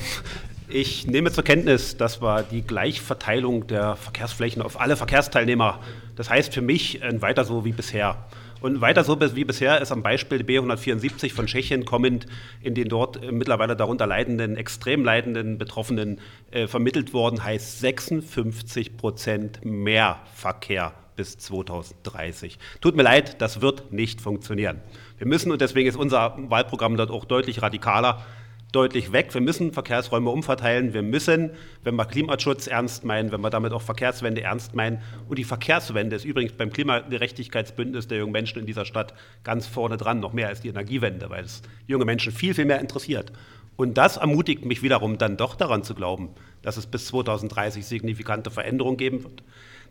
ich 0.69 1.05
nehme 1.05 1.31
zur 1.31 1.43
Kenntnis, 1.43 1.97
dass 1.97 2.21
wir 2.21 2.43
die 2.43 2.61
Gleichverteilung 2.61 3.67
der 3.67 3.95
Verkehrsflächen 3.95 4.61
auf 4.61 4.79
alle 4.79 4.95
Verkehrsteilnehmer, 4.95 5.79
das 6.15 6.29
heißt 6.29 6.53
für 6.53 6.61
mich 6.61 7.03
ein 7.03 7.21
weiter 7.21 7.45
so 7.45 7.65
wie 7.65 7.71
bisher. 7.71 8.25
Und 8.61 8.81
weiter 8.81 9.03
so 9.03 9.19
wie 9.35 9.43
bisher 9.43 9.79
ist 9.79 9.91
am 9.91 10.01
Beispiel 10.01 10.41
B174 10.41 11.33
von 11.33 11.45
Tschechien 11.45 11.85
kommend 11.85 12.25
in 12.61 12.73
den 12.73 12.89
dort 12.89 13.21
äh, 13.21 13.31
mittlerweile 13.31 13.75
darunter 13.75 14.07
leidenden, 14.07 14.57
extrem 14.57 15.03
leidenden 15.03 15.57
Betroffenen 15.57 16.19
äh, 16.51 16.65
vermittelt 16.65 17.13
worden, 17.13 17.43
heißt 17.43 17.79
56 17.81 18.97
Prozent 18.97 19.63
mehr 19.63 20.19
Verkehr 20.33 20.93
bis 21.15 21.37
2030. 21.37 22.57
Tut 22.81 22.95
mir 22.95 23.03
leid, 23.03 23.41
das 23.41 23.61
wird 23.61 23.91
nicht 23.91 24.21
funktionieren. 24.21 24.81
Wir 25.17 25.27
müssen, 25.27 25.51
und 25.51 25.61
deswegen 25.61 25.87
ist 25.87 25.95
unser 25.95 26.35
Wahlprogramm 26.49 26.97
dort 26.97 27.11
auch 27.11 27.25
deutlich 27.25 27.61
radikaler, 27.61 28.25
deutlich 28.71 29.11
weg. 29.11 29.33
Wir 29.33 29.41
müssen 29.41 29.71
Verkehrsräume 29.71 30.29
umverteilen. 30.29 30.93
Wir 30.93 31.01
müssen, 31.01 31.51
wenn 31.83 31.95
wir 31.95 32.05
Klimaschutz 32.05 32.67
ernst 32.67 33.05
meinen, 33.05 33.31
wenn 33.31 33.41
wir 33.41 33.49
damit 33.49 33.71
auch 33.71 33.81
Verkehrswende 33.81 34.41
ernst 34.41 34.75
meinen. 34.75 35.01
Und 35.29 35.39
die 35.39 35.43
Verkehrswende 35.43 36.15
ist 36.15 36.25
übrigens 36.25 36.53
beim 36.53 36.71
Klimagerechtigkeitsbündnis 36.71 38.07
der 38.07 38.19
jungen 38.19 38.33
Menschen 38.33 38.59
in 38.59 38.65
dieser 38.65 38.85
Stadt 38.85 39.13
ganz 39.43 39.67
vorne 39.67 39.97
dran, 39.97 40.19
noch 40.19 40.33
mehr 40.33 40.49
als 40.49 40.61
die 40.61 40.69
Energiewende, 40.69 41.29
weil 41.29 41.45
es 41.45 41.61
junge 41.87 42.05
Menschen 42.05 42.31
viel, 42.31 42.53
viel 42.53 42.65
mehr 42.65 42.81
interessiert. 42.81 43.31
Und 43.77 43.97
das 43.97 44.17
ermutigt 44.17 44.65
mich 44.65 44.81
wiederum 44.83 45.17
dann 45.17 45.37
doch 45.37 45.55
daran 45.55 45.83
zu 45.83 45.95
glauben, 45.95 46.29
dass 46.61 46.77
es 46.77 46.85
bis 46.85 47.07
2030 47.07 47.85
signifikante 47.85 48.51
Veränderungen 48.51 48.97
geben 48.97 49.23
wird. 49.23 49.43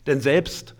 Denn 0.07 0.21
selbst 0.21 0.75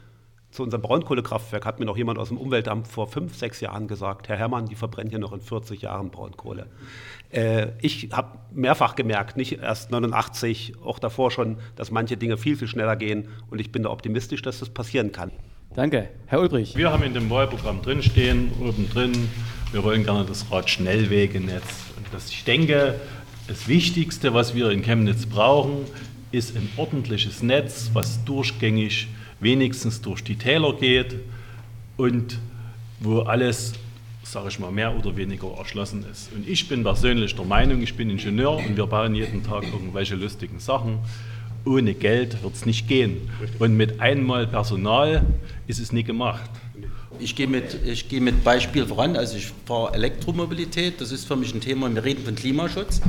zu 0.55 0.63
unserem 0.63 0.81
Braunkohlekraftwerk 0.81 1.65
hat 1.65 1.79
mir 1.79 1.85
noch 1.85 1.97
jemand 1.97 2.17
aus 2.17 2.29
dem 2.29 2.37
Umweltamt 2.37 2.87
vor 2.87 3.07
fünf, 3.07 3.35
sechs 3.35 3.59
Jahren 3.59 3.87
gesagt, 3.87 4.29
Herr 4.29 4.37
Herrmann, 4.37 4.67
die 4.67 4.75
verbrennen 4.75 5.09
hier 5.09 5.19
noch 5.19 5.33
in 5.33 5.41
40 5.41 5.81
Jahren 5.81 6.11
Braunkohle. 6.11 6.67
Äh, 7.35 7.73
ich 7.81 8.09
habe 8.11 8.39
mehrfach 8.53 8.95
gemerkt, 8.95 9.35
nicht 9.35 9.59
erst 9.59 9.91
89, 9.91 10.73
auch 10.83 10.99
davor 10.99 11.31
schon, 11.31 11.57
dass 11.75 11.91
manche 11.91 12.15
Dinge 12.15 12.37
viel, 12.37 12.55
viel 12.55 12.67
schneller 12.67 12.95
gehen 12.95 13.27
und 13.49 13.59
ich 13.59 13.71
bin 13.71 13.83
da 13.83 13.89
optimistisch, 13.89 14.41
dass 14.41 14.59
das 14.59 14.69
passieren 14.69 15.11
kann. 15.11 15.31
Danke. 15.75 16.09
Herr 16.27 16.39
Ulbrich. 16.39 16.77
Wir 16.77 16.91
haben 16.91 17.03
in 17.03 17.13
dem 17.13 17.29
Wahlprogramm 17.29 17.81
drinstehen, 17.81 18.51
oben 18.61 18.89
drin, 18.89 19.29
wir 19.73 19.83
wollen 19.83 20.05
gerne 20.05 20.23
das 20.23 20.49
Radschnellwegenetz. 20.49 21.63
Und 21.97 22.05
das, 22.13 22.29
ich 22.29 22.45
denke, 22.45 22.95
das 23.49 23.67
Wichtigste, 23.67 24.33
was 24.33 24.55
wir 24.55 24.69
in 24.69 24.81
Chemnitz 24.81 25.25
brauchen, 25.25 25.85
ist 26.31 26.55
ein 26.55 26.69
ordentliches 26.77 27.43
Netz, 27.43 27.89
was 27.91 28.23
durchgängig 28.23 29.09
wenigstens 29.41 30.01
durch 30.01 30.23
die 30.23 30.37
Täler 30.37 30.73
geht 30.73 31.17
und 31.97 32.39
wo 33.01 33.19
alles, 33.19 33.73
sage 34.25 34.49
ich 34.49 34.59
mal, 34.59 34.71
mehr 34.71 34.95
oder 34.97 35.15
weniger 35.15 35.47
erschlossen 35.57 36.05
ist. 36.11 36.31
Und 36.33 36.47
ich 36.47 36.67
bin 36.67 36.83
persönlich 36.83 37.35
der 37.35 37.45
Meinung, 37.45 37.81
ich 37.81 37.95
bin 37.95 38.09
Ingenieur 38.09 38.57
und 38.57 38.75
wir 38.75 38.87
bauen 38.87 39.15
jeden 39.15 39.43
Tag 39.43 39.63
irgendwelche 39.63 40.15
lustigen 40.15 40.59
Sachen. 40.59 40.99
Ohne 41.65 41.93
Geld 41.93 42.43
wird 42.43 42.53
es 42.53 42.65
nicht 42.65 42.87
gehen. 42.87 43.29
Und 43.59 43.75
mit 43.75 43.99
einmal 43.99 44.47
Personal 44.47 45.25
ist 45.67 45.79
es 45.79 45.91
nie 45.91 46.03
gemacht. 46.03 46.49
Ich 47.19 47.35
gehe 47.35 47.47
mit, 47.47 47.79
ich 47.85 48.09
gehe 48.09 48.21
mit 48.21 48.43
Beispiel 48.43 48.85
voran. 48.85 49.15
Also 49.15 49.37
ich 49.37 49.51
fahre 49.65 49.93
Elektromobilität. 49.93 50.99
Das 50.99 51.11
ist 51.11 51.25
für 51.25 51.35
mich 51.35 51.53
ein 51.53 51.61
Thema. 51.61 51.93
Wir 51.93 52.03
reden 52.03 52.23
von 52.23 52.35
Klimaschutz. 52.35 53.01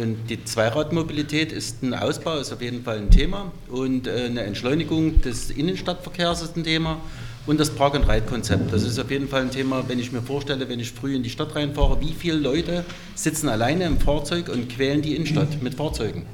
Und 0.00 0.28
die 0.28 0.44
Zweiradmobilität 0.44 1.50
ist 1.50 1.82
ein 1.82 1.94
Ausbau, 1.94 2.38
ist 2.38 2.52
auf 2.52 2.60
jeden 2.60 2.84
Fall 2.84 2.98
ein 2.98 3.10
Thema. 3.10 3.50
Und 3.68 4.06
äh, 4.06 4.26
eine 4.26 4.42
Entschleunigung 4.42 5.22
des 5.22 5.50
Innenstadtverkehrs 5.50 6.42
ist 6.42 6.56
ein 6.56 6.64
Thema. 6.64 7.00
Und 7.48 7.58
das 7.58 7.70
Park-and-Ride-Konzept. 7.70 8.74
Das 8.74 8.82
ist 8.82 9.00
auf 9.00 9.10
jeden 9.10 9.26
Fall 9.26 9.40
ein 9.40 9.50
Thema, 9.50 9.82
wenn 9.88 9.98
ich 9.98 10.12
mir 10.12 10.20
vorstelle, 10.20 10.68
wenn 10.68 10.80
ich 10.80 10.92
früh 10.92 11.16
in 11.16 11.22
die 11.22 11.30
Stadt 11.30 11.56
reinfahre, 11.56 11.98
wie 11.98 12.12
viele 12.12 12.36
Leute 12.36 12.84
sitzen 13.14 13.48
alleine 13.48 13.84
im 13.86 13.98
Fahrzeug 13.98 14.50
und 14.50 14.68
quälen 14.68 15.00
die 15.00 15.16
Innenstadt 15.16 15.62
mit 15.62 15.74
Fahrzeugen. 15.74 16.26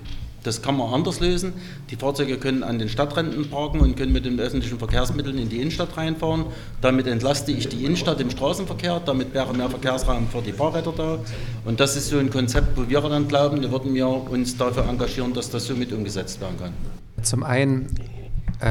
Das 0.42 0.60
kann 0.60 0.76
man 0.76 0.92
anders 0.92 1.20
lösen. 1.20 1.52
Die 1.90 1.94
Fahrzeuge 1.94 2.36
können 2.36 2.64
an 2.64 2.80
den 2.80 2.88
Stadträndern 2.88 3.48
parken 3.48 3.78
und 3.78 3.96
können 3.96 4.12
mit 4.12 4.24
den 4.24 4.40
öffentlichen 4.40 4.76
Verkehrsmitteln 4.76 5.38
in 5.38 5.48
die 5.48 5.60
Innenstadt 5.60 5.96
reinfahren. 5.96 6.46
Damit 6.80 7.06
entlaste 7.06 7.52
ich 7.52 7.68
die 7.68 7.84
Innenstadt 7.84 8.20
im 8.20 8.30
Straßenverkehr. 8.30 9.00
Damit 9.06 9.32
wäre 9.34 9.54
mehr 9.54 9.70
Verkehrsraum 9.70 10.26
für 10.26 10.42
die 10.42 10.52
Fahrräder 10.52 10.92
da. 10.96 11.18
Und 11.64 11.78
das 11.78 11.94
ist 11.94 12.08
so 12.08 12.18
ein 12.18 12.30
Konzept, 12.30 12.76
wo 12.76 12.88
wir 12.88 13.00
dann 13.02 13.28
glauben, 13.28 13.62
wir 13.62 13.70
würden 13.70 13.94
wir 13.94 14.08
uns 14.08 14.56
dafür 14.56 14.88
engagieren, 14.88 15.32
dass 15.32 15.48
das 15.48 15.64
so 15.64 15.74
mit 15.74 15.92
umgesetzt 15.92 16.40
werden 16.40 16.58
kann. 16.58 16.72
Zum 17.22 17.44
einen 17.44 17.86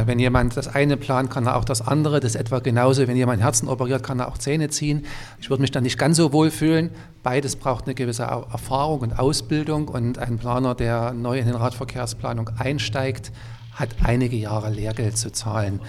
wenn 0.05 0.19
jemand 0.19 0.55
das 0.57 0.67
eine 0.67 0.97
plant, 0.97 1.29
kann 1.29 1.45
er 1.45 1.55
auch 1.57 1.65
das 1.65 1.81
andere. 1.81 2.19
Das 2.19 2.35
ist 2.35 2.41
etwa 2.41 2.59
genauso, 2.59 3.07
wenn 3.07 3.17
jemand 3.17 3.41
Herzen 3.41 3.67
operiert, 3.67 4.03
kann 4.03 4.19
er 4.19 4.27
auch 4.27 4.37
Zähne 4.37 4.69
ziehen. 4.69 5.05
Ich 5.39 5.49
würde 5.49 5.61
mich 5.61 5.71
dann 5.71 5.83
nicht 5.83 5.97
ganz 5.97 6.17
so 6.17 6.33
wohl 6.33 6.51
fühlen. 6.51 6.89
Beides 7.21 7.55
braucht 7.55 7.85
eine 7.85 7.93
gewisse 7.93 8.23
Erfahrung 8.23 9.01
und 9.01 9.19
Ausbildung. 9.19 9.87
Und 9.87 10.17
ein 10.17 10.37
Planer, 10.37 10.75
der 10.75 11.13
neu 11.13 11.37
in 11.39 11.45
den 11.45 11.55
Radverkehrsplanung 11.55 12.49
einsteigt, 12.57 13.31
hat 13.73 13.89
einige 14.03 14.35
Jahre 14.35 14.69
Lehrgeld 14.69 15.17
zu 15.17 15.31
zahlen. 15.31 15.79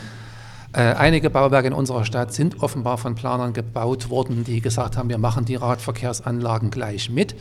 Äh, 0.73 0.95
einige 0.95 1.31
Bauwerke 1.31 1.69
in 1.69 1.73
unserer 1.73 2.05
Stadt 2.05 2.33
sind 2.33 2.61
offenbar 2.61 2.99
von 2.99 3.15
Planern 3.15 3.53
gebaut 3.53 4.11
worden, 4.11 4.43
die 4.43 4.61
gesagt 4.61 4.97
haben, 4.97 5.09
wir 5.09 5.19
machen 5.19 5.45
die 5.45 5.55
Radverkehrsanlagen 5.55 6.71
gleich 6.71 7.11
mit. 7.11 7.37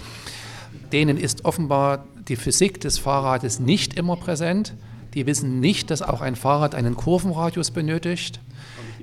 Denen 0.92 1.18
ist 1.18 1.44
offenbar 1.44 2.06
die 2.28 2.36
Physik 2.36 2.80
des 2.82 3.00
Fahrrades 3.00 3.60
nicht 3.60 3.96
immer 3.96 4.18
präsent. 4.18 4.76
Die 5.14 5.26
wissen 5.26 5.60
nicht, 5.60 5.92
dass 5.92 6.02
auch 6.02 6.22
ein 6.22 6.36
Fahrrad 6.36 6.76
einen 6.76 6.96
Kurvenradius 6.96 7.72
benötigt. 7.72 8.40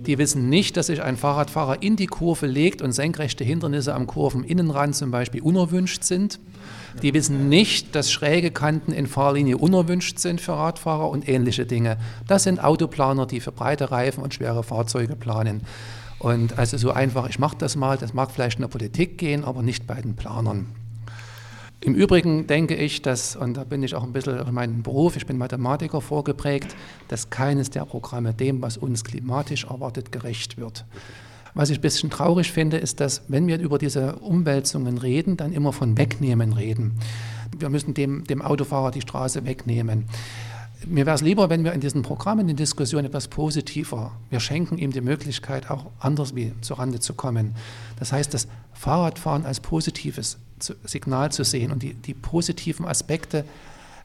Die 0.07 0.17
wissen 0.17 0.49
nicht, 0.49 0.77
dass 0.77 0.87
sich 0.87 1.03
ein 1.03 1.17
Fahrradfahrer 1.17 1.83
in 1.83 1.97
die 1.97 2.07
Kurve 2.07 2.47
legt 2.47 2.81
und 2.81 2.93
senkrechte 2.93 3.45
Hindernisse 3.45 3.95
am 3.95 4.07
Kurveninnenrand 4.07 4.97
zum 4.97 5.11
Beispiel 5.11 5.43
unerwünscht 5.43 6.05
sind. 6.05 6.41
Die 7.03 7.13
wissen 7.13 7.49
nicht, 7.49 7.95
dass 7.95 8.11
schräge 8.11 8.51
Kanten 8.51 8.93
in 8.93 9.07
Fahrlinie 9.07 9.59
unerwünscht 9.59 10.19
sind 10.19 10.41
für 10.41 10.53
Radfahrer 10.53 11.09
und 11.09 11.29
ähnliche 11.29 11.67
Dinge. 11.67 11.99
Das 12.27 12.45
sind 12.45 12.65
Autoplaner, 12.65 13.27
die 13.27 13.41
für 13.41 13.53
breite 13.53 13.91
Reifen 13.91 14.23
und 14.23 14.33
schwere 14.33 14.63
Fahrzeuge 14.63 15.17
planen. 15.17 15.63
Und 16.19 16.59
also 16.59 16.77
so 16.77 16.91
einfach, 16.91 17.29
ich 17.29 17.39
mache 17.39 17.57
das 17.59 17.77
mal, 17.77 17.97
das 17.97 18.15
mag 18.15 18.31
vielleicht 18.31 18.59
in 18.59 18.63
der 18.63 18.69
Politik 18.69 19.19
gehen, 19.19 19.45
aber 19.45 19.63
nicht 19.63 19.87
bei 19.87 20.01
den 20.01 20.17
Planern. 20.17 20.67
Im 21.83 21.95
Übrigen 21.95 22.47
denke 22.47 22.75
ich, 22.75 23.01
dass, 23.01 23.37
und 23.37 23.57
da 23.57 23.65
bin 23.65 23.83
ich 23.83 23.95
auch 23.95 24.03
ein 24.03 24.13
bisschen 24.13 24.39
auf 24.39 24.51
meinen 24.51 24.83
Beruf, 24.83 25.17
ich 25.17 25.25
bin 25.25 25.39
Mathematiker 25.39 26.03
vorgeprägt, 26.03 26.77
dass 27.09 27.31
keines 27.31 27.71
der 27.71 27.87
Programme 27.87 28.35
dem, 28.35 28.61
was 28.61 28.77
uns 28.77 29.03
klimatisch 29.03 29.65
erwartet, 29.65 30.13
gerecht 30.13 30.59
wird. 30.59 30.85
Was 31.55 31.71
ich 31.71 31.79
ein 31.79 31.81
bisschen 31.81 32.11
traurig 32.11 32.53
finde, 32.53 32.77
ist, 32.77 33.01
dass 33.01 33.23
wenn 33.29 33.47
wir 33.47 33.59
über 33.59 33.79
diese 33.79 34.17
Umwälzungen 34.17 34.99
reden, 34.99 35.39
dann 35.39 35.53
immer 35.53 35.73
von 35.73 35.97
Wegnehmen 35.97 36.53
reden. 36.53 36.99
Wir 37.59 37.71
müssen 37.71 37.95
dem, 37.95 38.25
dem 38.25 38.43
Autofahrer 38.43 38.91
die 38.91 39.01
Straße 39.01 39.47
wegnehmen. 39.47 40.05
Mir 40.87 41.07
wäre 41.07 41.17
es 41.17 41.23
lieber, 41.23 41.49
wenn 41.49 41.65
wir 41.65 41.73
in 41.73 41.81
diesen 41.81 42.03
Programmen, 42.03 42.43
in 42.43 42.49
den 42.49 42.57
Diskussionen 42.57 43.07
etwas 43.07 43.29
positiver, 43.29 44.13
wir 44.29 44.41
schenken 44.41 44.77
ihm 44.77 44.93
die 44.93 45.01
Möglichkeit, 45.01 45.71
auch 45.71 45.87
anders 45.99 46.35
wie 46.35 46.53
zurande 46.61 47.01
zu 47.01 47.15
kommen. 47.15 47.55
Das 47.99 48.13
heißt, 48.13 48.33
das 48.35 48.49
Fahrradfahren 48.75 49.47
als 49.47 49.61
positives 49.61 50.39
Signal 50.85 51.33
zu 51.33 51.45
sehen 51.45 51.73
und 51.73 51.83
die, 51.83 51.95
die 51.95 52.15
positiven 52.15 52.87
Aspekte 52.87 53.45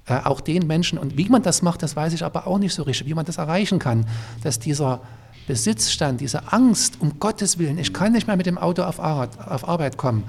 äh, 0.08 0.20
auch 0.24 0.42
den 0.42 0.68
Menschen, 0.68 0.98
und 0.98 1.18
wie 1.18 1.30
man 1.30 1.42
das 1.42 1.62
macht, 1.62 1.82
das 1.82 1.96
weiß 1.96 2.14
ich 2.14 2.24
aber 2.24 2.48
auch 2.48 2.60
nicht 2.60 2.74
so 2.74 2.84
richtig, 2.84 3.08
wie 3.08 3.14
man 3.14 3.26
das 3.26 3.38
erreichen 3.38 3.80
kann, 3.80 4.06
dass 4.44 4.60
dieser 4.60 5.02
Besitzstand, 5.48 6.22
diese 6.22 6.52
Angst, 6.54 6.98
um 7.00 7.20
Gottes 7.20 7.60
Willen, 7.60 7.78
ich 7.78 7.94
kann 7.94 8.14
nicht 8.14 8.28
mehr 8.28 8.36
mit 8.36 8.46
dem 8.46 8.58
Auto 8.58 8.84
auf 8.84 9.00
Arbeit, 9.00 9.38
auf 9.40 9.68
Arbeit 9.68 9.98
kommen, 9.98 10.24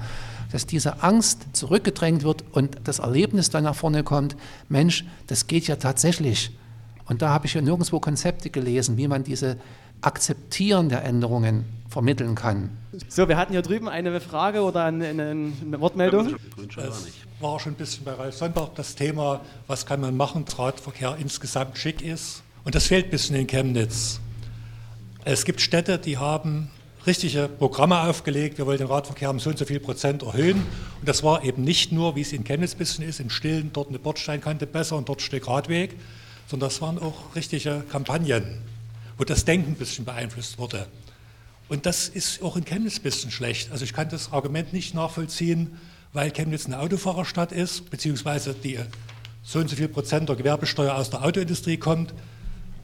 dass 0.51 0.65
diese 0.65 1.03
Angst 1.03 1.45
zurückgedrängt 1.53 2.23
wird 2.23 2.43
und 2.51 2.77
das 2.83 2.99
Erlebnis 2.99 3.49
dann 3.49 3.63
nach 3.63 3.75
vorne 3.75 4.03
kommt, 4.03 4.35
Mensch, 4.69 5.05
das 5.27 5.47
geht 5.47 5.67
ja 5.67 5.75
tatsächlich. 5.75 6.51
Und 7.05 7.21
da 7.21 7.29
habe 7.29 7.45
ich 7.45 7.53
ja 7.53 7.61
nirgendwo 7.61 7.99
Konzepte 7.99 8.49
gelesen, 8.49 8.97
wie 8.97 9.07
man 9.07 9.23
diese 9.23 9.57
Akzeptieren 10.01 10.89
der 10.89 11.03
Änderungen 11.03 11.65
vermitteln 11.89 12.35
kann. 12.35 12.69
So, 13.07 13.27
wir 13.27 13.37
hatten 13.37 13.53
hier 13.53 13.61
drüben 13.61 13.87
eine 13.87 14.19
Frage 14.19 14.61
oder 14.61 14.85
eine, 14.85 15.07
eine 15.07 15.81
Wortmeldung. 15.81 16.35
Es 16.77 17.13
war 17.39 17.59
schon 17.59 17.73
ein 17.73 17.75
bisschen 17.75 18.03
bei 18.03 18.13
Ralf 18.13 18.35
Sonnbach 18.35 18.69
das 18.75 18.95
Thema, 18.95 19.41
was 19.67 19.85
kann 19.85 20.01
man 20.01 20.15
machen, 20.15 20.45
dass 20.45 20.59
Radverkehr 20.59 21.17
insgesamt 21.19 21.77
schick 21.77 22.01
ist. 22.01 22.43
Und 22.63 22.75
das 22.75 22.87
fehlt 22.87 23.05
ein 23.05 23.11
bisschen 23.11 23.35
in 23.35 23.47
Chemnitz. 23.47 24.19
Es 25.23 25.45
gibt 25.45 25.61
Städte, 25.61 25.97
die 25.97 26.17
haben 26.17 26.69
richtige 27.05 27.47
Programme 27.47 28.01
aufgelegt, 28.01 28.57
wir 28.57 28.65
wollen 28.65 28.77
den 28.77 28.87
Radverkehr 28.87 29.29
um 29.29 29.39
so 29.39 29.49
und 29.49 29.57
so 29.57 29.65
viel 29.65 29.79
Prozent 29.79 30.23
erhöhen. 30.23 30.57
Und 30.99 31.07
das 31.07 31.23
war 31.23 31.43
eben 31.43 31.63
nicht 31.63 31.91
nur, 31.91 32.15
wie 32.15 32.21
es 32.21 32.33
in 32.33 32.43
Chemnitz 32.43 32.75
ein 32.75 32.77
bisschen 32.77 33.05
ist, 33.05 33.19
im 33.19 33.29
Stillen, 33.29 33.71
dort 33.73 33.89
eine 33.89 33.99
Bordsteinkante 33.99 34.67
besser 34.67 34.97
und 34.97 35.07
dort 35.07 35.19
ein 35.19 35.23
Stück 35.23 35.47
Radweg, 35.47 35.95
sondern 36.47 36.69
das 36.69 36.81
waren 36.81 36.99
auch 36.99 37.35
richtige 37.35 37.83
Kampagnen, 37.89 38.61
wo 39.17 39.23
das 39.23 39.45
Denken 39.45 39.71
ein 39.71 39.75
bisschen 39.75 40.05
beeinflusst 40.05 40.57
wurde. 40.57 40.87
Und 41.69 41.85
das 41.85 42.07
ist 42.07 42.41
auch 42.41 42.55
in 42.55 42.65
Chemnitz 42.65 42.97
ein 42.97 43.03
bisschen 43.03 43.31
schlecht. 43.31 43.71
Also 43.71 43.83
ich 43.83 43.93
kann 43.93 44.09
das 44.09 44.31
Argument 44.31 44.71
nicht 44.73 44.93
nachvollziehen, 44.93 45.77
weil 46.13 46.31
Chemnitz 46.31 46.65
eine 46.65 46.79
Autofahrerstadt 46.79 47.51
ist, 47.51 47.89
beziehungsweise 47.89 48.53
die 48.53 48.79
so 49.43 49.59
und 49.59 49.69
so 49.69 49.75
viel 49.75 49.87
Prozent 49.87 50.29
der 50.29 50.35
Gewerbesteuer 50.35 50.95
aus 50.95 51.09
der 51.09 51.23
Autoindustrie 51.23 51.77
kommt, 51.77 52.13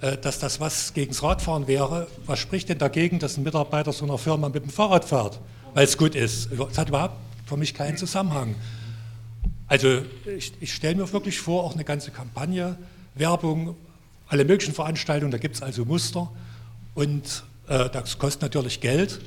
äh, 0.01 0.17
dass 0.17 0.39
das 0.39 0.59
was 0.59 0.93
gegen 0.93 1.11
das 1.11 1.23
Radfahren 1.23 1.67
wäre. 1.67 2.07
Was 2.25 2.39
spricht 2.39 2.69
denn 2.69 2.77
dagegen, 2.77 3.19
dass 3.19 3.37
ein 3.37 3.43
Mitarbeiter 3.43 3.93
so 3.93 4.05
einer 4.05 4.17
Firma 4.17 4.49
mit 4.49 4.63
dem 4.63 4.69
Fahrrad 4.69 5.05
fährt, 5.05 5.39
weil 5.73 5.85
es 5.85 5.97
gut 5.97 6.15
ist? 6.15 6.49
Das 6.57 6.77
hat 6.77 6.89
überhaupt 6.89 7.15
für 7.45 7.57
mich 7.57 7.73
keinen 7.73 7.97
Zusammenhang. 7.97 8.55
Also 9.67 10.01
ich, 10.37 10.53
ich 10.59 10.73
stelle 10.73 10.95
mir 10.95 11.11
wirklich 11.13 11.39
vor, 11.39 11.63
auch 11.63 11.73
eine 11.73 11.83
ganze 11.83 12.11
Kampagne, 12.11 12.77
Werbung, 13.15 13.75
alle 14.27 14.45
möglichen 14.45 14.73
Veranstaltungen, 14.73 15.31
da 15.31 15.37
gibt 15.37 15.55
es 15.55 15.61
also 15.61 15.85
Muster 15.85 16.31
und 16.95 17.43
äh, 17.67 17.89
das 17.89 18.17
kostet 18.17 18.41
natürlich 18.41 18.81
Geld. 18.81 19.19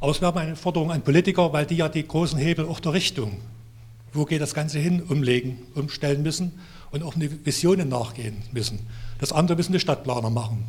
Aber 0.00 0.12
es 0.12 0.20
wäre 0.20 0.38
eine 0.38 0.56
Forderung 0.56 0.90
an 0.90 1.02
Politiker, 1.02 1.52
weil 1.52 1.66
die 1.66 1.76
ja 1.76 1.88
die 1.88 2.06
großen 2.06 2.38
Hebel 2.38 2.66
auch 2.66 2.80
der 2.80 2.94
Richtung, 2.94 3.38
wo 4.12 4.24
geht 4.24 4.40
das 4.40 4.54
Ganze 4.54 4.78
hin, 4.78 5.02
umlegen, 5.02 5.58
umstellen 5.74 6.22
müssen 6.22 6.52
und 6.90 7.02
auch 7.02 7.16
eine 7.16 7.44
Visionen 7.44 7.88
nachgehen 7.88 8.42
müssen. 8.52 8.80
Das 9.18 9.32
andere 9.32 9.56
müssen 9.56 9.72
die 9.72 9.80
Stadtplaner 9.80 10.30
machen. 10.30 10.64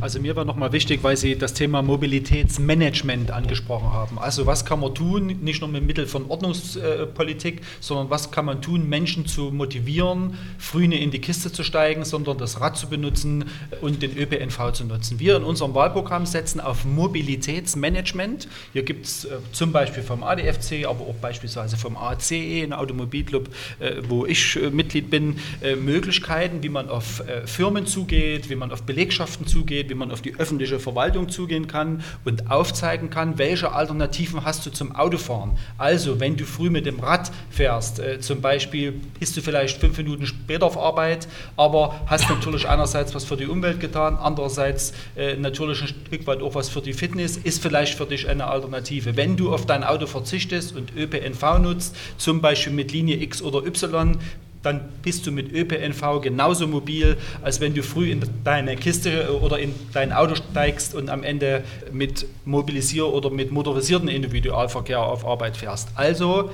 Also 0.00 0.20
mir 0.20 0.36
war 0.36 0.44
nochmal 0.44 0.70
wichtig, 0.70 1.02
weil 1.02 1.16
Sie 1.16 1.36
das 1.36 1.54
Thema 1.54 1.82
Mobilitätsmanagement 1.82 3.32
angesprochen 3.32 3.92
haben. 3.92 4.16
Also 4.16 4.46
was 4.46 4.64
kann 4.64 4.78
man 4.78 4.94
tun, 4.94 5.38
nicht 5.40 5.60
nur 5.60 5.68
mit 5.68 5.84
Mitteln 5.84 6.06
von 6.06 6.30
Ordnungspolitik, 6.30 7.62
sondern 7.80 8.08
was 8.08 8.30
kann 8.30 8.44
man 8.44 8.62
tun, 8.62 8.88
Menschen 8.88 9.26
zu 9.26 9.50
motivieren, 9.50 10.38
früh 10.56 10.84
in 10.84 11.10
die 11.10 11.20
Kiste 11.20 11.50
zu 11.50 11.64
steigen, 11.64 12.04
sondern 12.04 12.38
das 12.38 12.60
Rad 12.60 12.76
zu 12.76 12.88
benutzen 12.88 13.46
und 13.80 14.00
den 14.00 14.16
ÖPNV 14.16 14.70
zu 14.72 14.84
nutzen. 14.84 15.18
Wir 15.18 15.36
in 15.36 15.42
unserem 15.42 15.74
Wahlprogramm 15.74 16.26
setzen 16.26 16.60
auf 16.60 16.84
Mobilitätsmanagement. 16.84 18.46
Hier 18.72 18.84
gibt 18.84 19.06
es 19.06 19.24
äh, 19.24 19.38
zum 19.50 19.72
Beispiel 19.72 20.04
vom 20.04 20.22
ADFC, 20.22 20.86
aber 20.86 21.00
auch 21.00 21.16
beispielsweise 21.16 21.76
vom 21.76 21.96
ACE, 21.96 22.62
ein 22.62 22.72
Automobilclub, 22.72 23.48
äh, 23.80 23.96
wo 24.08 24.26
ich 24.26 24.54
äh, 24.54 24.70
Mitglied 24.70 25.10
bin, 25.10 25.38
Möglichkeiten, 25.80 26.62
wie 26.62 26.68
man 26.68 26.88
auf 26.88 27.22
Firmen 27.46 27.86
zugeht, 27.86 28.48
wie 28.50 28.54
man 28.54 28.70
auf 28.70 28.82
Belegschaften 28.82 29.46
zugeht, 29.46 29.87
wie 29.88 29.94
man 29.94 30.10
auf 30.10 30.22
die 30.22 30.34
öffentliche 30.36 30.78
Verwaltung 30.78 31.28
zugehen 31.28 31.66
kann 31.66 32.02
und 32.24 32.50
aufzeigen 32.50 33.10
kann, 33.10 33.38
welche 33.38 33.72
Alternativen 33.72 34.44
hast 34.44 34.64
du 34.66 34.70
zum 34.70 34.94
Autofahren. 34.94 35.52
Also, 35.76 36.20
wenn 36.20 36.36
du 36.36 36.44
früh 36.44 36.70
mit 36.70 36.86
dem 36.86 37.00
Rad 37.00 37.30
fährst, 37.50 38.00
äh, 38.00 38.20
zum 38.20 38.40
Beispiel 38.40 38.92
bist 39.18 39.36
du 39.36 39.40
vielleicht 39.40 39.80
fünf 39.80 39.96
Minuten 39.98 40.26
später 40.26 40.66
auf 40.66 40.78
Arbeit, 40.78 41.28
aber 41.56 42.00
hast 42.06 42.28
natürlich 42.28 42.68
einerseits 42.68 43.14
was 43.14 43.24
für 43.24 43.36
die 43.36 43.46
Umwelt 43.46 43.80
getan, 43.80 44.16
andererseits 44.16 44.92
äh, 45.16 45.36
natürlich 45.36 45.82
ein 45.82 45.88
Stück 45.88 46.26
weit 46.26 46.42
auch 46.42 46.54
was 46.54 46.68
für 46.68 46.80
die 46.80 46.92
Fitness, 46.92 47.36
ist 47.36 47.62
vielleicht 47.62 47.94
für 47.94 48.06
dich 48.06 48.28
eine 48.28 48.46
Alternative. 48.46 49.16
Wenn 49.16 49.36
du 49.36 49.52
auf 49.52 49.66
dein 49.66 49.84
Auto 49.84 50.06
verzichtest 50.06 50.74
und 50.76 50.94
ÖPNV 50.96 51.58
nutzt, 51.58 51.96
zum 52.16 52.40
Beispiel 52.40 52.72
mit 52.72 52.92
Linie 52.92 53.20
X 53.22 53.42
oder 53.42 53.64
Y, 53.66 54.18
dann 54.62 54.80
bist 55.02 55.26
du 55.26 55.32
mit 55.32 55.52
ÖPNV 55.52 56.20
genauso 56.20 56.66
mobil, 56.66 57.16
als 57.42 57.60
wenn 57.60 57.74
du 57.74 57.82
früh 57.82 58.10
in 58.10 58.22
deine 58.44 58.76
Kiste 58.76 59.40
oder 59.40 59.58
in 59.58 59.74
dein 59.92 60.12
Auto 60.12 60.34
steigst 60.34 60.94
und 60.94 61.10
am 61.10 61.22
Ende 61.22 61.62
mit 61.92 62.26
Mobilisier- 62.44 63.12
oder 63.12 63.30
mit 63.30 63.52
motorisierten 63.52 64.08
Individualverkehr 64.08 65.00
auf 65.00 65.24
Arbeit 65.24 65.56
fährst. 65.56 65.90
Also 65.94 66.50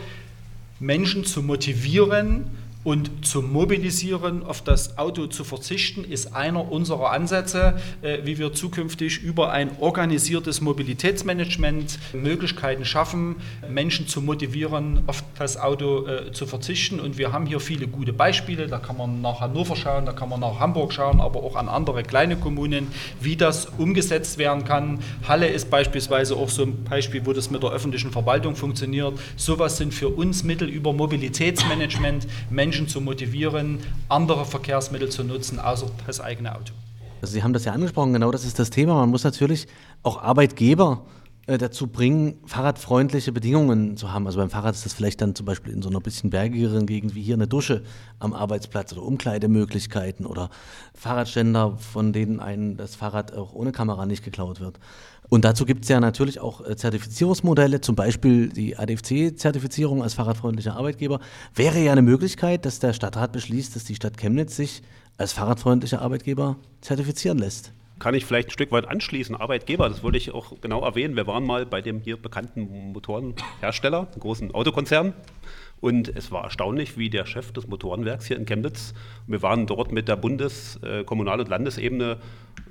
Menschen 0.80 1.24
zu 1.24 1.42
motivieren, 1.42 2.46
und 2.84 3.26
zu 3.26 3.40
mobilisieren, 3.40 4.44
auf 4.44 4.62
das 4.62 4.98
Auto 4.98 5.26
zu 5.26 5.42
verzichten, 5.42 6.04
ist 6.04 6.36
einer 6.36 6.70
unserer 6.70 7.12
Ansätze, 7.12 7.78
äh, 8.02 8.18
wie 8.24 8.38
wir 8.38 8.52
zukünftig 8.52 9.22
über 9.22 9.50
ein 9.50 9.70
organisiertes 9.80 10.60
Mobilitätsmanagement 10.60 11.98
Möglichkeiten 12.12 12.84
schaffen, 12.84 13.36
Menschen 13.68 14.06
zu 14.06 14.20
motivieren, 14.20 15.02
auf 15.06 15.24
das 15.38 15.56
Auto 15.56 16.06
äh, 16.06 16.32
zu 16.32 16.46
verzichten. 16.46 17.00
Und 17.00 17.16
wir 17.16 17.32
haben 17.32 17.46
hier 17.46 17.58
viele 17.58 17.88
gute 17.88 18.12
Beispiele. 18.12 18.66
Da 18.66 18.78
kann 18.78 18.98
man 18.98 19.22
nach 19.22 19.40
Hannover 19.40 19.76
schauen, 19.76 20.04
da 20.04 20.12
kann 20.12 20.28
man 20.28 20.40
nach 20.40 20.60
Hamburg 20.60 20.92
schauen, 20.92 21.20
aber 21.20 21.42
auch 21.42 21.56
an 21.56 21.70
andere 21.70 22.02
kleine 22.02 22.36
Kommunen, 22.36 22.88
wie 23.20 23.36
das 23.36 23.66
umgesetzt 23.78 24.36
werden 24.36 24.64
kann. 24.64 24.98
Halle 25.26 25.48
ist 25.48 25.70
beispielsweise 25.70 26.36
auch 26.36 26.50
so 26.50 26.64
ein 26.64 26.84
Beispiel, 26.84 27.24
wo 27.24 27.32
das 27.32 27.50
mit 27.50 27.62
der 27.62 27.70
öffentlichen 27.70 28.10
Verwaltung 28.10 28.56
funktioniert. 28.56 29.18
Sowas 29.36 29.78
sind 29.78 29.94
für 29.94 30.10
uns 30.10 30.44
Mittel 30.44 30.68
über 30.68 30.92
Mobilitätsmanagement, 30.92 32.26
Menschen 32.50 32.73
Menschen 32.74 32.88
zu 32.88 33.00
motivieren, 33.00 33.78
andere 34.08 34.44
Verkehrsmittel 34.44 35.08
zu 35.08 35.22
nutzen, 35.22 35.60
außer 35.60 35.86
das 36.08 36.20
eigene 36.20 36.56
Auto. 36.56 36.72
Also 37.22 37.32
Sie 37.32 37.42
haben 37.44 37.52
das 37.52 37.64
ja 37.64 37.72
angesprochen, 37.72 38.12
genau 38.12 38.32
das 38.32 38.44
ist 38.44 38.58
das 38.58 38.70
Thema. 38.70 38.94
Man 38.94 39.10
muss 39.10 39.22
natürlich 39.22 39.68
auch 40.02 40.20
Arbeitgeber 40.20 41.04
äh, 41.46 41.56
dazu 41.56 41.86
bringen, 41.86 42.40
fahrradfreundliche 42.46 43.30
Bedingungen 43.30 43.96
zu 43.96 44.12
haben. 44.12 44.26
Also 44.26 44.40
beim 44.40 44.50
Fahrrad 44.50 44.74
ist 44.74 44.84
das 44.84 44.92
vielleicht 44.92 45.20
dann 45.20 45.36
zum 45.36 45.46
Beispiel 45.46 45.72
in 45.72 45.82
so 45.82 45.88
einer 45.88 46.00
bisschen 46.00 46.30
bergigeren 46.30 46.86
Gegend 46.86 47.14
wie 47.14 47.22
hier 47.22 47.36
eine 47.36 47.46
Dusche 47.46 47.84
am 48.18 48.32
Arbeitsplatz 48.32 48.92
oder 48.92 49.02
Umkleidemöglichkeiten 49.02 50.26
oder 50.26 50.50
Fahrradständer, 50.94 51.78
von 51.78 52.12
denen 52.12 52.40
einem 52.40 52.76
das 52.76 52.96
Fahrrad 52.96 53.34
auch 53.34 53.52
ohne 53.52 53.70
Kamera 53.70 54.04
nicht 54.04 54.24
geklaut 54.24 54.58
wird. 54.58 54.80
Und 55.28 55.44
dazu 55.44 55.64
gibt 55.64 55.84
es 55.84 55.88
ja 55.88 56.00
natürlich 56.00 56.40
auch 56.40 56.66
äh, 56.66 56.76
Zertifizierungsmodelle, 56.76 57.80
zum 57.80 57.96
Beispiel 57.96 58.48
die 58.48 58.76
ADFC-Zertifizierung 58.76 60.02
als 60.02 60.14
fahrradfreundlicher 60.14 60.76
Arbeitgeber. 60.76 61.20
Wäre 61.54 61.78
ja 61.78 61.92
eine 61.92 62.02
Möglichkeit, 62.02 62.66
dass 62.66 62.78
der 62.78 62.92
Stadtrat 62.92 63.32
beschließt, 63.32 63.74
dass 63.74 63.84
die 63.84 63.94
Stadt 63.94 64.18
Chemnitz 64.18 64.56
sich 64.56 64.82
als 65.16 65.32
fahrradfreundlicher 65.32 66.02
Arbeitgeber 66.02 66.56
zertifizieren 66.80 67.38
lässt. 67.38 67.72
Kann 68.00 68.14
ich 68.14 68.26
vielleicht 68.26 68.48
ein 68.48 68.52
Stück 68.52 68.72
weit 68.72 68.88
anschließen. 68.88 69.36
Arbeitgeber, 69.36 69.88
das 69.88 70.02
wollte 70.02 70.18
ich 70.18 70.32
auch 70.32 70.60
genau 70.60 70.82
erwähnen. 70.82 71.14
Wir 71.16 71.26
waren 71.26 71.44
mal 71.44 71.64
bei 71.64 71.80
dem 71.80 72.00
hier 72.00 72.16
bekannten 72.16 72.92
Motorenhersteller, 72.92 74.08
einem 74.10 74.20
großen 74.20 74.52
Autokonzern. 74.52 75.14
Und 75.80 76.08
es 76.14 76.32
war 76.32 76.44
erstaunlich, 76.44 76.98
wie 76.98 77.08
der 77.08 77.24
Chef 77.26 77.52
des 77.52 77.66
Motorenwerks 77.68 78.26
hier 78.26 78.36
in 78.36 78.46
Chemnitz, 78.46 78.94
wir 79.26 79.42
waren 79.42 79.66
dort 79.66 79.92
mit 79.92 80.08
der 80.08 80.16
Bundes-, 80.16 80.78
äh, 80.82 81.04
Kommunal- 81.04 81.40
und 81.40 81.48
Landesebene 81.48 82.18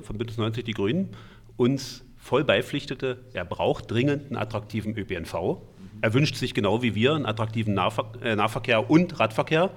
von 0.01 0.17
Bündnis 0.17 0.37
90 0.37 0.65
Die 0.65 0.73
Grünen, 0.73 1.09
uns 1.55 2.03
voll 2.23 2.45
beipflichtete, 2.45 3.19
er 3.33 3.43
braucht 3.43 3.91
dringend 3.91 4.27
einen 4.27 4.37
attraktiven 4.37 4.97
ÖPNV. 4.97 5.57
Er 6.01 6.13
wünscht 6.13 6.35
sich 6.35 6.53
genau 6.53 6.81
wie 6.81 6.95
wir 6.95 7.15
einen 7.15 7.25
attraktiven 7.25 7.73
Nahver 7.73 8.13
äh, 8.23 8.35
Nahverkehr 8.35 8.89
und 8.89 9.19
Radverkehr 9.19 9.69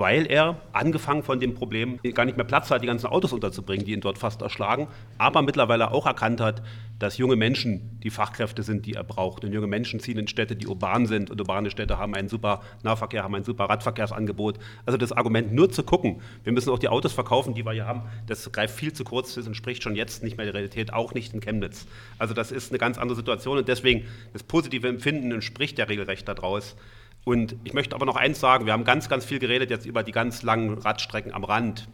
weil 0.00 0.26
er, 0.30 0.56
angefangen 0.72 1.22
von 1.22 1.40
dem 1.40 1.54
Problem, 1.54 2.00
gar 2.14 2.24
nicht 2.24 2.38
mehr 2.38 2.46
Platz 2.46 2.70
hat, 2.70 2.82
die 2.82 2.86
ganzen 2.86 3.06
Autos 3.06 3.34
unterzubringen, 3.34 3.84
die 3.84 3.92
ihn 3.92 4.00
dort 4.00 4.16
fast 4.16 4.40
erschlagen, 4.40 4.88
aber 5.18 5.42
mittlerweile 5.42 5.90
auch 5.90 6.06
erkannt 6.06 6.40
hat, 6.40 6.62
dass 6.98 7.18
junge 7.18 7.36
Menschen 7.36 8.00
die 8.02 8.08
Fachkräfte 8.08 8.62
sind, 8.62 8.86
die 8.86 8.94
er 8.94 9.04
braucht. 9.04 9.44
Und 9.44 9.52
junge 9.52 9.66
Menschen 9.66 10.00
ziehen 10.00 10.16
in 10.16 10.26
Städte, 10.26 10.56
die 10.56 10.66
urban 10.66 11.04
sind. 11.04 11.30
Und 11.30 11.38
urbane 11.38 11.70
Städte 11.70 11.98
haben 11.98 12.14
einen 12.14 12.28
super 12.28 12.62
Nahverkehr, 12.82 13.22
haben 13.22 13.34
ein 13.34 13.44
super 13.44 13.64
Radverkehrsangebot. 13.64 14.58
Also 14.86 14.96
das 14.96 15.12
Argument 15.12 15.52
nur 15.52 15.70
zu 15.70 15.82
gucken, 15.82 16.22
wir 16.44 16.52
müssen 16.54 16.70
auch 16.70 16.78
die 16.78 16.88
Autos 16.88 17.12
verkaufen, 17.12 17.52
die 17.54 17.66
wir 17.66 17.72
hier 17.72 17.86
haben, 17.86 18.02
das 18.26 18.50
greift 18.52 18.74
viel 18.74 18.94
zu 18.94 19.04
kurz. 19.04 19.34
Das 19.34 19.46
entspricht 19.46 19.82
schon 19.82 19.96
jetzt 19.96 20.22
nicht 20.22 20.38
mehr 20.38 20.46
der 20.46 20.54
Realität, 20.54 20.94
auch 20.94 21.12
nicht 21.12 21.34
in 21.34 21.40
Chemnitz. 21.40 21.86
Also 22.18 22.32
das 22.32 22.52
ist 22.52 22.70
eine 22.70 22.78
ganz 22.78 22.96
andere 22.96 23.16
Situation. 23.16 23.58
Und 23.58 23.68
deswegen 23.68 24.06
das 24.32 24.42
positive 24.42 24.88
Empfinden 24.88 25.30
entspricht 25.30 25.76
der 25.76 25.90
regelrecht 25.90 26.26
daraus. 26.26 26.74
Und 27.24 27.56
ich 27.64 27.74
möchte 27.74 27.94
aber 27.94 28.06
noch 28.06 28.16
eins 28.16 28.40
sagen, 28.40 28.66
wir 28.66 28.72
haben 28.72 28.84
ganz, 28.84 29.08
ganz 29.08 29.24
viel 29.24 29.38
geredet 29.38 29.70
jetzt 29.70 29.86
über 29.86 30.02
die 30.02 30.12
ganz 30.12 30.42
langen 30.42 30.78
Radstrecken 30.78 31.32
am 31.32 31.44
Rand. 31.44 31.88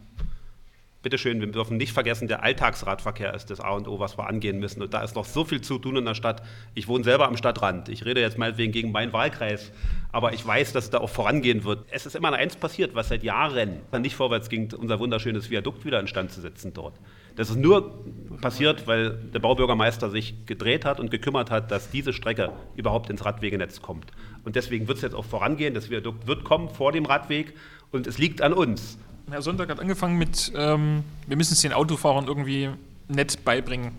Bitte 1.03 1.19
schön, 1.19 1.39
wir 1.39 1.47
dürfen 1.47 1.77
nicht 1.77 1.93
vergessen, 1.93 2.27
der 2.27 2.43
Alltagsradverkehr 2.43 3.33
ist 3.33 3.49
das 3.49 3.59
A 3.59 3.69
und 3.69 3.87
O, 3.87 3.99
was 3.99 4.17
wir 4.17 4.27
angehen 4.27 4.59
müssen. 4.59 4.81
Und 4.81 4.93
da 4.93 5.03
ist 5.03 5.15
noch 5.15 5.25
so 5.25 5.45
viel 5.45 5.61
zu 5.61 5.77
tun 5.77 5.95
in 5.95 6.05
der 6.05 6.15
Stadt. 6.15 6.41
Ich 6.73 6.87
wohne 6.87 7.03
selber 7.03 7.27
am 7.27 7.37
Stadtrand. 7.37 7.87
Ich 7.87 8.03
rede 8.03 8.19
jetzt 8.19 8.37
meinetwegen 8.37 8.71
gegen 8.71 8.91
meinen 8.91 9.13
Wahlkreis. 9.13 9.71
Aber 10.11 10.33
ich 10.33 10.45
weiß, 10.45 10.73
dass 10.73 10.85
es 10.85 10.89
da 10.89 10.97
auch 10.97 11.09
vorangehen 11.09 11.63
wird. 11.63 11.85
Es 11.91 12.05
ist 12.05 12.15
immer 12.15 12.33
eins 12.33 12.55
passiert, 12.55 12.95
was 12.95 13.09
seit 13.09 13.23
Jahren 13.23 13.81
nicht 13.99 14.15
vorwärts 14.15 14.49
ging, 14.49 14.73
unser 14.73 14.99
wunderschönes 14.99 15.49
Viadukt 15.49 15.85
wieder 15.85 15.99
instand 15.99 16.31
zu 16.31 16.41
setzen 16.41 16.73
dort. 16.73 16.95
Das 17.35 17.51
ist 17.51 17.57
nur 17.57 18.03
passiert, 18.41 18.87
weil 18.87 19.11
der 19.11 19.39
Baubürgermeister 19.39 20.09
sich 20.09 20.47
gedreht 20.47 20.83
hat 20.83 20.99
und 20.99 21.11
gekümmert 21.11 21.51
hat, 21.51 21.69
dass 21.69 21.91
diese 21.91 22.11
Strecke 22.11 22.51
überhaupt 22.75 23.11
ins 23.11 23.23
Radwegenetz 23.23 23.81
kommt. 23.81 24.07
Und 24.47 24.55
deswegen 24.55 24.87
wird 24.87 24.95
es 24.95 25.01
jetzt 25.01 25.13
auch 25.13 25.25
vorangehen. 25.25 25.73
Das 25.73 25.89
Viadukt 25.89 26.25
wird 26.25 26.45
kommen 26.45 26.69
vor 26.69 26.93
dem 26.93 27.03
Radweg 27.03 27.53
und 27.91 28.07
es 28.07 28.17
liegt 28.17 28.41
an 28.41 28.53
uns. 28.53 28.97
Herr 29.29 29.41
Sonntag 29.41 29.69
hat 29.69 29.81
angefangen 29.81 30.17
mit, 30.17 30.53
ähm, 30.55 31.03
wir 31.27 31.35
müssen 31.35 31.51
es 31.51 31.59
den 31.59 31.73
Autofahrern 31.73 32.27
irgendwie 32.27 32.69
nett 33.09 33.43
beibringen, 33.43 33.91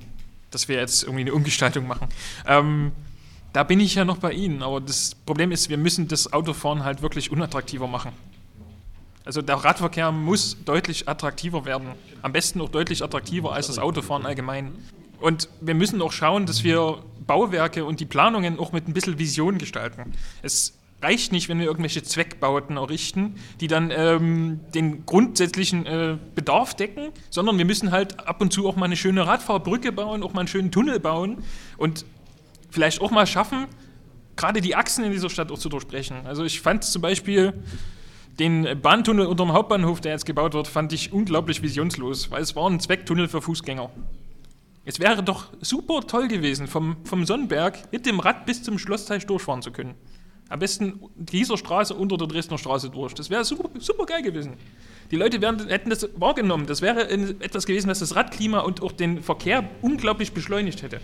dass 0.51 0.67
wir 0.67 0.77
jetzt 0.77 1.03
irgendwie 1.03 1.21
eine 1.21 1.35
Umgestaltung 1.35 1.87
machen. 1.87 2.09
Ähm, 2.47 2.93
da 3.53 3.63
bin 3.63 3.79
ich 3.79 3.95
ja 3.95 4.07
noch 4.07 4.17
bei 4.17 4.33
Ihnen, 4.33 4.63
aber 4.63 4.81
das 4.81 5.15
Problem 5.27 5.53
ist, 5.53 5.69
wir 5.69 5.77
müssen 5.77 6.09
das 6.09 6.33
Autofahren 6.33 6.83
halt 6.83 7.03
wirklich 7.03 7.31
unattraktiver 7.31 7.87
machen. 7.87 8.13
Also 9.27 9.43
der 9.43 9.57
Radverkehr 9.57 10.13
muss 10.13 10.57
deutlich 10.65 11.11
attraktiver 11.11 11.67
werden. 11.67 11.89
Am 12.23 12.33
besten 12.33 12.63
auch 12.63 12.71
deutlich 12.71 13.05
attraktiver 13.05 13.53
als 13.53 13.67
das 13.67 13.79
Autofahren 13.79 14.25
allgemein. 14.25 14.73
Und 15.21 15.51
wir 15.61 15.75
müssen 15.75 16.01
auch 16.01 16.13
schauen, 16.13 16.47
dass 16.47 16.65
wir 16.65 17.03
Bauwerke 17.29 17.85
und 17.85 18.01
die 18.01 18.07
Planungen 18.07 18.59
auch 18.59 18.73
mit 18.73 18.89
ein 18.89 18.93
bisschen 18.93 19.21
Vision 19.21 19.59
gestalten. 19.59 20.13
Es 20.43 20.77
reicht 21.01 21.31
nicht, 21.31 21.49
wenn 21.49 21.61
wir 21.61 21.67
irgendwelche 21.67 22.03
Zweckbauten 22.03 22.77
errichten, 22.77 23.37
die 23.61 23.69
dann 23.69 23.93
ähm, 23.95 24.61
den 24.75 25.07
grundsätzlichen 25.07 25.87
äh, 25.87 26.17
Bedarf 26.35 26.75
decken, 26.75 27.11
sondern 27.31 27.57
wir 27.57 27.65
müssen 27.65 27.93
halt 27.93 28.27
ab 28.27 28.41
und 28.41 28.53
zu 28.53 28.69
auch 28.69 28.75
mal 28.75 28.87
eine 28.87 28.97
schöne 28.97 29.27
Radfahrbrücke 29.27 29.93
bauen, 29.93 30.25
auch 30.25 30.33
mal 30.33 30.41
einen 30.41 30.49
schönen 30.49 30.73
Tunnel 30.73 30.99
bauen 30.99 31.45
und 31.77 32.05
vielleicht 32.71 33.01
auch 33.01 33.13
mal 33.13 33.27
schaffen, 33.27 33.67
gerade 34.35 34.61
die 34.61 34.75
Achsen 34.75 35.05
in 35.05 35.13
dieser 35.13 35.31
Stadt 35.31 35.53
auch 35.53 35.59
zu 35.59 35.69
durchbrechen. 35.69 36.27
Also 36.27 36.45
ich 36.45 36.61
fand 36.61 36.83
zum 36.83 37.03
Beispiel 37.03 37.53
den 38.41 38.81
Bahntunnel 38.81 39.27
unter 39.27 39.45
dem 39.45 39.53
Hauptbahnhof, 39.53 40.01
der 40.01 40.13
jetzt 40.13 40.27
gebaut 40.27 40.55
wird, 40.55 40.69
fand 40.69 40.93
ich 40.93 41.13
unglaublich 41.13 41.63
visionslos, 41.63 42.31
weil 42.31 42.43
es 42.43 42.55
war 42.57 42.69
ein 42.69 42.81
Zwecktunnel 42.81 43.29
für 43.29 43.43
Fußgänger. 43.43 43.91
Es 44.89 45.01
wäre 45.01 45.23
doch 45.23 45.49
super 45.61 46.01
toll 46.01 46.29
gewesen, 46.29 46.67
vom, 46.67 46.97
vom 47.05 47.27
Sonnenberg 47.27 47.93
mit 47.93 48.07
dem 48.07 48.21
Rad 48.21 48.47
bis 48.47 48.63
zum 48.63 48.79
Schlossteich 48.79 49.27
durchfahren 49.27 49.61
zu 49.61 49.71
können. 49.71 49.95
Am 50.49 50.61
besten 50.61 51.01
dieser 51.15 51.59
Straße 51.59 51.93
unter 51.93 52.17
der 52.17 52.27
Dresdner 52.27 52.57
Straße 52.57 52.89
durch. 52.89 53.13
Das 53.13 53.29
wäre 53.29 53.45
super, 53.45 53.69
super 53.81 54.07
geil 54.07 54.23
gewesen. 54.23 54.55
Die 55.11 55.17
Leute 55.17 55.43
wären, 55.43 55.69
hätten 55.69 55.91
das 55.91 56.09
wahrgenommen. 56.17 56.65
Das 56.65 56.81
wäre 56.81 57.07
etwas 57.11 57.67
gewesen, 57.67 57.91
was 57.91 57.99
das 57.99 58.17
Radklima 58.17 58.61
und 58.61 58.83
auch 58.83 58.93
den 58.93 59.23
Verkehr 59.23 59.69
unglaublich 59.83 60.33
beschleunigt 60.33 60.81
hätte. 60.81 61.03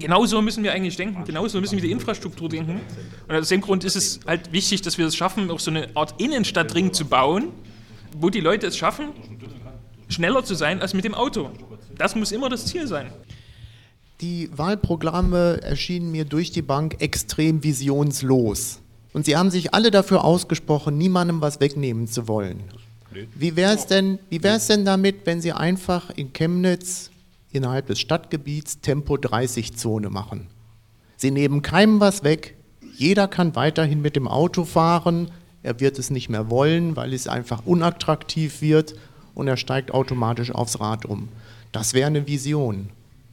Genauso 0.00 0.42
müssen 0.42 0.64
wir 0.64 0.72
eigentlich 0.72 0.96
denken, 0.96 1.22
genauso 1.24 1.60
müssen 1.60 1.76
wir 1.76 1.82
die 1.82 1.92
Infrastruktur 1.92 2.48
denken. 2.48 2.80
Und 3.28 3.36
aus 3.36 3.50
dem 3.50 3.60
Grund 3.60 3.84
ist 3.84 3.94
es 3.94 4.18
halt 4.26 4.50
wichtig, 4.50 4.82
dass 4.82 4.98
wir 4.98 5.06
es 5.06 5.14
schaffen, 5.14 5.48
auch 5.52 5.60
so 5.60 5.70
eine 5.70 5.90
Art 5.94 6.20
Innenstadtring 6.20 6.92
zu 6.92 7.04
bauen, 7.04 7.52
wo 8.18 8.30
die 8.30 8.40
Leute 8.40 8.66
es 8.66 8.76
schaffen, 8.76 9.10
schneller 10.08 10.44
zu 10.44 10.56
sein 10.56 10.82
als 10.82 10.92
mit 10.92 11.04
dem 11.04 11.14
Auto. 11.14 11.52
Das 11.98 12.14
muss 12.14 12.32
immer 12.32 12.48
das 12.48 12.66
Ziel 12.66 12.86
sein. 12.86 13.10
Die 14.20 14.50
Wahlprogramme 14.56 15.60
erschienen 15.62 16.10
mir 16.10 16.24
durch 16.24 16.50
die 16.50 16.62
Bank 16.62 16.96
extrem 17.00 17.62
visionslos. 17.62 18.80
Und 19.12 19.26
sie 19.26 19.36
haben 19.36 19.50
sich 19.50 19.74
alle 19.74 19.90
dafür 19.90 20.24
ausgesprochen, 20.24 20.98
niemandem 20.98 21.40
was 21.40 21.60
wegnehmen 21.60 22.06
zu 22.06 22.28
wollen. 22.28 22.64
Wie 23.34 23.56
wäre 23.56 23.74
es 23.74 23.86
denn, 23.86 24.18
denn 24.30 24.84
damit, 24.84 25.24
wenn 25.24 25.40
Sie 25.40 25.52
einfach 25.52 26.10
in 26.10 26.32
Chemnitz 26.32 27.10
innerhalb 27.50 27.86
des 27.86 27.98
Stadtgebiets 27.98 28.80
Tempo 28.80 29.16
30 29.16 29.76
Zone 29.76 30.10
machen. 30.10 30.48
Sie 31.16 31.30
nehmen 31.30 31.62
keinem 31.62 32.00
was 32.00 32.24
weg. 32.24 32.56
Jeder 32.96 33.28
kann 33.28 33.56
weiterhin 33.56 34.02
mit 34.02 34.16
dem 34.16 34.28
Auto 34.28 34.64
fahren. 34.64 35.30
Er 35.62 35.80
wird 35.80 35.98
es 35.98 36.10
nicht 36.10 36.28
mehr 36.28 36.50
wollen, 36.50 36.96
weil 36.96 37.14
es 37.14 37.28
einfach 37.28 37.64
unattraktiv 37.64 38.60
wird. 38.60 38.94
und 39.34 39.48
er 39.48 39.58
steigt 39.58 39.90
automatisch 39.92 40.50
aufs 40.50 40.80
Rad 40.80 41.04
um. 41.04 41.28
Das 41.76 41.92
wäre 41.92 42.06
eine 42.06 42.26
Vision. 42.26 42.88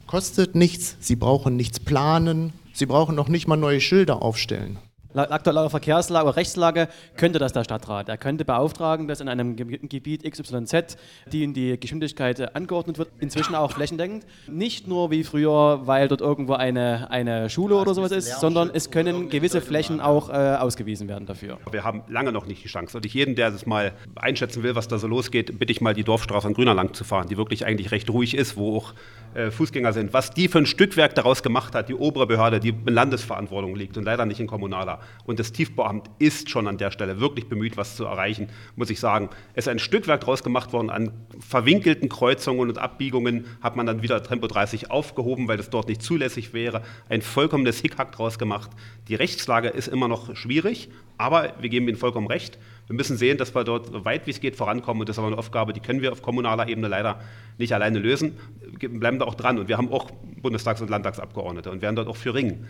Kostet 0.06 0.54
nichts, 0.54 0.98
Sie 1.00 1.16
brauchen 1.16 1.56
nichts 1.56 1.80
planen, 1.80 2.52
Sie 2.74 2.84
brauchen 2.84 3.14
noch 3.14 3.28
nicht 3.28 3.48
mal 3.48 3.56
neue 3.56 3.80
Schilder 3.80 4.20
aufstellen. 4.20 4.76
Aktueller 5.14 5.70
Verkehrslage 5.70 6.26
oder 6.26 6.36
Rechtslage 6.36 6.88
könnte 7.16 7.38
das 7.38 7.52
der 7.52 7.64
Stadtrat. 7.64 8.08
Er 8.08 8.18
könnte 8.18 8.44
beauftragen, 8.44 9.08
dass 9.08 9.20
in 9.20 9.28
einem 9.28 9.56
Gebiet 9.56 10.22
XYZ 10.24 10.96
die 11.30 11.44
in 11.44 11.54
die 11.54 11.78
Geschwindigkeit 11.78 12.54
angeordnet 12.54 12.98
wird, 12.98 13.10
inzwischen 13.20 13.54
auch 13.54 13.72
flächendeckend. 13.72 14.26
Nicht 14.48 14.88
nur 14.88 15.10
wie 15.10 15.24
früher, 15.24 15.86
weil 15.86 16.08
dort 16.08 16.20
irgendwo 16.20 16.54
eine, 16.54 17.10
eine 17.10 17.48
Schule 17.50 17.76
oder 17.76 17.94
sowas 17.94 18.12
ist, 18.12 18.40
sondern 18.40 18.70
es 18.72 18.90
können 18.90 19.28
gewisse 19.28 19.60
Flächen 19.60 20.00
auch 20.00 20.28
äh, 20.28 20.32
ausgewiesen 20.32 21.08
werden 21.08 21.26
dafür. 21.26 21.58
Wir 21.70 21.84
haben 21.84 22.02
lange 22.08 22.32
noch 22.32 22.46
nicht 22.46 22.64
die 22.64 22.68
Chance. 22.68 22.96
Und 22.96 23.06
ich 23.06 23.14
jeden, 23.14 23.34
der 23.36 23.50
das 23.50 23.66
mal 23.66 23.92
einschätzen 24.16 24.62
will, 24.62 24.74
was 24.74 24.88
da 24.88 24.98
so 24.98 25.06
losgeht, 25.06 25.58
bitte 25.58 25.72
ich 25.72 25.80
mal 25.80 25.94
die 25.94 26.04
Dorfstraße 26.04 26.48
an 26.48 26.54
Grüner 26.54 26.74
lang 26.74 26.94
zu 26.94 27.04
fahren, 27.04 27.28
die 27.28 27.36
wirklich 27.36 27.64
eigentlich 27.66 27.90
recht 27.90 28.10
ruhig 28.10 28.36
ist, 28.36 28.56
wo 28.56 28.78
auch 28.78 28.94
äh, 29.34 29.50
Fußgänger 29.50 29.92
sind. 29.92 30.12
Was 30.12 30.30
die 30.30 30.48
für 30.48 30.58
ein 30.58 30.66
Stückwerk 30.66 31.14
daraus 31.14 31.42
gemacht 31.42 31.74
hat, 31.74 31.88
die 31.88 31.94
obere 31.94 32.26
Behörde, 32.26 32.60
die 32.60 32.70
in 32.70 32.94
Landesverantwortung 32.94 33.74
liegt 33.76 33.96
und 33.96 34.04
leider 34.04 34.26
nicht 34.26 34.40
in 34.40 34.46
kommunaler. 34.46 35.00
Und 35.24 35.38
das 35.38 35.52
Tiefbauamt 35.52 36.10
ist 36.18 36.50
schon 36.50 36.66
an 36.66 36.78
der 36.78 36.90
Stelle 36.90 37.20
wirklich 37.20 37.48
bemüht, 37.48 37.76
was 37.76 37.96
zu 37.96 38.04
erreichen, 38.04 38.48
muss 38.76 38.90
ich 38.90 39.00
sagen. 39.00 39.30
Es 39.54 39.66
ist 39.66 39.68
ein 39.68 39.78
Stückwerk 39.78 40.20
daraus 40.20 40.42
gemacht 40.42 40.72
worden. 40.72 40.90
An 40.90 41.12
verwinkelten 41.38 42.08
Kreuzungen 42.08 42.68
und 42.68 42.78
Abbiegungen 42.78 43.46
hat 43.62 43.76
man 43.76 43.86
dann 43.86 44.02
wieder 44.02 44.22
Tempo 44.22 44.46
30 44.46 44.90
aufgehoben, 44.90 45.48
weil 45.48 45.56
das 45.56 45.70
dort 45.70 45.88
nicht 45.88 46.02
zulässig 46.02 46.52
wäre. 46.52 46.82
Ein 47.08 47.22
vollkommenes 47.22 47.80
Hickhack 47.80 48.12
daraus 48.12 48.38
gemacht. 48.38 48.70
Die 49.08 49.14
Rechtslage 49.14 49.68
ist 49.68 49.88
immer 49.88 50.08
noch 50.08 50.34
schwierig, 50.36 50.90
aber 51.16 51.54
wir 51.60 51.68
geben 51.68 51.88
Ihnen 51.88 51.96
vollkommen 51.96 52.26
recht. 52.26 52.58
Wir 52.86 52.96
müssen 52.96 53.16
sehen, 53.16 53.38
dass 53.38 53.54
wir 53.54 53.64
dort 53.64 54.04
weit 54.04 54.26
wie 54.26 54.30
es 54.30 54.40
geht 54.40 54.56
vorankommen. 54.56 55.00
Und 55.00 55.08
das 55.08 55.14
ist 55.14 55.18
aber 55.18 55.28
eine 55.28 55.38
Aufgabe, 55.38 55.72
die 55.72 55.80
können 55.80 56.02
wir 56.02 56.12
auf 56.12 56.22
kommunaler 56.22 56.68
Ebene 56.68 56.88
leider 56.88 57.20
nicht 57.56 57.72
alleine 57.72 57.98
lösen. 57.98 58.36
Wir 58.78 58.88
bleiben 58.88 59.18
da 59.18 59.24
auch 59.24 59.34
dran. 59.34 59.58
Und 59.58 59.68
wir 59.68 59.78
haben 59.78 59.90
auch 59.90 60.10
Bundestags- 60.42 60.82
und 60.82 60.90
Landtagsabgeordnete 60.90 61.70
und 61.70 61.82
werden 61.82 61.96
dort 61.96 62.08
auch 62.08 62.16
für 62.16 62.34
ringen. 62.34 62.66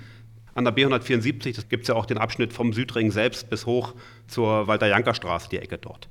An 0.55 0.65
der 0.65 0.75
B174 0.75 1.69
gibt 1.69 1.83
es 1.83 1.89
ja 1.89 1.95
auch 1.95 2.07
den 2.07 2.19
Abschnitt 2.19 2.53
vom 2.53 2.73
Südring 2.73 3.11
selbst 3.11 3.51
bis 3.51 3.67
hoch 3.67 3.95
zur 4.29 4.67
Walter-Janker-Straße, 4.67 5.49
die 5.51 5.59
Ecke 5.59 5.79
dort. 5.79 6.09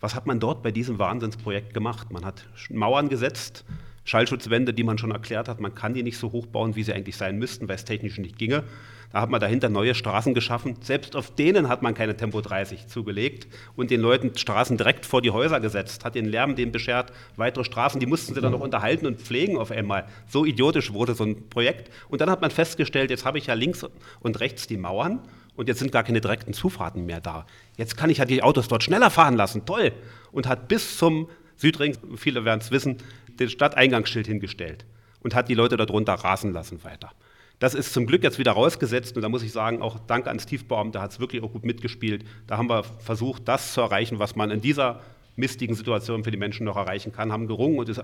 Was 0.00 0.14
hat 0.14 0.26
man 0.26 0.40
dort 0.40 0.62
bei 0.62 0.70
diesem 0.70 0.98
Wahnsinnsprojekt 0.98 1.74
gemacht? 1.74 2.10
Man 2.10 2.24
hat 2.24 2.46
Mauern 2.70 3.08
gesetzt, 3.08 3.64
Schallschutzwände, 4.04 4.72
die 4.74 4.82
man 4.82 4.98
schon 4.98 5.10
erklärt 5.10 5.48
hat, 5.48 5.60
man 5.60 5.74
kann 5.74 5.94
die 5.94 6.02
nicht 6.02 6.18
so 6.18 6.32
hoch 6.32 6.46
bauen, 6.46 6.76
wie 6.76 6.82
sie 6.82 6.92
eigentlich 6.92 7.16
sein 7.16 7.38
müssten, 7.38 7.68
weil 7.68 7.76
es 7.76 7.84
technisch 7.84 8.18
nicht 8.18 8.38
ginge. 8.38 8.64
Da 9.12 9.20
hat 9.20 9.30
man 9.30 9.40
dahinter 9.40 9.68
neue 9.68 9.94
Straßen 9.94 10.34
geschaffen. 10.34 10.76
Selbst 10.82 11.16
auf 11.16 11.34
denen 11.34 11.68
hat 11.68 11.82
man 11.82 11.94
keine 11.94 12.16
Tempo 12.16 12.40
30 12.40 12.86
zugelegt 12.86 13.48
und 13.74 13.90
den 13.90 14.00
Leuten 14.00 14.36
Straßen 14.36 14.76
direkt 14.76 15.04
vor 15.04 15.20
die 15.20 15.32
Häuser 15.32 15.58
gesetzt, 15.58 16.04
hat 16.04 16.14
den 16.14 16.26
Lärm 16.26 16.54
denen 16.54 16.70
beschert, 16.70 17.12
weitere 17.36 17.64
Straßen, 17.64 17.98
die 17.98 18.06
mussten 18.06 18.34
sie 18.34 18.40
dann 18.40 18.52
noch 18.52 18.60
unterhalten 18.60 19.06
und 19.06 19.20
pflegen 19.20 19.58
auf 19.58 19.72
einmal. 19.72 20.06
So 20.28 20.44
idiotisch 20.44 20.92
wurde 20.92 21.14
so 21.14 21.24
ein 21.24 21.48
Projekt. 21.48 21.90
Und 22.08 22.20
dann 22.20 22.30
hat 22.30 22.40
man 22.40 22.52
festgestellt, 22.52 23.10
jetzt 23.10 23.24
habe 23.24 23.38
ich 23.38 23.46
ja 23.46 23.54
links 23.54 23.84
und 24.20 24.40
rechts 24.40 24.68
die 24.68 24.76
Mauern 24.76 25.20
und 25.56 25.68
jetzt 25.68 25.80
sind 25.80 25.90
gar 25.90 26.04
keine 26.04 26.20
direkten 26.20 26.52
Zufahrten 26.52 27.04
mehr 27.04 27.20
da. 27.20 27.46
Jetzt 27.76 27.96
kann 27.96 28.10
ich 28.10 28.18
ja 28.18 28.24
die 28.24 28.44
Autos 28.44 28.68
dort 28.68 28.84
schneller 28.84 29.10
fahren 29.10 29.36
lassen. 29.36 29.66
Toll. 29.66 29.92
Und 30.30 30.46
hat 30.46 30.68
bis 30.68 30.96
zum 30.96 31.28
Südring, 31.56 31.96
viele 32.16 32.44
werden 32.44 32.60
es 32.60 32.70
wissen, 32.70 32.96
den 33.40 33.48
Stadteingangsschild 33.48 34.26
hingestellt 34.26 34.84
und 35.20 35.34
hat 35.34 35.48
die 35.48 35.54
Leute 35.54 35.76
darunter 35.76 36.14
rasen 36.14 36.52
lassen 36.52 36.84
weiter. 36.84 37.10
Das 37.58 37.74
ist 37.74 37.92
zum 37.92 38.06
Glück 38.06 38.22
jetzt 38.22 38.38
wieder 38.38 38.52
rausgesetzt 38.52 39.16
und 39.16 39.22
da 39.22 39.28
muss 39.28 39.42
ich 39.42 39.52
sagen, 39.52 39.82
auch 39.82 39.98
Dank 39.98 40.26
ans 40.26 40.46
Tiefbauamt, 40.46 40.94
da 40.94 41.02
hat 41.02 41.10
es 41.10 41.20
wirklich 41.20 41.42
auch 41.42 41.52
gut 41.52 41.64
mitgespielt. 41.64 42.24
Da 42.46 42.56
haben 42.56 42.70
wir 42.70 42.84
versucht, 42.84 43.46
das 43.48 43.74
zu 43.74 43.82
erreichen, 43.82 44.18
was 44.18 44.34
man 44.34 44.50
in 44.50 44.62
dieser 44.62 45.00
mistigen 45.36 45.74
Situation 45.74 46.24
für 46.24 46.30
die 46.30 46.38
Menschen 46.38 46.64
noch 46.64 46.76
erreichen 46.76 47.12
kann, 47.12 47.32
haben 47.32 47.46
gerungen 47.46 47.78
und 47.78 47.88
das 47.88 48.00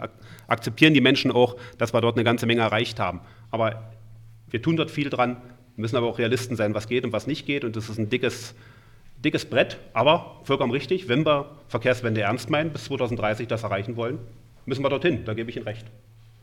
akzeptieren 0.46 0.92
die 0.92 1.00
Menschen 1.00 1.30
auch, 1.30 1.56
dass 1.78 1.94
wir 1.94 2.00
dort 2.00 2.16
eine 2.16 2.24
ganze 2.24 2.46
Menge 2.46 2.60
erreicht 2.60 3.00
haben. 3.00 3.20
Aber 3.50 3.90
wir 4.50 4.60
tun 4.60 4.76
dort 4.76 4.90
viel 4.90 5.08
dran, 5.08 5.38
müssen 5.76 5.96
aber 5.96 6.06
auch 6.06 6.18
Realisten 6.18 6.56
sein, 6.56 6.74
was 6.74 6.86
geht 6.86 7.04
und 7.04 7.12
was 7.12 7.26
nicht 7.26 7.46
geht 7.46 7.64
und 7.64 7.76
das 7.76 7.88
ist 7.88 7.98
ein 7.98 8.10
dickes, 8.10 8.54
dickes 9.24 9.46
Brett, 9.46 9.78
aber 9.94 10.40
vollkommen 10.44 10.72
richtig, 10.72 11.08
wenn 11.08 11.24
wir 11.24 11.50
Verkehrswende 11.68 12.20
ernst 12.20 12.50
meinen, 12.50 12.72
bis 12.72 12.84
2030 12.84 13.48
das 13.48 13.62
erreichen 13.62 13.96
wollen, 13.96 14.18
müssen 14.66 14.82
wir 14.84 14.90
dorthin, 14.90 15.24
da 15.24 15.34
gebe 15.34 15.50
ich 15.50 15.56
Ihnen 15.56 15.66
recht. 15.66 15.86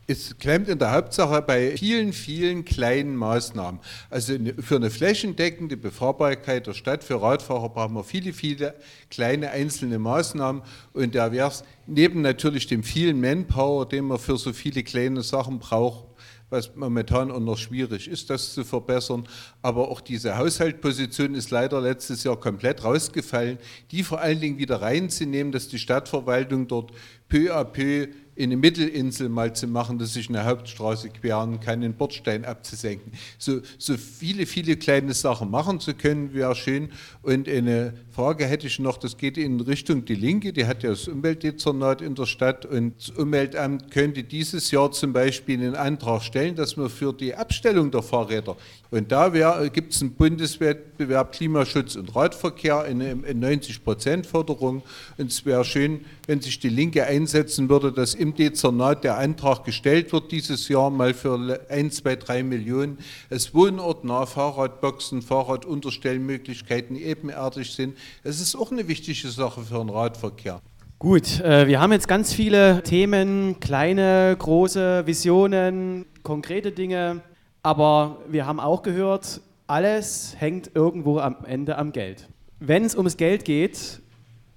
Es 0.06 0.36
klemmt 0.36 0.68
in 0.68 0.78
der 0.78 0.92
Hauptsache 0.92 1.40
bei 1.40 1.78
vielen, 1.78 2.12
vielen 2.12 2.66
kleinen 2.66 3.16
Maßnahmen. 3.16 3.80
Also 4.10 4.34
für 4.60 4.76
eine 4.76 4.90
flächendeckende 4.90 5.78
Befahrbarkeit 5.78 6.66
der 6.66 6.74
Stadt 6.74 7.02
für 7.02 7.22
Radfahrer 7.22 7.70
brauchen 7.70 7.94
wir 7.94 8.04
viele, 8.04 8.34
viele 8.34 8.74
kleine 9.08 9.50
einzelne 9.50 9.98
Maßnahmen. 9.98 10.60
Und 10.92 11.14
da 11.14 11.32
wäre 11.32 11.48
es 11.48 11.64
neben 11.86 12.20
natürlich 12.20 12.66
dem 12.66 12.82
vielen 12.82 13.18
Manpower, 13.18 13.88
den 13.88 14.04
man 14.04 14.18
für 14.18 14.36
so 14.36 14.52
viele 14.52 14.82
kleine 14.82 15.22
Sachen 15.22 15.58
braucht, 15.58 16.04
was 16.50 16.76
momentan 16.76 17.30
auch 17.30 17.40
noch 17.40 17.56
schwierig 17.56 18.06
ist, 18.06 18.28
das 18.28 18.52
zu 18.52 18.62
verbessern. 18.62 19.26
Aber 19.62 19.88
auch 19.88 20.02
diese 20.02 20.36
Haushaltposition 20.36 21.34
ist 21.34 21.50
leider 21.50 21.80
letztes 21.80 22.24
Jahr 22.24 22.38
komplett 22.38 22.84
rausgefallen. 22.84 23.56
Die 23.90 24.02
vor 24.02 24.20
allen 24.20 24.40
Dingen 24.40 24.58
wieder 24.58 24.82
reinzunehmen, 24.82 25.50
dass 25.50 25.68
die 25.68 25.78
Stadtverwaltung 25.78 26.68
dort 26.68 26.92
peu 27.28 27.52
à 27.52 27.64
peu 27.64 28.08
in 28.36 28.50
eine 28.50 28.56
Mittelinsel 28.56 29.28
mal 29.28 29.54
zu 29.54 29.66
machen, 29.68 29.98
dass 29.98 30.16
ich 30.16 30.28
eine 30.28 30.44
Hauptstraße 30.44 31.10
queren 31.10 31.60
kann, 31.60 31.84
einen 31.84 31.94
Bordstein 31.94 32.44
abzusenken. 32.44 33.12
So, 33.38 33.60
so 33.78 33.96
viele, 33.96 34.46
viele 34.46 34.76
kleine 34.76 35.14
Sachen 35.14 35.50
machen 35.50 35.78
zu 35.80 35.94
können, 35.94 36.34
wäre 36.34 36.54
schön. 36.54 36.90
Und 37.22 37.48
eine 37.48 37.94
Frage 38.10 38.46
hätte 38.46 38.66
ich 38.66 38.78
noch, 38.78 38.96
das 38.96 39.16
geht 39.16 39.38
in 39.38 39.60
Richtung 39.60 40.04
Die 40.04 40.16
Linke, 40.16 40.52
die 40.52 40.66
hat 40.66 40.82
ja 40.82 40.90
das 40.90 41.06
Umweltdezernat 41.06 42.00
in 42.00 42.14
der 42.14 42.26
Stadt 42.26 42.66
und 42.66 42.94
das 42.98 43.10
Umweltamt 43.10 43.90
könnte 43.90 44.24
dieses 44.24 44.70
Jahr 44.70 44.90
zum 44.90 45.12
Beispiel 45.12 45.60
einen 45.60 45.76
Antrag 45.76 46.22
stellen, 46.22 46.56
dass 46.56 46.76
man 46.76 46.88
für 46.88 47.12
die 47.12 47.34
Abstellung 47.34 47.90
der 47.90 48.02
Fahrräder, 48.02 48.56
und 48.94 49.10
da 49.10 49.28
gibt 49.66 49.92
es 49.92 50.02
einen 50.02 50.12
Bundeswettbewerb 50.12 51.32
Klimaschutz 51.32 51.96
und 51.96 52.14
Radverkehr 52.14 52.84
in, 52.84 53.00
in 53.00 53.40
90 53.40 53.82
Prozent 53.82 54.24
Förderung. 54.24 54.82
Und 55.18 55.32
es 55.32 55.44
wäre 55.44 55.64
schön, 55.64 56.04
wenn 56.28 56.40
sich 56.40 56.60
die 56.60 56.68
Linke 56.68 57.04
einsetzen 57.24 57.70
würde, 57.70 57.90
dass 57.90 58.14
im 58.14 58.34
Dezernat 58.34 59.02
der 59.02 59.16
Antrag 59.16 59.64
gestellt 59.64 60.12
wird, 60.12 60.30
dieses 60.30 60.68
Jahr 60.68 60.90
mal 60.90 61.14
für 61.14 61.58
1, 61.70 61.96
2, 61.96 62.16
3 62.16 62.42
Millionen, 62.42 62.98
es 63.30 63.54
wohnortnah 63.54 64.26
Fahrradboxen, 64.26 65.22
Fahrradunterstellmöglichkeiten 65.22 66.96
ebenerdig 66.96 67.72
sind. 67.72 67.96
Es 68.24 68.42
ist 68.42 68.54
auch 68.54 68.70
eine 68.70 68.88
wichtige 68.88 69.28
Sache 69.28 69.62
für 69.62 69.78
den 69.78 69.88
Radverkehr. 69.88 70.60
Gut, 70.98 71.40
äh, 71.40 71.66
wir 71.66 71.80
haben 71.80 71.92
jetzt 71.92 72.08
ganz 72.08 72.34
viele 72.34 72.82
Themen, 72.82 73.58
kleine, 73.58 74.36
große 74.38 75.06
Visionen, 75.06 76.04
konkrete 76.22 76.72
Dinge, 76.72 77.22
aber 77.62 78.18
wir 78.28 78.44
haben 78.44 78.60
auch 78.60 78.82
gehört, 78.82 79.40
alles 79.66 80.34
hängt 80.38 80.72
irgendwo 80.74 81.20
am 81.20 81.36
Ende 81.46 81.78
am 81.78 81.92
Geld. 81.92 82.28
Wenn 82.60 82.84
es 82.84 82.94
ums 82.94 83.16
Geld 83.16 83.46
geht, 83.46 84.02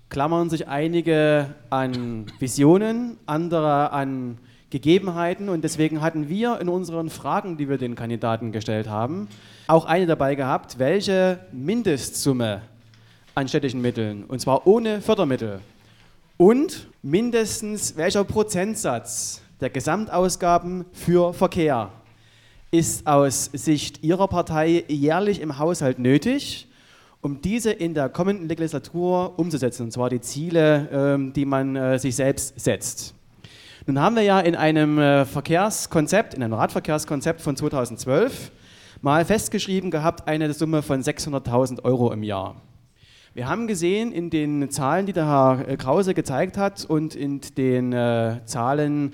klammern 0.10 0.50
sich 0.50 0.68
einige 0.68 1.56
an 1.70 2.26
Visionen, 2.40 3.18
andere 3.26 3.92
an 3.92 4.38
Gegebenheiten 4.70 5.48
und 5.50 5.64
deswegen 5.64 6.02
hatten 6.02 6.28
wir 6.28 6.60
in 6.60 6.68
unseren 6.68 7.10
Fragen, 7.10 7.58
die 7.58 7.70
wir 7.70 7.78
den 7.78 7.96
Kandidaten 7.96 8.52
gestellt 8.52 8.90
haben, 8.90 9.30
auch 9.68 9.86
eine 9.86 10.06
dabei 10.06 10.36
gehabt, 10.36 10.78
welche 10.78 11.40
Mindestsumme 11.52 12.62
an 13.34 13.48
städtischen 13.48 13.82
Mitteln, 13.82 14.26
und 14.26 14.42
zwar 14.42 14.68
ohne 14.68 15.02
Fördermittel, 15.02 15.62
und 16.38 16.88
mindestens 17.02 17.96
welcher 17.98 18.24
Prozentsatz 18.24 19.42
der 19.62 19.70
Gesamtausgaben 19.70 20.86
für 20.92 21.34
Verkehr 21.34 21.92
ist 22.70 23.08
aus 23.08 23.46
Sicht 23.54 24.04
Ihrer 24.04 24.28
Partei 24.28 24.84
jährlich 24.88 25.42
im 25.42 25.58
Haushalt 25.58 25.98
nötig, 25.98 26.67
um 27.28 27.42
diese 27.42 27.72
in 27.72 27.94
der 27.94 28.08
kommenden 28.08 28.48
Legislatur 28.48 29.38
umzusetzen, 29.38 29.84
und 29.84 29.92
zwar 29.92 30.10
die 30.10 30.22
Ziele, 30.22 30.88
ähm, 30.94 31.34
die 31.34 31.44
man 31.44 31.76
äh, 31.76 32.00
sich 32.00 32.16
selbst 32.16 32.58
setzt. 32.58 33.14
Nun 33.86 34.00
haben 34.00 34.16
wir 34.16 34.24
ja 34.24 34.40
in 34.40 34.56
einem 34.56 34.98
äh, 34.98 35.26
Verkehrskonzept, 35.26 36.36
in 36.36 36.42
einem 36.42 36.54
Radverkehrskonzept 36.54 37.42
von 37.42 37.58
2012 37.58 38.52
mal 39.02 39.26
festgeschrieben 39.26 39.92
gehabt, 39.92 40.26
eine 40.26 40.54
Summe 40.54 40.82
von 40.82 41.02
600.000 41.02 41.84
Euro 41.84 42.14
im 42.14 42.24
Jahr. 42.24 42.62
Wir 43.34 43.50
haben 43.50 43.68
gesehen 43.68 44.14
in 44.14 44.30
den 44.30 44.72
Zahlen, 44.72 45.06
die 45.06 45.12
der 45.12 45.28
Herr 45.28 45.68
äh, 45.68 45.76
Krause 45.76 46.14
gezeigt 46.14 46.58
hat 46.58 46.86
und 46.86 47.14
in 47.14 47.42
den 47.58 47.92
Zahlen 48.46 49.12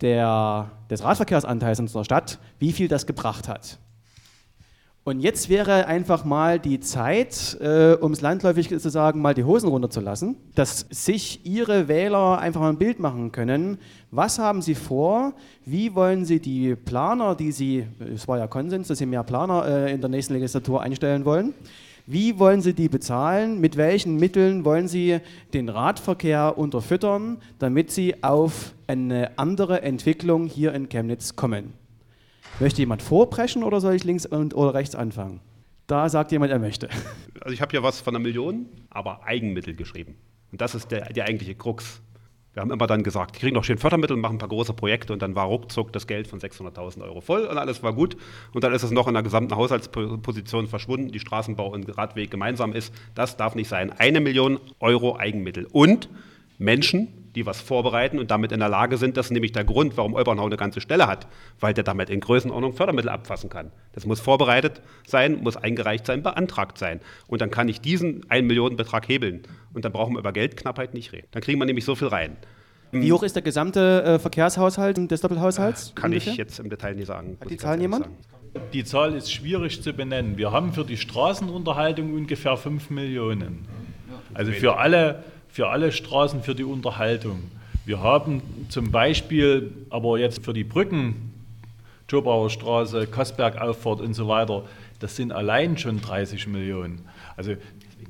der, 0.00 0.70
des 0.88 1.04
Radverkehrsanteils 1.04 1.80
in 1.80 1.84
unserer 1.84 2.04
Stadt, 2.04 2.38
wie 2.58 2.72
viel 2.72 2.88
das 2.88 3.06
gebracht 3.06 3.46
hat. 3.46 3.78
Und 5.06 5.20
jetzt 5.20 5.48
wäre 5.48 5.86
einfach 5.86 6.24
mal 6.24 6.58
die 6.58 6.80
Zeit, 6.80 7.56
äh, 7.60 7.92
um 7.92 8.10
es 8.10 8.22
landläufig 8.22 8.76
zu 8.76 8.90
sagen, 8.90 9.22
mal 9.22 9.34
die 9.34 9.44
Hosen 9.44 9.68
runterzulassen, 9.68 10.34
dass 10.56 10.80
sich 10.90 11.46
Ihre 11.46 11.86
Wähler 11.86 12.40
einfach 12.40 12.60
mal 12.60 12.70
ein 12.70 12.76
Bild 12.76 12.98
machen 12.98 13.30
können. 13.30 13.78
Was 14.10 14.40
haben 14.40 14.62
Sie 14.62 14.74
vor? 14.74 15.32
Wie 15.64 15.94
wollen 15.94 16.24
Sie 16.24 16.40
die 16.40 16.74
Planer, 16.74 17.36
die 17.36 17.52
Sie, 17.52 17.86
es 18.12 18.26
war 18.26 18.38
ja 18.38 18.48
Konsens, 18.48 18.88
dass 18.88 18.98
Sie 18.98 19.06
mehr 19.06 19.22
Planer 19.22 19.64
äh, 19.64 19.92
in 19.92 20.00
der 20.00 20.10
nächsten 20.10 20.34
Legislatur 20.34 20.82
einstellen 20.82 21.24
wollen, 21.24 21.54
Wie 22.06 22.40
wollen 22.40 22.60
Sie 22.60 22.74
die 22.74 22.88
bezahlen? 22.88 23.60
Mit 23.60 23.76
welchen 23.76 24.16
Mitteln 24.16 24.64
wollen 24.64 24.88
Sie 24.88 25.20
den 25.54 25.68
Radverkehr 25.68 26.58
unterfüttern, 26.58 27.38
damit 27.60 27.92
Sie 27.92 28.24
auf 28.24 28.74
eine 28.88 29.38
andere 29.38 29.82
Entwicklung 29.82 30.46
hier 30.46 30.74
in 30.74 30.88
Chemnitz 30.88 31.36
kommen? 31.36 31.85
Möchte 32.58 32.80
jemand 32.80 33.02
vorpreschen 33.02 33.62
oder 33.62 33.82
soll 33.82 33.94
ich 33.94 34.04
links 34.04 34.24
und 34.24 34.54
oder 34.54 34.72
rechts 34.72 34.94
anfangen? 34.94 35.40
Da 35.86 36.08
sagt 36.08 36.32
jemand, 36.32 36.52
er 36.52 36.58
möchte. 36.58 36.88
Also 37.42 37.52
ich 37.54 37.60
habe 37.60 37.76
ja 37.76 37.82
was 37.82 38.00
von 38.00 38.16
einer 38.16 38.22
Million, 38.24 38.66
aber 38.90 39.24
Eigenmittel 39.24 39.74
geschrieben. 39.74 40.16
Und 40.50 40.60
das 40.60 40.74
ist 40.74 40.90
der, 40.90 41.12
die 41.12 41.22
eigentliche 41.22 41.54
Krux. 41.54 42.00
Wir 42.54 42.62
haben 42.62 42.72
immer 42.72 42.88
dann 42.88 43.04
gesagt, 43.04 43.36
die 43.36 43.40
kriegen 43.40 43.54
noch 43.54 43.62
schön 43.62 43.78
Fördermittel, 43.78 44.16
machen 44.16 44.36
ein 44.36 44.38
paar 44.38 44.48
große 44.48 44.72
Projekte 44.72 45.12
und 45.12 45.22
dann 45.22 45.36
war 45.36 45.44
ruckzuck 45.44 45.92
das 45.92 46.08
Geld 46.08 46.26
von 46.26 46.40
600.000 46.40 47.02
Euro 47.02 47.20
voll 47.20 47.44
und 47.44 47.56
alles 47.56 47.84
war 47.84 47.92
gut. 47.92 48.16
Und 48.52 48.64
dann 48.64 48.72
ist 48.72 48.82
es 48.82 48.90
noch 48.90 49.06
in 49.06 49.14
der 49.14 49.22
gesamten 49.22 49.54
Haushaltsposition 49.54 50.66
verschwunden, 50.66 51.12
die 51.12 51.20
Straßenbau 51.20 51.68
und 51.68 51.96
Radweg 51.96 52.32
gemeinsam 52.32 52.72
ist. 52.72 52.92
Das 53.14 53.36
darf 53.36 53.54
nicht 53.54 53.68
sein. 53.68 53.92
Eine 53.92 54.20
Million 54.20 54.58
Euro 54.80 55.16
Eigenmittel. 55.16 55.68
Und 55.70 56.08
Menschen, 56.58 57.25
die 57.36 57.46
was 57.46 57.60
vorbereiten 57.60 58.18
und 58.18 58.30
damit 58.30 58.50
in 58.50 58.60
der 58.60 58.70
Lage 58.70 58.96
sind, 58.96 59.16
das 59.16 59.26
ist 59.26 59.32
nämlich 59.32 59.52
der 59.52 59.64
Grund, 59.64 59.96
warum 59.96 60.14
Olbernhau 60.14 60.46
eine 60.46 60.56
ganze 60.56 60.80
Stelle 60.80 61.06
hat, 61.06 61.28
weil 61.60 61.74
der 61.74 61.84
damit 61.84 62.08
in 62.08 62.20
Größenordnung 62.20 62.72
Fördermittel 62.72 63.10
abfassen 63.10 63.50
kann. 63.50 63.70
Das 63.92 64.06
muss 64.06 64.20
vorbereitet 64.20 64.80
sein, 65.06 65.42
muss 65.42 65.56
eingereicht 65.56 66.06
sein, 66.06 66.22
beantragt 66.22 66.78
sein. 66.78 67.00
Und 67.28 67.42
dann 67.42 67.50
kann 67.50 67.68
ich 67.68 67.80
diesen 67.80 68.28
1 68.30 68.46
Millionen 68.46 68.76
Betrag 68.76 69.06
hebeln. 69.06 69.42
Und 69.74 69.84
dann 69.84 69.92
brauchen 69.92 70.14
wir 70.14 70.20
über 70.20 70.32
Geldknappheit 70.32 70.94
nicht 70.94 71.12
reden. 71.12 71.28
Dann 71.30 71.42
kriegen 71.42 71.60
wir 71.60 71.66
nämlich 71.66 71.84
so 71.84 71.94
viel 71.94 72.08
rein. 72.08 72.38
Wie 72.90 73.12
hoch 73.12 73.22
ist 73.22 73.36
der 73.36 73.42
gesamte 73.42 74.02
äh, 74.02 74.18
Verkehrshaushalt 74.18 75.10
des 75.10 75.20
Doppelhaushalts? 75.20 75.94
Kann 75.94 76.12
ungefähr? 76.12 76.32
ich 76.32 76.38
jetzt 76.38 76.58
im 76.58 76.70
Detail 76.70 76.94
nicht 76.94 77.06
sagen. 77.06 77.36
Hat 77.40 77.50
die 77.50 77.58
Zahl 77.58 77.80
jemand? 77.80 78.08
Die 78.72 78.84
Zahl 78.84 79.14
ist 79.14 79.30
schwierig 79.30 79.82
zu 79.82 79.92
benennen. 79.92 80.38
Wir 80.38 80.52
haben 80.52 80.72
für 80.72 80.84
die 80.84 80.96
Straßenunterhaltung 80.96 82.14
ungefähr 82.14 82.56
5 82.56 82.88
Millionen. 82.88 83.66
Also 84.32 84.52
für 84.52 84.78
alle, 84.78 85.24
für 85.56 85.70
alle 85.70 85.90
Straßen 85.90 86.42
für 86.42 86.54
die 86.54 86.64
Unterhaltung. 86.64 87.44
Wir 87.86 88.02
haben 88.02 88.42
zum 88.68 88.90
Beispiel, 88.90 89.72
aber 89.88 90.18
jetzt 90.18 90.44
für 90.44 90.52
die 90.52 90.64
Brücken, 90.64 91.32
Jobauer 92.10 92.50
Straße, 92.50 93.06
Kassberg 93.06 93.58
Auffahrt 93.58 94.02
und 94.02 94.12
so 94.12 94.28
weiter, 94.28 94.64
das 95.00 95.16
sind 95.16 95.32
allein 95.32 95.78
schon 95.78 96.02
30 96.02 96.46
Millionen. 96.48 97.06
Also 97.38 97.54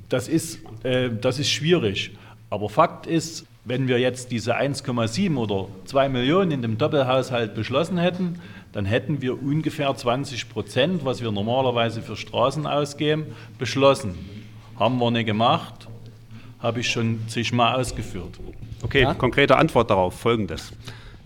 das 0.09 0.27
ist, 0.27 0.59
äh, 0.83 1.09
das 1.09 1.39
ist 1.39 1.49
schwierig. 1.49 2.11
Aber 2.49 2.67
Fakt 2.67 3.07
ist, 3.07 3.45
wenn 3.63 3.87
wir 3.87 3.97
jetzt 3.97 4.33
diese 4.33 4.57
1,7 4.57 5.37
oder 5.37 5.69
2 5.85 6.09
Millionen 6.09 6.51
in 6.51 6.61
dem 6.61 6.77
Doppelhaushalt 6.77 7.55
beschlossen 7.55 7.97
hätten, 7.97 8.41
dann 8.73 8.83
hätten 8.83 9.21
wir 9.21 9.41
ungefähr 9.41 9.95
20 9.95 10.49
Prozent, 10.49 11.05
was 11.05 11.21
wir 11.21 11.31
normalerweise 11.31 12.01
für 12.01 12.17
Straßen 12.17 12.67
ausgeben, 12.67 13.27
beschlossen. 13.57 14.15
Haben 14.77 14.99
wir 14.99 15.11
nicht 15.11 15.27
gemacht, 15.27 15.87
habe 16.59 16.79
ich 16.79 16.89
schon 16.89 17.19
zigmal 17.27 17.75
ausgeführt. 17.75 18.39
Okay, 18.81 19.03
ja? 19.03 19.13
konkrete 19.13 19.57
Antwort 19.57 19.89
darauf, 19.89 20.19
folgendes. 20.19 20.73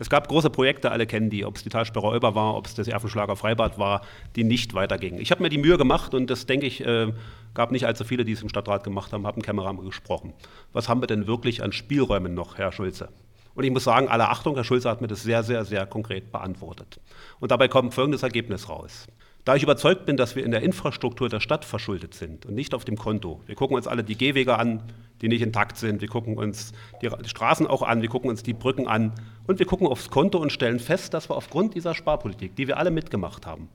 Es 0.01 0.09
gab 0.09 0.27
große 0.27 0.49
Projekte, 0.49 0.91
alle 0.91 1.05
kennen 1.05 1.29
die, 1.29 1.45
ob 1.45 1.57
es 1.57 1.63
die 1.63 1.69
Talsperre 1.69 2.07
Olber 2.07 2.33
war, 2.33 2.55
ob 2.55 2.65
es 2.65 2.73
das 2.73 2.87
Erfenschlager 2.87 3.35
Freibad 3.35 3.77
war, 3.77 4.01
die 4.35 4.43
nicht 4.43 4.73
weitergingen. 4.73 5.21
Ich 5.21 5.29
habe 5.29 5.43
mir 5.43 5.49
die 5.49 5.59
Mühe 5.59 5.77
gemacht 5.77 6.15
und 6.15 6.27
das 6.31 6.47
denke 6.47 6.65
ich, 6.65 6.83
äh, 6.83 7.13
gab 7.53 7.71
nicht 7.71 7.85
allzu 7.85 8.03
viele, 8.03 8.25
die 8.25 8.31
es 8.31 8.41
im 8.41 8.49
Stadtrat 8.49 8.83
gemacht 8.83 9.13
haben, 9.13 9.27
haben 9.27 9.43
Kämmerer 9.43 9.75
gesprochen. 9.75 10.33
Was 10.73 10.89
haben 10.89 11.01
wir 11.01 11.07
denn 11.07 11.27
wirklich 11.27 11.61
an 11.61 11.71
Spielräumen 11.71 12.33
noch, 12.33 12.57
Herr 12.57 12.71
Schulze? 12.71 13.09
Und 13.53 13.63
ich 13.63 13.71
muss 13.71 13.83
sagen, 13.83 14.07
alle 14.07 14.29
Achtung, 14.29 14.55
Herr 14.55 14.63
Schulze 14.63 14.89
hat 14.89 15.01
mir 15.01 15.07
das 15.07 15.21
sehr, 15.21 15.43
sehr, 15.43 15.65
sehr 15.65 15.85
konkret 15.85 16.31
beantwortet. 16.31 16.99
Und 17.39 17.51
dabei 17.51 17.67
kommt 17.67 17.93
folgendes 17.93 18.23
Ergebnis 18.23 18.69
raus. 18.69 19.05
Da 19.43 19.55
ich 19.55 19.63
überzeugt 19.63 20.05
bin, 20.05 20.17
dass 20.17 20.35
wir 20.35 20.45
in 20.45 20.51
der 20.51 20.61
Infrastruktur 20.61 21.27
der 21.27 21.39
Stadt 21.39 21.65
verschuldet 21.65 22.13
sind 22.13 22.45
und 22.45 22.53
nicht 22.53 22.75
auf 22.75 22.85
dem 22.85 22.95
Konto. 22.95 23.41
Wir 23.47 23.55
gucken 23.55 23.75
uns 23.75 23.87
alle 23.87 24.03
die 24.03 24.15
Gehwege 24.15 24.57
an, 24.57 24.83
die 25.21 25.29
nicht 25.29 25.41
intakt 25.41 25.77
sind. 25.77 26.01
Wir 26.01 26.07
gucken 26.07 26.37
uns 26.37 26.73
die 27.01 27.09
Straßen 27.25 27.65
auch 27.65 27.81
an, 27.81 28.01
wir 28.03 28.09
gucken 28.09 28.29
uns 28.29 28.43
die 28.43 28.53
Brücken 28.53 28.87
an 28.87 29.13
und 29.47 29.57
wir 29.57 29.65
gucken 29.65 29.87
aufs 29.87 30.11
Konto 30.11 30.37
und 30.37 30.51
stellen 30.51 30.79
fest, 30.79 31.13
dass 31.15 31.29
wir 31.29 31.35
aufgrund 31.35 31.73
dieser 31.73 31.95
Sparpolitik, 31.95 32.55
die 32.55 32.67
wir 32.67 32.77
alle 32.77 32.91
mitgemacht 32.91 33.47
haben, 33.47 33.69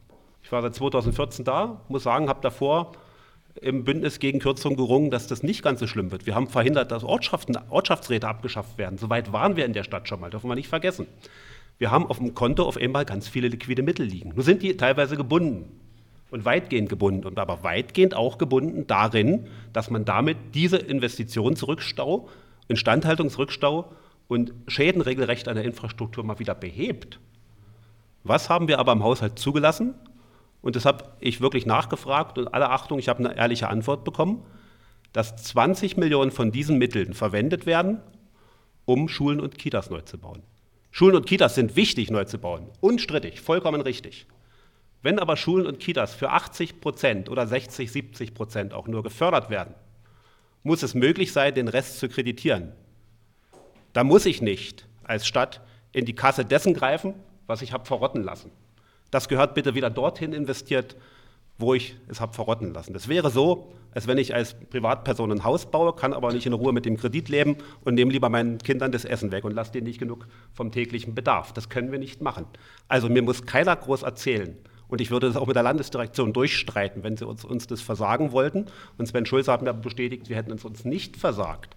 ich 0.47 0.53
war 0.53 0.63
seit 0.63 0.77
2014 0.77 1.45
da, 1.45 1.81
muss 1.89 2.05
sagen, 2.05 2.29
habe 2.29 2.41
davor 2.41 2.93
im 3.61 3.83
Bündnis 3.83 4.21
gegen 4.21 4.39
Kürzungen 4.39 4.77
gerungen, 4.77 5.11
dass 5.11 5.27
das 5.27 5.43
nicht 5.43 5.65
ganz 5.65 5.81
so 5.81 5.89
schlimm 5.89 6.13
wird. 6.13 6.25
Wir 6.25 6.37
haben 6.37 6.47
verhindert, 6.47 6.93
dass 6.93 7.03
Ortschaften, 7.03 7.59
Ortschaftsräte 7.69 8.29
abgeschafft 8.29 8.79
werden. 8.79 8.97
Soweit 8.97 9.33
waren 9.33 9.57
wir 9.57 9.65
in 9.65 9.73
der 9.73 9.83
Stadt 9.83 10.09
schon 10.09 10.21
mal, 10.21 10.31
dürfen 10.31 10.49
wir 10.49 10.55
nicht 10.55 10.69
vergessen. 10.69 11.09
Wir 11.79 11.91
haben 11.91 12.07
auf 12.07 12.19
dem 12.19 12.35
Konto 12.35 12.65
auf 12.65 12.77
einmal 12.77 13.05
ganz 13.05 13.29
viele 13.29 13.49
liquide 13.49 13.83
Mittel 13.83 14.07
liegen. 14.07 14.31
Nur 14.35 14.45
sind 14.45 14.63
die 14.63 14.77
teilweise 14.77 15.17
gebunden 15.17 15.79
und 16.31 16.45
weitgehend 16.45 16.89
gebunden 16.89 17.27
und 17.27 17.39
aber 17.39 17.63
weitgehend 17.63 18.15
auch 18.15 18.39
gebunden 18.39 18.87
darin, 18.87 19.47
dass 19.73 19.91
man 19.91 20.05
damit 20.05 20.39
diese 20.55 20.79
Investitionsrückstau, 20.79 22.29
Instandhaltungsrückstau 22.69 23.93
und 24.29 24.55
Schäden 24.67 25.03
regelrecht 25.03 25.49
an 25.49 25.57
der 25.57 25.65
Infrastruktur 25.65 26.25
mal 26.25 26.39
wieder 26.39 26.55
behebt. 26.55 27.21
Was 28.25 28.51
haben 28.51 28.69
wir 28.69 28.79
aber 28.79 28.93
im 28.93 29.05
Haushalt 29.05 29.39
zugelassen? 29.39 29.95
Und 30.63 30.75
das 30.75 30.85
habe 30.85 31.05
ich 31.21 31.41
wirklich 31.41 31.65
nachgefragt 31.65 32.39
und 32.39 32.53
alle 32.53 32.71
Achtung, 32.71 32.99
ich 32.99 33.09
habe 33.09 33.21
eine 33.21 33.37
ehrliche 33.37 33.69
Antwort 33.69 34.03
bekommen, 34.03 34.43
dass 35.13 35.37
20 35.37 35.97
Millionen 35.97 36.33
von 36.33 36.51
diesen 36.51 36.79
Mitteln 36.79 37.15
verwendet 37.15 37.67
werden, 37.67 38.01
um 38.85 39.09
Schulen 39.09 39.41
und 39.41 39.59
Kitas 39.59 39.91
neu 39.91 40.01
zu 40.01 40.19
bauen. 40.19 40.43
Schulen 40.97 41.15
und 41.15 41.27
Kitas 41.27 41.55
sind 41.55 41.77
wichtig 41.77 42.11
neu 42.11 42.25
zu 42.25 42.39
bauen, 42.39 42.71
unstrittig, 42.81 43.43
vollkommen 43.43 43.83
richtig. 43.83 44.27
Wenn 45.03 45.19
aber 45.19 45.37
Schulen 45.37 45.67
und 45.67 45.79
Kitas 45.79 46.15
für 46.15 46.31
80 46.31 46.81
Prozent 46.81 47.29
oder 47.29 47.47
60, 47.47 47.93
70 47.93 48.33
Prozent 48.33 48.73
auch 48.73 48.89
nur 48.89 49.03
gefördert 49.03 49.51
werden, 49.51 49.75
muss 50.63 50.83
es 50.83 50.95
möglich 50.95 51.35
sein, 51.35 51.55
den 51.55 51.69
Rest 51.69 51.99
zu 51.99 52.09
kreditieren. 52.09 52.73
Da 53.93 54.05
muss 54.05 54.25
ich 54.25 54.41
nicht 54.41 54.89
als 55.05 55.27
Stadt 55.27 55.61
in 55.93 56.07
die 56.07 56.15
Kasse 56.15 56.47
dessen 56.47 56.73
greifen, 56.73 57.13
was 57.47 57.61
ich 57.61 57.75
habe 57.75 57.85
verrotten 57.85 58.23
lassen. 58.23 58.51
Das 59.11 59.29
gehört 59.29 59.55
bitte 59.55 59.75
wieder 59.75 59.91
dorthin 59.91 60.33
investiert, 60.33 60.97
wo 61.59 61.75
ich 61.75 61.95
es 62.09 62.23
habe 62.23 62.33
verrotten 62.33 62.73
lassen. 62.73 62.95
Das 62.95 63.07
wäre 63.07 63.29
so, 63.29 63.71
als 63.97 64.07
wenn 64.07 64.19
ich 64.19 64.35
als 64.35 64.53
Privatperson 64.69 65.33
ein 65.33 65.43
Haus 65.43 65.71
baue, 65.71 65.95
kann 65.95 66.13
aber 66.13 66.31
nicht 66.31 66.45
in 66.45 66.53
Ruhe 66.53 66.75
mit 66.75 66.85
dem 66.85 66.99
Kredit 66.99 67.31
leben 67.31 67.57
und 67.83 67.95
nehme 67.95 68.13
lieber 68.13 68.29
meinen 68.29 68.59
Kindern 68.59 68.93
das 68.93 69.07
Essen 69.07 69.33
weg 69.33 69.43
und 69.45 69.55
lasse 69.55 69.73
denen 69.73 69.87
nicht 69.87 69.99
genug 69.99 70.27
vom 70.53 70.71
täglichen 70.71 71.15
Bedarf. 71.15 71.55
Das 71.55 71.71
können 71.71 71.91
wir 71.91 71.99
nicht 71.99 72.21
machen. 72.21 72.45
Also 72.89 73.09
mir 73.09 73.23
muss 73.23 73.47
keiner 73.47 73.75
groß 73.75 74.03
erzählen. 74.03 74.55
Und 74.89 75.01
ich 75.01 75.11
würde 75.11 75.29
das 75.29 75.37
auch 75.37 75.47
mit 75.47 75.57
der 75.57 75.63
Landesdirektion 75.63 76.35
durchstreiten, 76.35 77.05
wenn 77.05 77.17
sie 77.17 77.27
uns, 77.27 77.43
uns 77.43 77.69
das 77.69 77.81
versagen 77.81 78.33
wollten. 78.33 78.67
Und 78.99 79.07
Sven 79.07 79.25
Schulze 79.25 79.51
hat 79.51 79.63
mir 79.63 79.73
bestätigt, 79.73 80.29
wir 80.29 80.37
hätten 80.37 80.53
es 80.53 80.67
uns 80.67 80.85
nicht 80.85 81.17
versagt. 81.17 81.75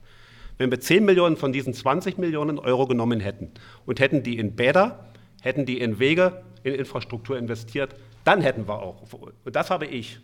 Wenn 0.58 0.72
wir 0.72 0.82
10 0.82 1.06
Millionen 1.06 1.38
von 1.38 1.54
diesen 1.54 1.74
20 1.74 2.18
Millionen 2.18 2.60
Euro 2.60 2.86
genommen 2.86 3.22
hätten 3.22 3.52
und 3.86 4.02
hätten 4.02 4.24
die 4.24 4.38
in 4.38 4.58
Bäder, 4.58 5.06
hätten 5.42 5.66
die 5.66 5.80
in 5.80 6.00
Wege, 6.00 6.44
in 6.64 6.74
Infrastruktur 6.74 7.38
investiert, 7.38 7.96
dann 8.26 8.42
hätten 8.42 8.68
wir 8.68 8.82
auch, 8.84 9.04
und 9.14 9.56
das 9.56 9.70
habe 9.70 9.86
ich 9.86 10.20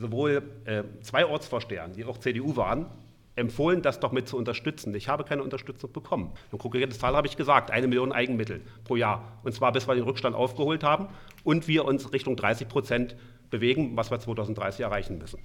sowohl 0.00 0.42
äh, 0.64 0.82
zwei 1.02 1.26
Ortsvorstehern, 1.26 1.92
die 1.92 2.04
auch 2.04 2.18
CDU 2.18 2.56
waren, 2.56 2.86
empfohlen, 3.36 3.82
das 3.82 4.00
doch 4.00 4.12
mit 4.12 4.28
zu 4.28 4.36
unterstützen. 4.36 4.94
Ich 4.94 5.08
habe 5.08 5.24
keine 5.24 5.42
Unterstützung 5.42 5.92
bekommen. 5.92 6.32
Eine 6.50 6.58
konkrete 6.58 6.96
Zahl 6.96 7.14
habe 7.14 7.26
ich 7.26 7.36
gesagt, 7.36 7.70
eine 7.70 7.86
Million 7.86 8.12
Eigenmittel 8.12 8.62
pro 8.84 8.96
Jahr. 8.96 9.38
Und 9.44 9.52
zwar 9.54 9.72
bis 9.72 9.86
wir 9.86 9.94
den 9.94 10.04
Rückstand 10.04 10.34
aufgeholt 10.34 10.82
haben 10.82 11.08
und 11.44 11.68
wir 11.68 11.84
uns 11.84 12.12
Richtung 12.12 12.36
30 12.36 12.68
Prozent 12.68 13.16
bewegen, 13.50 13.96
was 13.96 14.10
wir 14.10 14.18
2030 14.18 14.80
erreichen 14.80 15.18
müssen. 15.18 15.38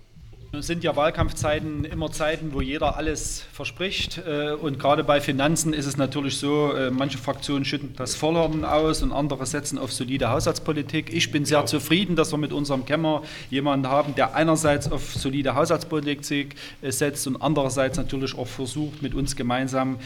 Sind 0.60 0.84
ja 0.84 0.96
Wahlkampfzeiten 0.96 1.86
immer 1.86 2.12
Zeiten, 2.12 2.54
wo 2.54 2.62
jeder 2.62 2.98
alles 2.98 3.44
verspricht. 3.52 4.20
Äh, 4.20 4.52
und 4.52 4.80
gerade 4.80 5.04
bei 5.04 5.20
Finanzen 5.20 5.74
ist 5.74 5.86
es 5.86 5.98
natürlich 5.98 6.38
so, 6.38 6.72
äh, 6.74 6.92
manche 6.92 7.18
Fraktionen 7.18 7.66
schütten 7.66 7.94
das 7.96 8.16
Vollhorn 8.16 8.64
aus 8.64 9.02
und 9.02 9.12
andere 9.12 9.46
setzen 9.46 9.78
auf 9.78 9.92
solide 9.92 10.30
Haushaltspolitik. 10.30 11.14
Ich 11.14 11.32
bin 11.32 11.46
sehr 11.46 11.66
zufrieden, 11.66 12.16
dass 12.16 12.32
wir 12.32 12.38
mit 12.38 12.54
unserem 12.54 12.86
Kämmer 12.86 13.24
jemanden 13.50 13.88
haben, 13.88 14.16
der 14.16 14.36
einerseits 14.36 14.92
auf 14.92 15.14
solide 15.14 15.56
Haushaltspolitik 15.56 16.56
äh, 16.82 16.92
setzt 16.92 17.28
und 17.28 17.42
andererseits 17.42 17.98
natürlich 17.98 18.38
auch 18.38 18.48
versucht, 18.48 19.02
mit 19.02 19.14
uns 19.14 19.36
gemeinsam 19.36 19.98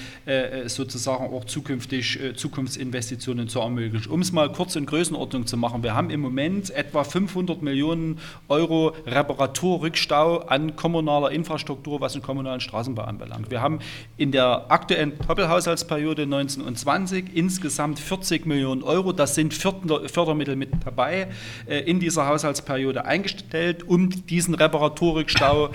sozusagen 0.68 1.34
auch 1.34 1.46
zukünftig 1.46 2.20
Zukunftsinvestitionen 2.36 3.48
zu 3.48 3.60
ermöglichen. 3.60 4.12
Um 4.12 4.22
es 4.22 4.32
mal 4.32 4.52
kurz 4.52 4.76
in 4.76 4.86
Größenordnung 4.86 5.48
zu 5.48 5.58
machen, 5.58 5.84
wir 5.84 5.96
haben 5.96 6.10
im 6.10 6.20
Moment 6.20 6.70
etwa 6.72 7.04
500 7.04 7.62
Millionen 7.62 8.20
Euro 8.48 8.94
Reparaturrückstau 9.06 10.39
an 10.48 10.76
kommunaler 10.76 11.32
Infrastruktur, 11.32 12.02
was 12.02 12.14
den 12.14 12.22
kommunalen 12.22 12.60
Straßenbau 12.60 13.04
anbelangt. 13.04 13.52
Wir 13.52 13.62
haben 13.62 13.80
in 14.18 14.32
der 14.32 14.66
aktuellen 14.70 15.14
Doppelhaushaltsperiode 15.28 16.26
19 16.26 16.64
und 16.64 16.78
20 16.78 17.36
insgesamt 17.36 18.00
40 18.00 18.46
Millionen 18.46 18.84
Euro, 18.84 19.14
das 19.14 19.36
sind 19.36 19.54
Fördermittel 19.54 20.56
mit 20.56 20.70
dabei, 20.86 21.28
äh, 21.68 21.80
in 21.80 22.00
dieser 22.00 22.28
Haushaltsperiode 22.28 23.06
eingestellt, 23.06 23.84
um 23.88 24.10
diesen 24.28 24.56
Reparaturrückstau 24.56 25.70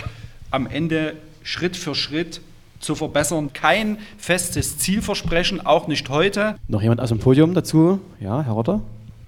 am 0.50 0.66
Ende 0.66 1.16
Schritt 1.42 1.76
für 1.76 1.94
Schritt 1.94 2.40
zu 2.80 2.94
verbessern. 2.94 3.52
Kein 3.52 3.98
festes 4.18 4.78
Zielversprechen, 4.78 5.64
auch 5.64 5.88
nicht 5.88 6.08
heute. 6.08 6.56
Noch 6.68 6.82
jemand 6.82 7.00
aus 7.00 7.08
dem 7.08 7.18
Podium 7.18 7.54
dazu? 7.54 8.00
Ja, 8.20 8.42
Herr 8.42 8.52
Rotter? 8.52 8.80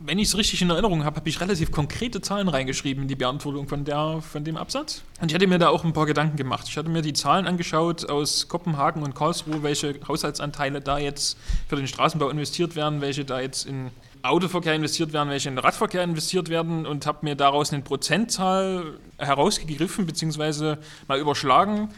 Wenn 0.07 0.19
ich 0.19 0.29
es 0.29 0.37
richtig 0.37 0.63
in 0.63 0.71
Erinnerung 0.71 1.05
habe, 1.05 1.17
habe 1.17 1.29
ich 1.29 1.41
relativ 1.41 1.73
konkrete 1.73 2.21
Zahlen 2.21 2.49
reingeschrieben 2.49 3.03
in 3.03 3.09
die 3.09 3.17
Beantwortung 3.17 3.69
von, 3.69 3.85
der, 3.85 4.21
von 4.23 4.45
dem 4.45 4.57
Absatz. 4.57 5.03
Und 5.21 5.31
ich 5.31 5.35
hatte 5.35 5.47
mir 5.47 5.59
da 5.59 5.69
auch 5.69 5.85
ein 5.85 5.93
paar 5.93 6.07
Gedanken 6.07 6.37
gemacht. 6.37 6.67
Ich 6.69 6.77
hatte 6.77 6.89
mir 6.89 7.03
die 7.03 7.13
Zahlen 7.13 7.47
angeschaut 7.47 8.09
aus 8.09 8.49
Kopenhagen 8.49 9.03
und 9.03 9.15
Karlsruhe, 9.15 9.63
welche 9.63 9.99
Haushaltsanteile 10.07 10.81
da 10.81 10.99
jetzt 10.99 11.37
für 11.69 11.77
den 11.77 11.89
Straßenbau 11.89 12.29
investiert 12.29 12.77
werden, 12.77 13.01
welche 13.01 13.25
da 13.25 13.41
jetzt 13.41 13.67
in 13.67 13.91
Autoverkehr 14.23 14.75
investiert 14.75 15.13
werden, 15.13 15.29
welche 15.29 15.49
in 15.49 15.59
Radverkehr 15.59 16.03
investiert 16.03 16.49
werden 16.49 16.87
und 16.87 17.07
habe 17.07 17.19
mir 17.23 17.35
daraus 17.35 17.73
eine 17.73 17.83
Prozentzahl 17.83 18.99
herausgegriffen 19.19 20.07
bzw. 20.07 20.77
mal 21.09 21.19
überschlagen, 21.19 21.89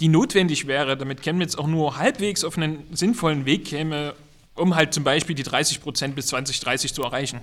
die 0.00 0.08
notwendig 0.08 0.66
wäre, 0.66 0.96
damit 0.96 1.22
Chemnitz 1.22 1.54
auch 1.54 1.66
nur 1.66 1.96
halbwegs 1.96 2.44
auf 2.44 2.56
einen 2.56 2.84
sinnvollen 2.92 3.46
Weg 3.46 3.66
käme, 3.66 4.14
um 4.54 4.74
halt 4.74 4.94
zum 4.94 5.04
Beispiel 5.04 5.34
die 5.34 5.42
30 5.42 5.80
Prozent 5.80 6.14
bis 6.14 6.26
2030 6.28 6.94
zu 6.94 7.02
erreichen. 7.02 7.40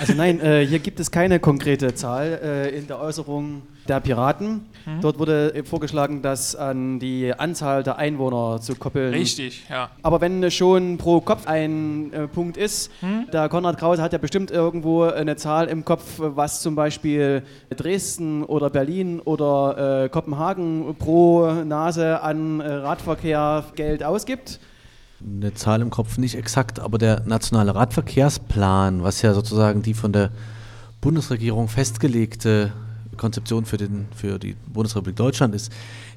Also 0.00 0.14
nein, 0.14 0.40
äh, 0.40 0.64
hier 0.64 0.78
gibt 0.78 1.00
es 1.00 1.10
keine 1.10 1.40
konkrete 1.40 1.92
Zahl 1.92 2.38
äh, 2.40 2.78
in 2.78 2.86
der 2.86 3.00
Äußerung 3.00 3.62
der 3.88 3.98
Piraten. 3.98 4.66
Mhm. 4.86 5.00
Dort 5.00 5.18
wurde 5.18 5.52
äh, 5.54 5.64
vorgeschlagen, 5.64 6.22
das 6.22 6.54
an 6.54 7.00
die 7.00 7.34
Anzahl 7.36 7.82
der 7.82 7.96
Einwohner 7.98 8.60
zu 8.60 8.76
koppeln. 8.76 9.12
Richtig, 9.12 9.64
ja. 9.68 9.90
Aber 10.02 10.20
wenn 10.20 10.48
schon 10.52 10.98
pro 10.98 11.20
Kopf 11.20 11.48
ein 11.48 12.12
äh, 12.12 12.28
Punkt 12.28 12.56
ist, 12.56 12.92
mhm. 13.02 13.26
der 13.32 13.48
Konrad 13.48 13.76
Krause 13.76 14.00
hat 14.00 14.12
ja 14.12 14.18
bestimmt 14.18 14.52
irgendwo 14.52 15.02
eine 15.02 15.34
Zahl 15.34 15.66
im 15.66 15.84
Kopf, 15.84 16.04
was 16.18 16.62
zum 16.62 16.76
Beispiel 16.76 17.42
Dresden 17.76 18.44
oder 18.44 18.70
Berlin 18.70 19.18
oder 19.18 20.04
äh, 20.04 20.08
Kopenhagen 20.10 20.94
pro 20.96 21.50
Nase 21.64 22.22
an 22.22 22.60
äh, 22.60 22.72
Radverkehr 22.72 23.64
Geld 23.74 24.04
ausgibt 24.04 24.60
eine 25.20 25.54
Zahl 25.54 25.82
im 25.82 25.90
Kopf 25.90 26.18
nicht 26.18 26.36
exakt, 26.36 26.80
aber 26.80 26.98
der 26.98 27.22
nationale 27.26 27.74
Radverkehrsplan, 27.74 29.02
was 29.02 29.22
ja 29.22 29.34
sozusagen 29.34 29.82
die 29.82 29.94
von 29.94 30.12
der 30.12 30.30
Bundesregierung 31.00 31.68
festgelegte 31.68 32.72
Konzeption 33.16 33.64
für, 33.64 33.76
den, 33.76 34.06
für 34.14 34.38
die 34.38 34.56
Bundesrepublik 34.72 35.16
Deutschland 35.16 35.54
ist, 35.54 35.72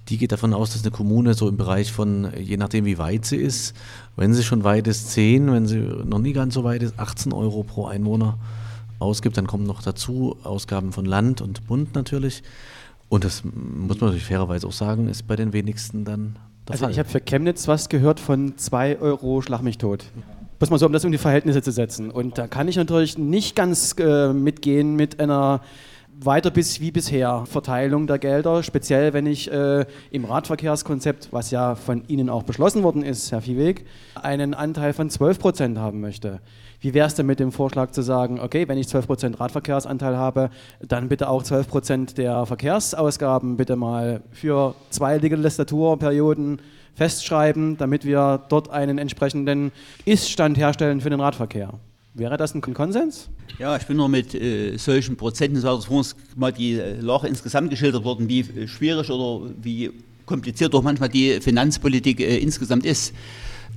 die 0.09 0.17
geht 0.17 0.31
davon 0.31 0.53
aus, 0.53 0.73
dass 0.73 0.83
eine 0.83 0.91
Kommune 0.91 1.33
so 1.33 1.49
im 1.49 1.57
Bereich 1.57 1.91
von, 1.91 2.31
je 2.37 2.57
nachdem 2.57 2.85
wie 2.85 2.97
weit 2.97 3.25
sie 3.25 3.37
ist, 3.37 3.75
wenn 4.15 4.33
sie 4.33 4.43
schon 4.43 4.63
weit 4.63 4.87
ist, 4.87 5.11
10, 5.11 5.51
wenn 5.51 5.67
sie 5.67 5.79
noch 5.79 6.19
nie 6.19 6.33
ganz 6.33 6.53
so 6.53 6.63
weit 6.63 6.83
ist, 6.83 6.97
18 6.97 7.33
Euro 7.33 7.63
pro 7.63 7.85
Einwohner 7.87 8.37
ausgibt. 8.99 9.37
Dann 9.37 9.47
kommen 9.47 9.65
noch 9.65 9.81
dazu 9.81 10.37
Ausgaben 10.43 10.91
von 10.91 11.05
Land 11.05 11.41
und 11.41 11.67
Bund 11.67 11.95
natürlich. 11.95 12.43
Und 13.09 13.23
das 13.23 13.43
muss 13.43 13.99
man 13.99 14.09
natürlich 14.09 14.25
fairerweise 14.25 14.67
auch 14.67 14.71
sagen, 14.71 15.07
ist 15.07 15.27
bei 15.27 15.35
den 15.35 15.53
wenigsten 15.53 16.05
dann 16.05 16.37
also 16.69 16.89
ich 16.89 16.99
habe 16.99 17.09
für 17.09 17.21
Chemnitz 17.21 17.67
was 17.67 17.89
gehört 17.89 18.19
von 18.19 18.57
2 18.57 18.99
Euro 18.99 19.41
Schlag 19.41 19.61
mich 19.61 19.77
tot. 19.77 20.05
Muss 20.59 20.69
mal 20.69 20.77
so, 20.77 20.85
um 20.85 20.93
das 20.93 21.03
um 21.03 21.11
die 21.11 21.17
Verhältnisse 21.17 21.63
zu 21.63 21.71
setzen. 21.71 22.11
Und 22.11 22.37
da 22.37 22.47
kann 22.47 22.67
ich 22.67 22.75
natürlich 22.75 23.17
nicht 23.17 23.55
ganz 23.55 23.95
äh, 23.97 24.31
mitgehen 24.31 24.95
mit 24.95 25.19
einer 25.19 25.61
weiter 26.19 26.51
bis 26.51 26.79
wie 26.79 26.91
bisher 26.91 27.45
Verteilung 27.45 28.07
der 28.07 28.19
Gelder, 28.19 28.63
speziell 28.63 29.13
wenn 29.13 29.25
ich 29.25 29.51
äh, 29.51 29.85
im 30.11 30.25
Radverkehrskonzept, 30.25 31.29
was 31.31 31.51
ja 31.51 31.75
von 31.75 32.03
Ihnen 32.07 32.29
auch 32.29 32.43
beschlossen 32.43 32.83
worden 32.83 33.03
ist, 33.03 33.31
Herr 33.31 33.41
Viehweg, 33.41 33.85
einen 34.15 34.53
Anteil 34.53 34.93
von 34.93 35.09
12 35.09 35.39
Prozent 35.39 35.77
haben 35.77 36.01
möchte. 36.01 36.39
Wie 36.79 36.93
wäre 36.93 37.07
es 37.07 37.15
denn 37.15 37.27
mit 37.27 37.39
dem 37.39 37.51
Vorschlag 37.51 37.91
zu 37.91 38.01
sagen, 38.01 38.39
okay, 38.39 38.67
wenn 38.67 38.77
ich 38.77 38.87
12% 38.87 39.39
Radverkehrsanteil 39.39 40.17
habe, 40.17 40.49
dann 40.79 41.09
bitte 41.09 41.29
auch 41.29 41.43
12% 41.43 42.15
der 42.15 42.45
Verkehrsausgaben 42.45 43.57
bitte 43.57 43.75
mal 43.75 44.21
für 44.31 44.75
zwei 44.89 45.17
Legislaturperioden 45.17 46.59
festschreiben, 46.95 47.77
damit 47.77 48.05
wir 48.05 48.41
dort 48.49 48.69
einen 48.69 48.97
entsprechenden 48.97 49.71
Ist-Stand 50.05 50.57
herstellen 50.57 51.01
für 51.01 51.09
den 51.09 51.19
Radverkehr. 51.19 51.73
Wäre 52.13 52.35
das 52.35 52.53
ein 52.53 52.61
Konsens? 52.61 53.29
Ja, 53.57 53.77
ich 53.77 53.85
bin 53.85 53.95
nur 53.95 54.09
mit 54.09 54.35
äh, 54.35 54.75
solchen 54.77 55.15
Prozenten, 55.15 55.61
so 55.61 55.79
vorhin 55.79 56.11
mal 56.35 56.51
die 56.51 56.73
äh, 56.73 56.99
Lage 56.99 57.27
insgesamt 57.27 57.69
geschildert 57.69 58.03
worden, 58.03 58.27
wie 58.27 58.41
äh, 58.41 58.67
schwierig 58.67 59.09
oder 59.09 59.49
wie 59.61 59.91
kompliziert 60.25 60.73
doch 60.73 60.81
manchmal 60.81 61.07
die 61.07 61.39
Finanzpolitik 61.39 62.19
äh, 62.19 62.37
insgesamt 62.37 62.85
ist. 62.85 63.13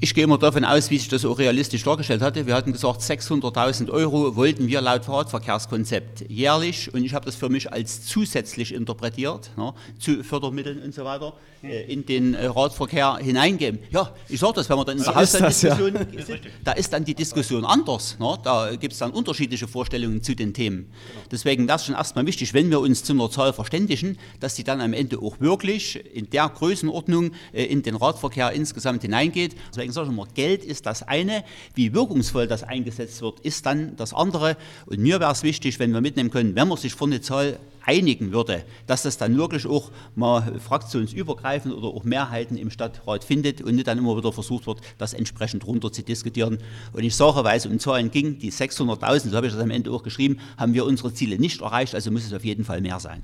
Ich 0.01 0.12
gehe 0.12 0.24
immer 0.24 0.38
davon 0.38 0.64
aus, 0.64 0.90
wie 0.90 0.99
sich 0.99 1.09
das 1.09 1.24
auch 1.24 1.38
realistisch 1.38 1.82
dargestellt 1.82 2.20
hatte. 2.20 2.47
Wir 2.47 2.55
hatten 2.55 2.72
gesagt, 2.72 3.01
600.000 3.01 3.90
Euro 3.90 4.36
wollten 4.36 4.66
wir 4.66 4.80
laut 4.80 5.05
Fahrradverkehrskonzept 5.05 6.28
jährlich 6.28 6.92
und 6.92 7.05
ich 7.05 7.14
habe 7.14 7.24
das 7.24 7.36
für 7.36 7.49
mich 7.49 7.72
als 7.72 8.05
zusätzlich 8.05 8.74
interpretiert, 8.74 9.51
ne, 9.57 9.72
zu 9.99 10.22
Fördermitteln 10.24 10.82
und 10.82 10.95
so 10.95 11.05
weiter, 11.05 11.32
äh, 11.62 11.90
in 11.90 12.05
den 12.05 12.34
äh, 12.34 12.47
Radverkehr 12.47 13.16
hineingeben. 13.16 13.78
Ja, 13.90 14.12
ich 14.28 14.40
sage 14.40 14.55
das, 14.55 14.68
wenn 14.68 14.76
man 14.76 14.86
dann 14.86 14.99
in 14.99 15.05
der 15.05 15.14
Haushaltsdiskussion, 15.14 15.95
ja. 15.95 16.36
da 16.64 16.72
ist 16.72 16.92
dann 16.92 17.05
die 17.05 17.14
Diskussion 17.14 17.64
anders. 17.64 18.18
Ne, 18.18 18.36
da 18.42 18.74
gibt 18.76 18.92
es 18.92 18.99
dann 18.99 19.12
unterschiedliche 19.12 19.66
Vorstellungen 19.66 20.22
zu 20.22 20.34
den 20.34 20.53
Themen. 20.53 20.90
Deswegen 21.30 21.66
das 21.66 21.82
ist 21.82 21.86
schon 21.86 21.95
erstmal 21.95 22.26
wichtig, 22.26 22.53
wenn 22.53 22.70
wir 22.70 22.80
uns 22.80 23.05
zu 23.05 23.12
einer 23.12 23.30
Zahl 23.30 23.53
verständigen, 23.53 24.18
dass 24.40 24.55
die 24.55 24.64
dann 24.64 24.80
am 24.80 24.92
Ende 24.92 25.18
auch 25.18 25.40
wirklich 25.40 26.05
in 26.14 26.28
der 26.28 26.49
Größenordnung 26.49 27.32
äh, 27.53 27.64
in 27.64 27.82
den 27.82 27.97
Radverkehr 27.97 28.53
insgesamt 28.53 29.03
hineingeht. 29.03 29.55
Deswegen 29.85 29.93
sage 29.93 30.07
ich 30.09 30.14
immer, 30.14 30.26
Geld 30.32 30.64
ist 30.64 30.87
das 30.87 31.03
eine, 31.03 31.45
wie 31.74 31.93
wirkungsvoll 31.93 32.47
das 32.47 32.62
eingesetzt 32.62 33.20
wird, 33.20 33.41
ist 33.41 33.66
dann 33.66 33.97
das 33.97 34.14
andere. 34.14 34.57
Und 34.87 35.01
mir 35.01 35.20
wäre 35.20 35.30
es 35.30 35.43
wichtig, 35.43 35.78
wenn 35.78 35.93
wir 35.93 36.01
mitnehmen 36.01 36.30
können, 36.30 36.55
wenn 36.55 36.68
man 36.68 36.78
sich 36.78 36.95
vor 36.95 37.07
eine 37.07 37.20
Zahl 37.20 37.59
einigen 37.85 38.32
würde, 38.32 38.64
dass 38.87 39.03
das 39.03 39.18
dann 39.18 39.37
wirklich 39.37 39.66
auch 39.66 39.91
mal 40.14 40.59
fraktionsübergreifend 40.59 41.74
oder 41.74 41.89
auch 41.89 42.05
Mehrheiten 42.05 42.57
im 42.57 42.70
Stadtrat 42.70 43.24
findet 43.24 43.61
und 43.61 43.74
nicht 43.74 43.87
dann 43.87 43.99
immer 43.99 44.16
wieder 44.16 44.32
versucht 44.32 44.66
wird, 44.66 44.80
das 44.97 45.12
entsprechend 45.12 45.66
runter 45.66 45.93
zu 45.93 46.03
diskutieren. 46.03 46.61
Und 46.95 47.05
ich 47.05 47.14
sage, 47.14 47.45
weil 47.45 47.59
es 47.59 47.66
um 47.66 47.78
Zahlen 47.78 48.11
ging, 48.11 48.39
die 48.39 48.51
600.000, 48.51 49.28
so 49.28 49.37
habe 49.37 49.49
ich 49.49 49.53
das 49.53 49.61
am 49.61 49.70
Ende 49.70 49.91
auch 49.91 50.03
geschrieben, 50.03 50.39
haben 50.57 50.72
wir 50.72 50.87
unsere 50.87 51.12
Ziele 51.12 51.39
nicht 51.39 51.61
erreicht, 51.61 51.95
also 51.95 52.11
muss 52.11 52.24
es 52.24 52.32
auf 52.32 52.47
jeden 52.47 52.64
Fall 52.64 52.80
mehr 52.80 53.01
sein. 53.01 53.22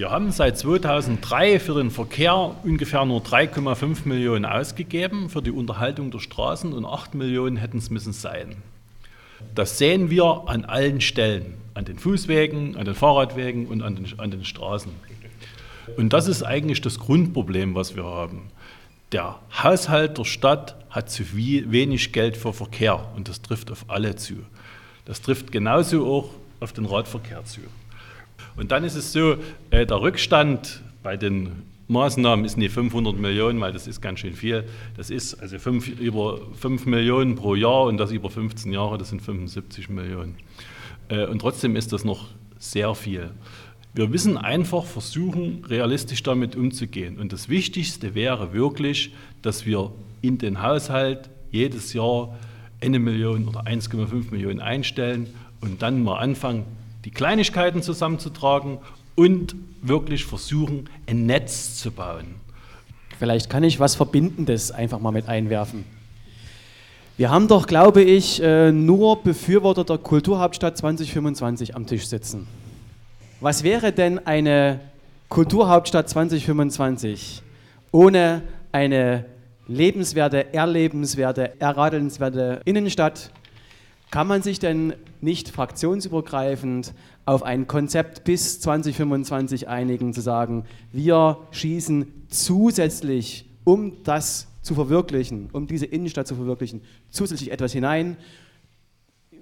Wir 0.00 0.10
haben 0.10 0.32
seit 0.32 0.56
2003 0.56 1.60
für 1.60 1.74
den 1.74 1.90
Verkehr 1.90 2.56
ungefähr 2.64 3.04
nur 3.04 3.20
3,5 3.20 4.08
Millionen 4.08 4.46
ausgegeben 4.46 5.28
für 5.28 5.42
die 5.42 5.50
Unterhaltung 5.50 6.10
der 6.10 6.20
Straßen 6.20 6.72
und 6.72 6.86
8 6.86 7.14
Millionen 7.14 7.58
hätten 7.58 7.76
es 7.76 7.90
müssen 7.90 8.14
sein. 8.14 8.56
Das 9.54 9.76
sehen 9.76 10.08
wir 10.08 10.44
an 10.46 10.64
allen 10.64 11.02
Stellen, 11.02 11.52
an 11.74 11.84
den 11.84 11.98
Fußwegen, 11.98 12.78
an 12.78 12.86
den 12.86 12.94
Fahrradwegen 12.94 13.66
und 13.66 13.82
an 13.82 13.94
den, 13.94 14.18
an 14.18 14.30
den 14.30 14.46
Straßen. 14.46 14.90
Und 15.98 16.14
das 16.14 16.28
ist 16.28 16.44
eigentlich 16.44 16.80
das 16.80 16.98
Grundproblem, 16.98 17.74
was 17.74 17.94
wir 17.94 18.04
haben. 18.04 18.44
Der 19.12 19.38
Haushalt 19.62 20.16
der 20.16 20.24
Stadt 20.24 20.76
hat 20.88 21.10
zu 21.10 21.24
wenig 21.36 22.14
Geld 22.14 22.38
für 22.38 22.54
Verkehr 22.54 23.06
und 23.16 23.28
das 23.28 23.42
trifft 23.42 23.70
auf 23.70 23.84
alle 23.88 24.16
zu. 24.16 24.36
Das 25.04 25.20
trifft 25.20 25.52
genauso 25.52 26.06
auch 26.06 26.30
auf 26.58 26.72
den 26.72 26.86
Radverkehr 26.86 27.44
zu. 27.44 27.60
Und 28.60 28.72
dann 28.72 28.84
ist 28.84 28.94
es 28.94 29.14
so, 29.14 29.36
äh, 29.70 29.86
der 29.86 30.02
Rückstand 30.02 30.82
bei 31.02 31.16
den 31.16 31.62
Maßnahmen 31.88 32.44
ist 32.44 32.58
nicht 32.58 32.72
500 32.72 33.18
Millionen, 33.18 33.58
weil 33.58 33.72
das 33.72 33.86
ist 33.86 34.02
ganz 34.02 34.20
schön 34.20 34.34
viel. 34.34 34.64
Das 34.98 35.08
ist 35.08 35.34
also 35.40 35.58
fünf, 35.58 35.88
über 35.88 36.38
5 36.60 36.84
Millionen 36.84 37.36
pro 37.36 37.54
Jahr 37.54 37.84
und 37.84 37.96
das 37.96 38.12
über 38.12 38.28
15 38.28 38.70
Jahre, 38.70 38.98
das 38.98 39.08
sind 39.08 39.22
75 39.22 39.88
Millionen. 39.88 40.36
Äh, 41.08 41.24
und 41.24 41.38
trotzdem 41.38 41.74
ist 41.74 41.94
das 41.94 42.04
noch 42.04 42.28
sehr 42.58 42.94
viel. 42.94 43.30
Wir 43.94 44.08
müssen 44.08 44.36
einfach 44.36 44.84
versuchen, 44.84 45.64
realistisch 45.64 46.22
damit 46.22 46.54
umzugehen. 46.54 47.18
Und 47.18 47.32
das 47.32 47.48
Wichtigste 47.48 48.14
wäre 48.14 48.52
wirklich, 48.52 49.14
dass 49.40 49.64
wir 49.64 49.90
in 50.20 50.36
den 50.36 50.62
Haushalt 50.62 51.30
jedes 51.50 51.94
Jahr 51.94 52.38
eine 52.82 52.98
Million 52.98 53.48
oder 53.48 53.62
1,5 53.62 54.30
Millionen 54.30 54.60
einstellen 54.60 55.28
und 55.62 55.80
dann 55.80 56.04
mal 56.04 56.18
anfangen, 56.18 56.66
die 57.04 57.10
Kleinigkeiten 57.10 57.82
zusammenzutragen 57.82 58.78
und 59.14 59.54
wirklich 59.82 60.24
versuchen, 60.24 60.88
ein 61.06 61.26
Netz 61.26 61.76
zu 61.76 61.90
bauen. 61.90 62.36
Vielleicht 63.18 63.50
kann 63.50 63.64
ich 63.64 63.80
was 63.80 63.94
Verbindendes 63.94 64.70
einfach 64.70 64.98
mal 64.98 65.10
mit 65.10 65.28
einwerfen. 65.28 65.84
Wir 67.16 67.30
haben 67.30 67.48
doch, 67.48 67.66
glaube 67.66 68.02
ich, 68.02 68.42
äh, 68.42 68.72
nur 68.72 69.22
Befürworter 69.22 69.84
der 69.84 69.98
Kulturhauptstadt 69.98 70.78
2025 70.78 71.76
am 71.76 71.86
Tisch 71.86 72.06
sitzen. 72.06 72.46
Was 73.40 73.62
wäre 73.62 73.92
denn 73.92 74.26
eine 74.26 74.80
Kulturhauptstadt 75.28 76.08
2025 76.08 77.42
ohne 77.92 78.42
eine 78.72 79.26
lebenswerte, 79.68 80.54
erlebenswerte, 80.54 81.60
erradelnswerte 81.60 82.62
Innenstadt 82.64 83.30
kann 84.10 84.26
man 84.26 84.42
sich 84.42 84.58
denn 84.58 84.94
nicht 85.20 85.50
fraktionsübergreifend 85.50 86.94
auf 87.26 87.42
ein 87.42 87.66
Konzept 87.66 88.24
bis 88.24 88.60
2025 88.60 89.68
einigen, 89.68 90.12
zu 90.12 90.20
sagen, 90.20 90.64
wir 90.92 91.38
schießen 91.52 92.06
zusätzlich, 92.28 93.48
um 93.64 94.02
das 94.02 94.48
zu 94.62 94.74
verwirklichen, 94.74 95.48
um 95.52 95.66
diese 95.66 95.86
Innenstadt 95.86 96.26
zu 96.26 96.34
verwirklichen, 96.34 96.82
zusätzlich 97.10 97.52
etwas 97.52 97.72
hinein. 97.72 98.16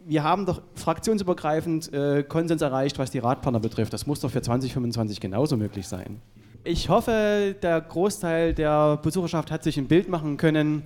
Wir 0.06 0.22
haben 0.22 0.46
doch 0.46 0.62
fraktionsübergreifend 0.74 1.92
äh, 1.92 2.22
Konsens 2.22 2.62
erreicht, 2.62 2.98
was 2.98 3.10
die 3.10 3.18
Radpartner 3.18 3.60
betrifft. 3.60 3.92
Das 3.92 4.06
muss 4.06 4.20
doch 4.20 4.30
für 4.30 4.42
2025 4.42 5.20
genauso 5.20 5.56
möglich 5.56 5.88
sein. 5.88 6.20
Ich 6.64 6.88
hoffe, 6.88 7.56
der 7.62 7.80
Großteil 7.80 8.52
der 8.52 8.98
Besucherschaft 8.98 9.50
hat 9.50 9.62
sich 9.62 9.78
ein 9.78 9.88
Bild 9.88 10.08
machen 10.08 10.36
können, 10.36 10.82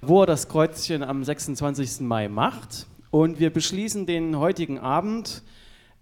wo 0.00 0.22
er 0.22 0.26
das 0.26 0.48
Kreuzchen 0.48 1.02
am 1.02 1.22
26. 1.22 2.00
Mai 2.00 2.28
macht 2.28 2.86
Und 3.10 3.40
wir 3.40 3.50
beschließen 3.50 4.06
den 4.06 4.38
heutigen 4.38 4.78
Abend 4.78 5.42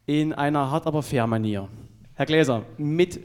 in 0.06 0.32
einer 0.32 0.70
hart 0.70 0.86
aber 0.86 1.02
fair 1.02 1.26
Manier. 1.26 1.68
Herr 2.14 2.26
Gläser, 2.26 2.64
mit 2.76 3.20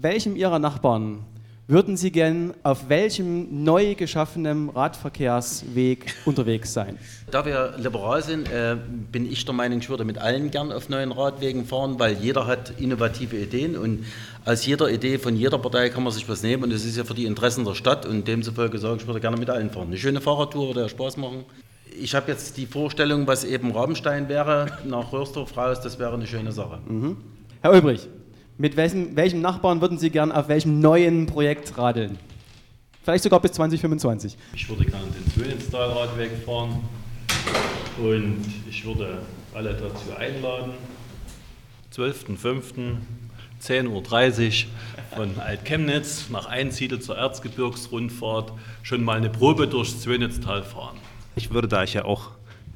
welchem 0.00 0.36
Ihrer 0.36 0.58
Nachbarn 0.58 1.24
würden 1.68 1.96
Sie 1.96 2.10
gern 2.10 2.52
auf 2.64 2.90
welchem 2.90 3.64
neu 3.64 3.94
geschaffenen 3.94 4.68
Radverkehrsweg 4.68 6.12
unterwegs 6.26 6.74
sein? 6.74 6.98
Da 7.30 7.46
wir 7.46 7.74
liberal 7.78 8.22
sind, 8.22 8.50
äh, 8.50 8.76
bin 9.10 9.30
ich 9.30 9.44
der 9.44 9.54
Meinung, 9.54 9.78
ich 9.78 9.88
würde 9.88 10.04
mit 10.04 10.18
allen 10.18 10.50
gern 10.50 10.70
auf 10.70 10.88
neuen 10.90 11.12
Radwegen 11.12 11.64
fahren, 11.64 11.98
weil 11.98 12.18
jeder 12.18 12.46
hat 12.46 12.74
innovative 12.78 13.36
Ideen 13.36 13.78
und 13.78 14.04
aus 14.44 14.66
jeder 14.66 14.90
Idee 14.90 15.16
von 15.18 15.36
jeder 15.36 15.56
Partei 15.56 15.88
kann 15.88 16.02
man 16.02 16.12
sich 16.12 16.28
was 16.28 16.42
nehmen 16.42 16.64
und 16.64 16.72
es 16.72 16.84
ist 16.84 16.96
ja 16.96 17.04
für 17.04 17.14
die 17.14 17.24
Interessen 17.24 17.64
der 17.64 17.74
Stadt 17.74 18.04
und 18.04 18.28
demzufolge 18.28 18.76
sagen, 18.78 18.98
ich 19.00 19.06
würde 19.06 19.20
gerne 19.20 19.38
mit 19.38 19.48
allen 19.48 19.70
fahren. 19.70 19.86
Eine 19.86 19.98
schöne 19.98 20.20
Fahrradtour 20.20 20.66
würde 20.66 20.80
ja 20.80 20.88
Spaß 20.88 21.16
machen. 21.16 21.44
Ich 21.98 22.14
habe 22.14 22.30
jetzt 22.30 22.56
die 22.56 22.66
Vorstellung, 22.66 23.26
was 23.26 23.44
eben 23.44 23.72
Rabenstein 23.72 24.28
wäre, 24.28 24.78
nach 24.84 25.12
Röhrsdorf 25.12 25.56
raus, 25.56 25.80
das 25.80 25.98
wäre 25.98 26.14
eine 26.14 26.26
schöne 26.26 26.52
Sache. 26.52 26.78
Mhm. 26.86 27.16
Herr 27.60 27.72
Ulbrich, 27.72 28.08
mit 28.58 28.76
welchem, 28.76 29.16
welchem 29.16 29.40
Nachbarn 29.40 29.80
würden 29.80 29.98
Sie 29.98 30.10
gern 30.10 30.32
auf 30.32 30.48
welchem 30.48 30.80
neuen 30.80 31.26
Projekt 31.26 31.76
radeln? 31.76 32.18
Vielleicht 33.02 33.24
sogar 33.24 33.40
bis 33.40 33.52
2025. 33.52 34.36
Ich 34.54 34.68
würde 34.68 34.84
gerne 34.84 35.06
den 35.06 35.32
Zwillingstalradweg 35.32 36.30
fahren 36.44 36.80
und 37.98 38.44
ich 38.68 38.84
würde 38.84 39.18
alle 39.54 39.74
dazu 39.74 40.16
einladen. 40.16 40.72
12.05. 41.94 42.96
10.30 43.62 44.64
Uhr 44.64 45.16
von 45.16 45.38
Alt-Chemnitz 45.38 46.30
nach 46.30 46.46
Einsiedel 46.46 47.00
zur 47.00 47.16
Erzgebirgsrundfahrt 47.16 48.52
schon 48.82 49.04
mal 49.04 49.18
eine 49.18 49.30
Probe 49.30 49.68
durchs 49.68 50.00
Zwönitztal 50.00 50.64
fahren. 50.64 50.96
Ich 51.36 51.50
würde, 51.50 51.68
da 51.68 51.82
ich 51.82 51.94
ja 51.94 52.04
auch 52.04 52.30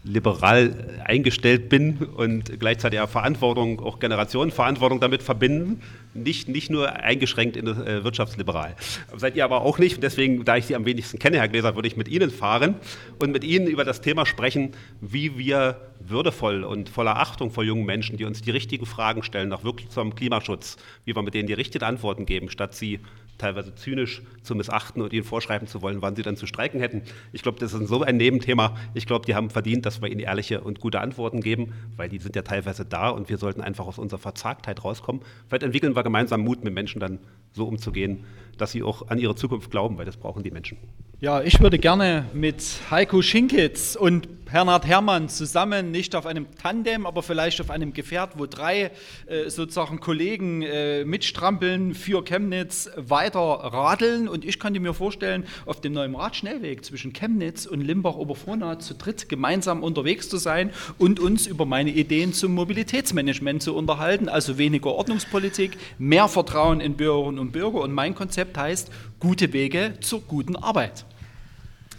liberal 0.06 0.72
eingestellt 1.04 1.68
bin 1.68 1.96
und 1.96 2.60
gleichzeitig 2.60 3.00
auch 3.00 3.08
Verantwortung, 3.08 3.80
auch 3.80 3.98
Generationenverantwortung 3.98 5.00
damit 5.00 5.22
verbinden, 5.22 5.82
nicht, 6.14 6.48
nicht 6.48 6.70
nur 6.70 6.92
eingeschränkt 6.92 7.56
in 7.56 7.66
äh, 7.66 8.04
wirtschaftsliberal. 8.04 8.76
Seid 9.16 9.36
ihr 9.36 9.44
aber 9.44 9.62
auch 9.62 9.78
nicht. 9.78 10.02
Deswegen, 10.02 10.44
da 10.44 10.56
ich 10.56 10.66
Sie 10.66 10.76
am 10.76 10.86
wenigsten 10.86 11.18
kenne, 11.18 11.38
Herr 11.38 11.48
Gläser, 11.48 11.74
würde 11.74 11.88
ich 11.88 11.96
mit 11.96 12.08
Ihnen 12.08 12.30
fahren 12.30 12.76
und 13.18 13.32
mit 13.32 13.44
Ihnen 13.44 13.66
über 13.66 13.84
das 13.84 14.00
Thema 14.00 14.24
sprechen, 14.24 14.72
wie 15.00 15.36
wir 15.36 15.76
würdevoll 16.00 16.62
und 16.62 16.88
voller 16.88 17.16
Achtung 17.16 17.50
vor 17.50 17.64
jungen 17.64 17.84
Menschen, 17.84 18.16
die 18.16 18.24
uns 18.24 18.40
die 18.40 18.50
richtigen 18.50 18.86
Fragen 18.86 19.22
stellen, 19.22 19.52
auch 19.52 19.64
wirklich 19.64 19.88
zum 19.90 20.14
Klimaschutz, 20.14 20.76
wie 21.04 21.16
wir 21.16 21.22
mit 21.22 21.34
denen 21.34 21.48
die 21.48 21.54
richtigen 21.54 21.84
Antworten 21.84 22.26
geben, 22.26 22.48
statt 22.48 22.74
sie 22.74 23.00
teilweise 23.38 23.74
zynisch 23.74 24.22
zu 24.42 24.54
missachten 24.54 25.02
und 25.02 25.12
ihnen 25.12 25.24
vorschreiben 25.24 25.68
zu 25.68 25.82
wollen, 25.82 26.02
wann 26.02 26.16
sie 26.16 26.22
dann 26.22 26.36
zu 26.36 26.46
streiken 26.46 26.80
hätten. 26.80 27.02
Ich 27.32 27.42
glaube, 27.42 27.58
das 27.58 27.72
ist 27.72 27.88
so 27.88 28.02
ein 28.02 28.16
Nebenthema. 28.16 28.76
Ich 28.94 29.06
glaube, 29.06 29.26
die 29.26 29.34
haben 29.34 29.50
verdient, 29.50 29.86
dass 29.86 30.00
wir 30.00 30.08
ihnen 30.08 30.20
ehrliche 30.20 30.60
und 30.60 30.80
gute 30.80 31.00
Antworten 31.00 31.40
geben, 31.40 31.72
weil 31.96 32.08
die 32.08 32.18
sind 32.18 32.36
ja 32.36 32.42
teilweise 32.42 32.84
da 32.84 33.10
und 33.10 33.28
wir 33.28 33.38
sollten 33.38 33.60
einfach 33.60 33.86
aus 33.86 33.98
unserer 33.98 34.20
Verzagtheit 34.20 34.84
rauskommen. 34.84 35.22
Vielleicht 35.48 35.62
entwickeln 35.62 35.96
wir 35.96 36.02
gemeinsam 36.02 36.40
Mut, 36.40 36.64
mit 36.64 36.74
Menschen 36.74 37.00
dann 37.00 37.18
so 37.52 37.66
umzugehen, 37.66 38.24
dass 38.58 38.72
sie 38.72 38.82
auch 38.82 39.08
an 39.08 39.18
ihre 39.18 39.34
Zukunft 39.34 39.70
glauben, 39.70 39.98
weil 39.98 40.04
das 40.04 40.16
brauchen 40.16 40.42
die 40.42 40.50
Menschen. 40.50 40.78
Ja, 41.20 41.40
ich 41.40 41.60
würde 41.60 41.78
gerne 41.78 42.26
mit 42.34 42.62
Heiko 42.90 43.22
Schinkitz 43.22 43.96
und 43.96 44.28
Bernhard 44.46 44.86
Herrmann 44.86 45.28
zusammen, 45.28 45.90
nicht 45.90 46.14
auf 46.14 46.24
einem 46.24 46.46
Tandem, 46.54 47.04
aber 47.04 47.24
vielleicht 47.24 47.60
auf 47.60 47.68
einem 47.68 47.92
Gefährt, 47.92 48.38
wo 48.38 48.46
drei 48.46 48.92
äh, 49.26 49.50
sozusagen 49.50 49.98
Kollegen 49.98 50.62
äh, 50.62 51.04
mitstrampeln 51.04 51.94
für 51.94 52.22
Chemnitz 52.22 52.88
weiter 52.96 53.40
radeln. 53.40 54.28
Und 54.28 54.44
ich 54.44 54.60
könnte 54.60 54.78
mir 54.78 54.94
vorstellen, 54.94 55.46
auf 55.66 55.80
dem 55.80 55.94
neuen 55.94 56.14
Radschnellweg 56.14 56.84
zwischen 56.84 57.12
Chemnitz 57.12 57.66
und 57.66 57.80
Limbach-Oberfrohna 57.80 58.78
zu 58.78 58.94
dritt 58.94 59.28
gemeinsam 59.28 59.82
unterwegs 59.82 60.28
zu 60.28 60.36
sein 60.36 60.70
und 60.96 61.18
uns 61.18 61.48
über 61.48 61.66
meine 61.66 61.90
Ideen 61.90 62.32
zum 62.32 62.54
Mobilitätsmanagement 62.54 63.64
zu 63.64 63.74
unterhalten. 63.74 64.28
Also 64.28 64.58
weniger 64.58 64.92
Ordnungspolitik, 64.92 65.76
mehr 65.98 66.28
Vertrauen 66.28 66.80
in 66.80 66.94
Bürgerinnen 66.94 67.40
und 67.40 67.50
Bürger. 67.50 67.80
Und 67.80 67.92
mein 67.92 68.14
Konzept 68.14 68.45
heißt 68.54 68.90
gute 69.20 69.52
Wege 69.52 69.94
zur 70.00 70.20
guten 70.20 70.56
Arbeit. 70.56 71.04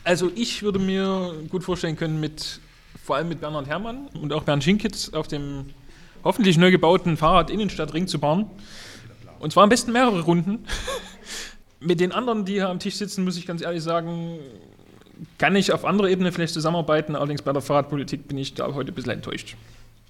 Also 0.04 0.32
ich 0.36 0.64
würde 0.64 0.80
mir 0.80 1.34
gut 1.50 1.64
vorstellen 1.64 1.98
können, 1.98 2.20
mit, 2.20 2.60
vor 3.04 3.16
allem 3.16 3.30
mit 3.30 3.42
Bernhard 3.42 3.68
Herrmann 3.68 4.08
und 4.14 4.32
auch 4.32 4.44
Bernd 4.44 4.64
Schinkitz 4.64 5.10
auf 5.10 5.28
dem 5.28 5.66
hoffentlich 6.24 6.58
neu 6.58 6.72
gebauten 6.72 7.18
Fahrrad-Innenstadtring 7.18 8.08
zu 8.08 8.20
bauen. 8.20 8.46
Und 9.40 9.54
zwar 9.54 9.64
am 9.64 9.70
besten 9.70 9.92
mehrere 9.92 10.22
Runden. 10.22 10.66
mit 11.80 12.00
den 12.00 12.12
anderen, 12.12 12.46
die 12.46 12.54
hier 12.54 12.70
am 12.70 12.80
Tisch 12.80 12.96
sitzen, 12.96 13.24
muss 13.24 13.38
ich 13.38 13.46
ganz 13.46 13.62
ehrlich 13.62 13.84
sagen, 13.84 14.40
kann 15.38 15.56
ich 15.56 15.72
auf 15.74 15.86
anderer 15.86 16.10
Ebene 16.10 16.32
vielleicht 16.32 16.54
zusammenarbeiten. 16.54 17.16
Allerdings 17.16 17.42
bei 17.42 17.54
der 17.54 17.62
Fahrradpolitik 17.62 18.28
bin 18.28 18.38
ich 18.38 18.54
da 18.54 18.74
heute 18.74 18.92
ein 18.92 18.96
bisschen 18.96 19.14
enttäuscht. 19.14 19.56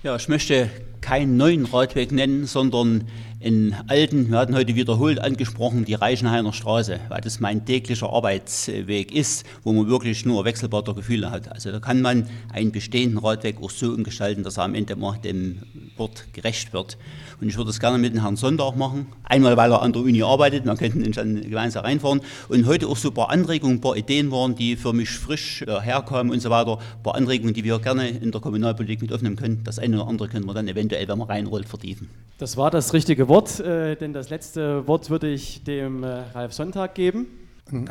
Ja, 0.03 0.15
ich 0.15 0.29
möchte 0.29 0.69
keinen 1.01 1.37
neuen 1.37 1.65
Radweg 1.65 2.11
nennen, 2.11 2.45
sondern 2.45 3.07
einen 3.43 3.75
alten, 3.87 4.31
wir 4.31 4.39
hatten 4.39 4.55
heute 4.55 4.75
wiederholt 4.75 5.19
angesprochen, 5.19 5.85
die 5.85 5.93
Reichenhainer 5.93 6.53
Straße, 6.53 6.99
weil 7.09 7.21
das 7.21 7.39
mein 7.39 7.65
täglicher 7.65 8.11
Arbeitsweg 8.11 9.11
ist, 9.11 9.45
wo 9.63 9.73
man 9.73 9.87
wirklich 9.87 10.25
nur 10.25 10.43
wechselbare 10.43 10.95
Gefühle 10.95 11.29
hat. 11.29 11.51
Also 11.51 11.71
da 11.71 11.79
kann 11.79 12.01
man 12.01 12.27
einen 12.51 12.71
bestehenden 12.71 13.19
Radweg 13.19 13.61
auch 13.61 13.69
so 13.69 13.91
umgestalten, 13.91 14.43
dass 14.43 14.57
er 14.57 14.63
am 14.63 14.73
Ende 14.73 14.95
mal 14.95 15.17
dem 15.17 15.61
Wort 15.97 16.25
gerecht 16.33 16.73
wird. 16.73 16.97
Und 17.39 17.49
ich 17.49 17.55
würde 17.55 17.67
das 17.67 17.79
gerne 17.79 17.99
mit 17.99 18.13
dem 18.13 18.21
Herrn 18.21 18.35
Sonntag 18.35 18.75
machen. 18.75 19.07
Einmal, 19.23 19.55
weil 19.57 19.71
er 19.71 19.83
an 19.83 19.93
der 19.93 20.01
Uni 20.01 20.23
arbeitet, 20.23 20.65
wir 20.65 20.75
könnten 20.75 21.03
uns 21.03 21.17
dann 21.17 21.39
gemeinsam 21.41 21.85
reinfahren. 21.85 22.21
Und 22.49 22.65
heute 22.65 22.87
auch 22.87 22.97
so 22.97 23.09
ein 23.09 23.13
paar 23.13 23.29
Anregungen, 23.29 23.77
ein 23.77 23.81
paar 23.81 23.95
Ideen 23.95 24.31
waren, 24.31 24.55
die 24.55 24.75
für 24.75 24.93
mich 24.93 25.09
frisch 25.09 25.63
herkamen 25.67 26.31
und 26.31 26.39
so 26.39 26.49
weiter. 26.49 26.79
Ein 26.79 27.03
paar 27.03 27.13
Anregungen, 27.13 27.53
die 27.53 27.63
wir 27.63 27.77
gerne 27.77 28.09
in 28.09 28.31
der 28.31 28.41
Kommunalpolitik 28.41 29.03
mit 29.03 29.13
aufnehmen 29.13 29.35
können. 29.35 29.61
Das 29.63 29.77
eine 29.77 29.97
oder 29.97 30.09
andere 30.09 30.27
können 30.29 30.45
wir 30.45 30.55
dann 30.55 30.67
eventuell, 30.67 31.07
wenn 31.07 31.19
man 31.19 31.27
reinrollt, 31.27 31.69
vertiefen. 31.69 32.09
Das 32.39 32.57
war 32.57 32.71
das 32.71 32.93
richtige 32.93 33.26
Wort, 33.27 33.59
äh, 33.59 33.95
denn 33.95 34.13
das 34.13 34.29
letzte 34.29 34.87
Wort 34.87 35.09
würde 35.09 35.27
ich 35.27 35.63
dem 35.63 36.03
äh, 36.03 36.23
Ralf 36.33 36.53
Sonntag 36.53 36.95
geben. 36.95 37.27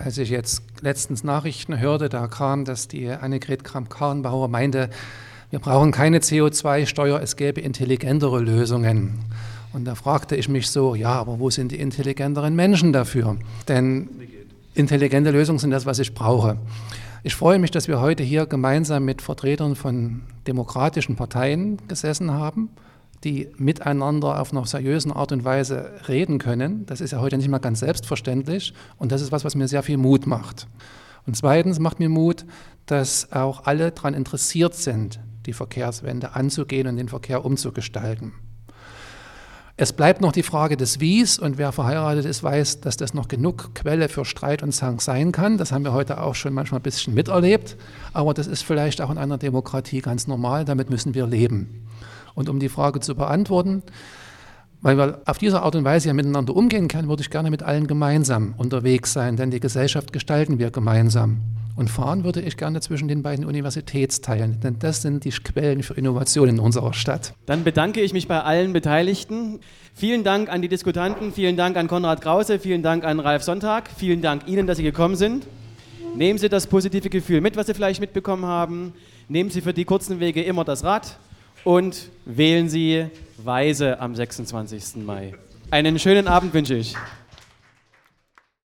Als 0.03 0.17
ich 0.17 0.31
jetzt 0.31 0.63
letztens 0.81 1.23
Nachrichten 1.23 1.79
hörte, 1.79 2.09
da 2.09 2.29
kam, 2.29 2.65
dass 2.65 2.89
die 2.89 3.11
Annegret 3.11 3.63
Kramp-Karrenbauer 3.63 4.49
meinte, 4.49 4.89
wir 5.51 5.59
brauchen 5.59 5.93
keine 5.93 6.19
CO2-Steuer, 6.19 7.21
es 7.21 7.37
gäbe 7.37 7.61
intelligentere 7.61 8.41
Lösungen. 8.41 9.21
Und 9.73 9.85
da 9.85 9.95
fragte 9.95 10.35
ich 10.35 10.49
mich 10.49 10.71
so, 10.71 10.95
ja, 10.95 11.11
aber 11.11 11.39
wo 11.39 11.51
sind 11.51 11.73
die 11.73 11.79
intelligenteren 11.79 12.57
Menschen 12.57 12.93
dafür? 12.93 13.37
Denn 13.69 14.09
intelligente 14.75 15.31
Lösungen 15.31 15.59
sind 15.59 15.71
das, 15.71 15.87
was 15.87 15.99
ich 15.99 16.15
brauche. 16.15 16.57
Ich 17.23 17.35
freue 17.35 17.59
mich, 17.59 17.71
dass 17.71 17.89
wir 17.89 18.01
heute 18.01 18.23
hier 18.23 18.47
gemeinsam 18.47 19.05
mit 19.05 19.21
Vertretern 19.21 19.77
von 19.77 20.23
demokratischen 20.47 21.17
Parteien 21.17 21.79
gesessen 21.89 22.33
haben, 22.33 22.71
die 23.27 23.49
miteinander 23.57 24.41
auf 24.41 24.53
einer 24.53 24.65
seriösen 24.65 25.11
Art 25.13 25.33
und 25.33 25.45
Weise 25.45 25.91
reden 26.07 26.39
können. 26.39 26.87
Das 26.87 27.01
ist 27.01 27.11
ja 27.11 27.21
heute 27.21 27.37
nicht 27.37 27.49
mal 27.49 27.59
ganz 27.59 27.81
selbstverständlich 27.81 28.73
und 28.99 29.11
das 29.11 29.21
ist 29.21 29.33
was, 29.33 29.45
was 29.45 29.57
mir 29.57 29.67
sehr 29.67 29.83
viel 29.83 29.97
Mut 29.97 30.29
macht. 30.29 30.69
Und 31.27 31.37
zweitens 31.37 31.81
macht 31.81 31.99
mir 31.99 32.09
Mut, 32.09 32.47
dass 32.87 33.33
auch 33.33 33.67
alle 33.67 33.91
daran 33.91 34.15
interessiert 34.15 34.75
sind, 34.75 35.19
die 35.45 35.53
Verkehrswende 35.53 36.37
anzugehen 36.37 36.87
und 36.87 36.97
den 36.97 37.09
Verkehr 37.09 37.45
umzugestalten. 37.45 38.33
Es 39.77 39.93
bleibt 39.93 40.21
noch 40.21 40.33
die 40.33 40.45
Frage 40.45 40.77
des 40.77 41.01
Wies 41.01 41.39
und 41.39 41.59
wer 41.59 41.73
verheiratet 41.73 42.25
ist, 42.27 42.45
weiß, 42.45 42.81
dass 42.81 42.97
das 42.97 43.13
noch 43.13 43.27
genug 43.27 43.75
Quelle 43.75 44.09
für 44.09 44.25
Streit 44.25 44.63
und 44.63 44.71
Zank 44.73 45.03
sein 45.03 45.33
kann. 45.33 45.59
Das 45.59 45.73
haben 45.73 45.85
wir 45.85 45.93
heute 45.93 46.23
auch 46.23 46.37
schon 46.37 46.55
manchmal 46.55 46.79
ein 46.79 46.85
bisschen 46.85 47.13
miterlebt, 47.13 47.77
aber 48.13 48.33
das 48.35 48.47
ist 48.47 48.63
vielleicht 48.63 49.01
auch 49.01 49.11
in 49.11 49.19
einer 49.19 49.37
Demokratie 49.37 50.01
ganz 50.01 50.29
normal, 50.29 50.65
damit 50.65 50.91
müssen 50.91 51.15
wir 51.15 51.27
leben. 51.27 51.87
Und 52.37 52.49
um 52.49 52.61
die 52.61 52.69
Frage 52.69 53.01
zu 53.01 53.17
beantworten, 53.17 53.83
weil 54.83 54.99
wir 54.99 55.21
auf 55.25 55.39
diese 55.39 55.63
Art 55.63 55.75
und 55.75 55.85
Weise 55.85 56.09
ja 56.09 56.15
miteinander 56.15 56.55
umgehen 56.55 56.87
können, 56.87 57.09
würde 57.09 57.23
ich 57.23 57.31
gerne 57.31 57.51
mit 57.51 57.63
allen 57.63 57.89
gemeinsam 57.89 58.55
unterwegs 58.59 59.13
sein, 59.13 59.37
denn 59.37 59.51
die 59.51 59.59
Gesellschaft 59.59 60.13
gestalten 60.13 60.61
wir 60.61 60.71
gemeinsam. 60.71 61.41
Und 61.77 61.91
fahren 61.91 62.25
würde 62.25 62.41
ich 62.41 62.57
gerne 62.57 62.81
zwischen 62.81 63.09
den 63.09 63.23
beiden 63.23 63.45
Universitätsteilen, 63.45 64.61
denn 64.61 64.79
das 64.79 65.03
sind 65.03 65.25
die 65.25 65.31
Quellen 65.31 65.83
für 65.83 65.95
Innovation 65.95 66.49
in 66.49 66.59
unserer 66.59 66.93
Stadt. 66.93 67.35
Dann 67.47 67.65
bedanke 67.65 68.01
ich 68.01 68.13
mich 68.13 68.29
bei 68.29 68.41
allen 68.41 68.73
Beteiligten. 68.73 69.61
Vielen 69.95 70.23
Dank 70.23 70.51
an 70.51 70.63
die 70.63 70.69
Diskutanten, 70.69 71.33
vielen 71.33 71.57
Dank 71.57 71.77
an 71.77 71.89
Konrad 71.89 72.21
Krause, 72.21 72.59
vielen 72.59 72.83
Dank 72.83 73.05
an 73.05 73.19
Ralf 73.19 73.43
Sonntag, 73.43 73.91
vielen 73.95 74.23
Dank 74.23 74.47
Ihnen, 74.47 74.67
dass 74.67 74.77
Sie 74.77 74.85
gekommen 74.85 75.17
sind. 75.17 75.47
Nehmen 76.15 76.39
Sie 76.39 76.49
das 76.49 76.67
positive 76.67 77.11
Gefühl 77.11 77.41
mit, 77.41 77.57
was 77.57 77.67
Sie 77.67 77.75
vielleicht 77.75 78.01
mitbekommen 78.01 78.45
haben. 78.45 78.93
Nehmen 79.29 79.51
Sie 79.51 79.63
für 79.63 79.75
die 79.75 79.85
kurzen 79.85 80.21
Wege 80.21 80.43
immer 80.43 80.65
das 80.65 80.85
Rad 80.85 81.19
und 81.67 82.11
wählen 82.25 82.69
Sie 82.69 83.07
weise 83.39 83.99
am 83.99 84.15
26. 84.15 85.05
Mai. 85.05 85.35
Einen 85.73 85.99
schönen 85.99 86.29
Abend 86.29 86.55
wünsche 86.55 86.75
ich. 86.75 86.95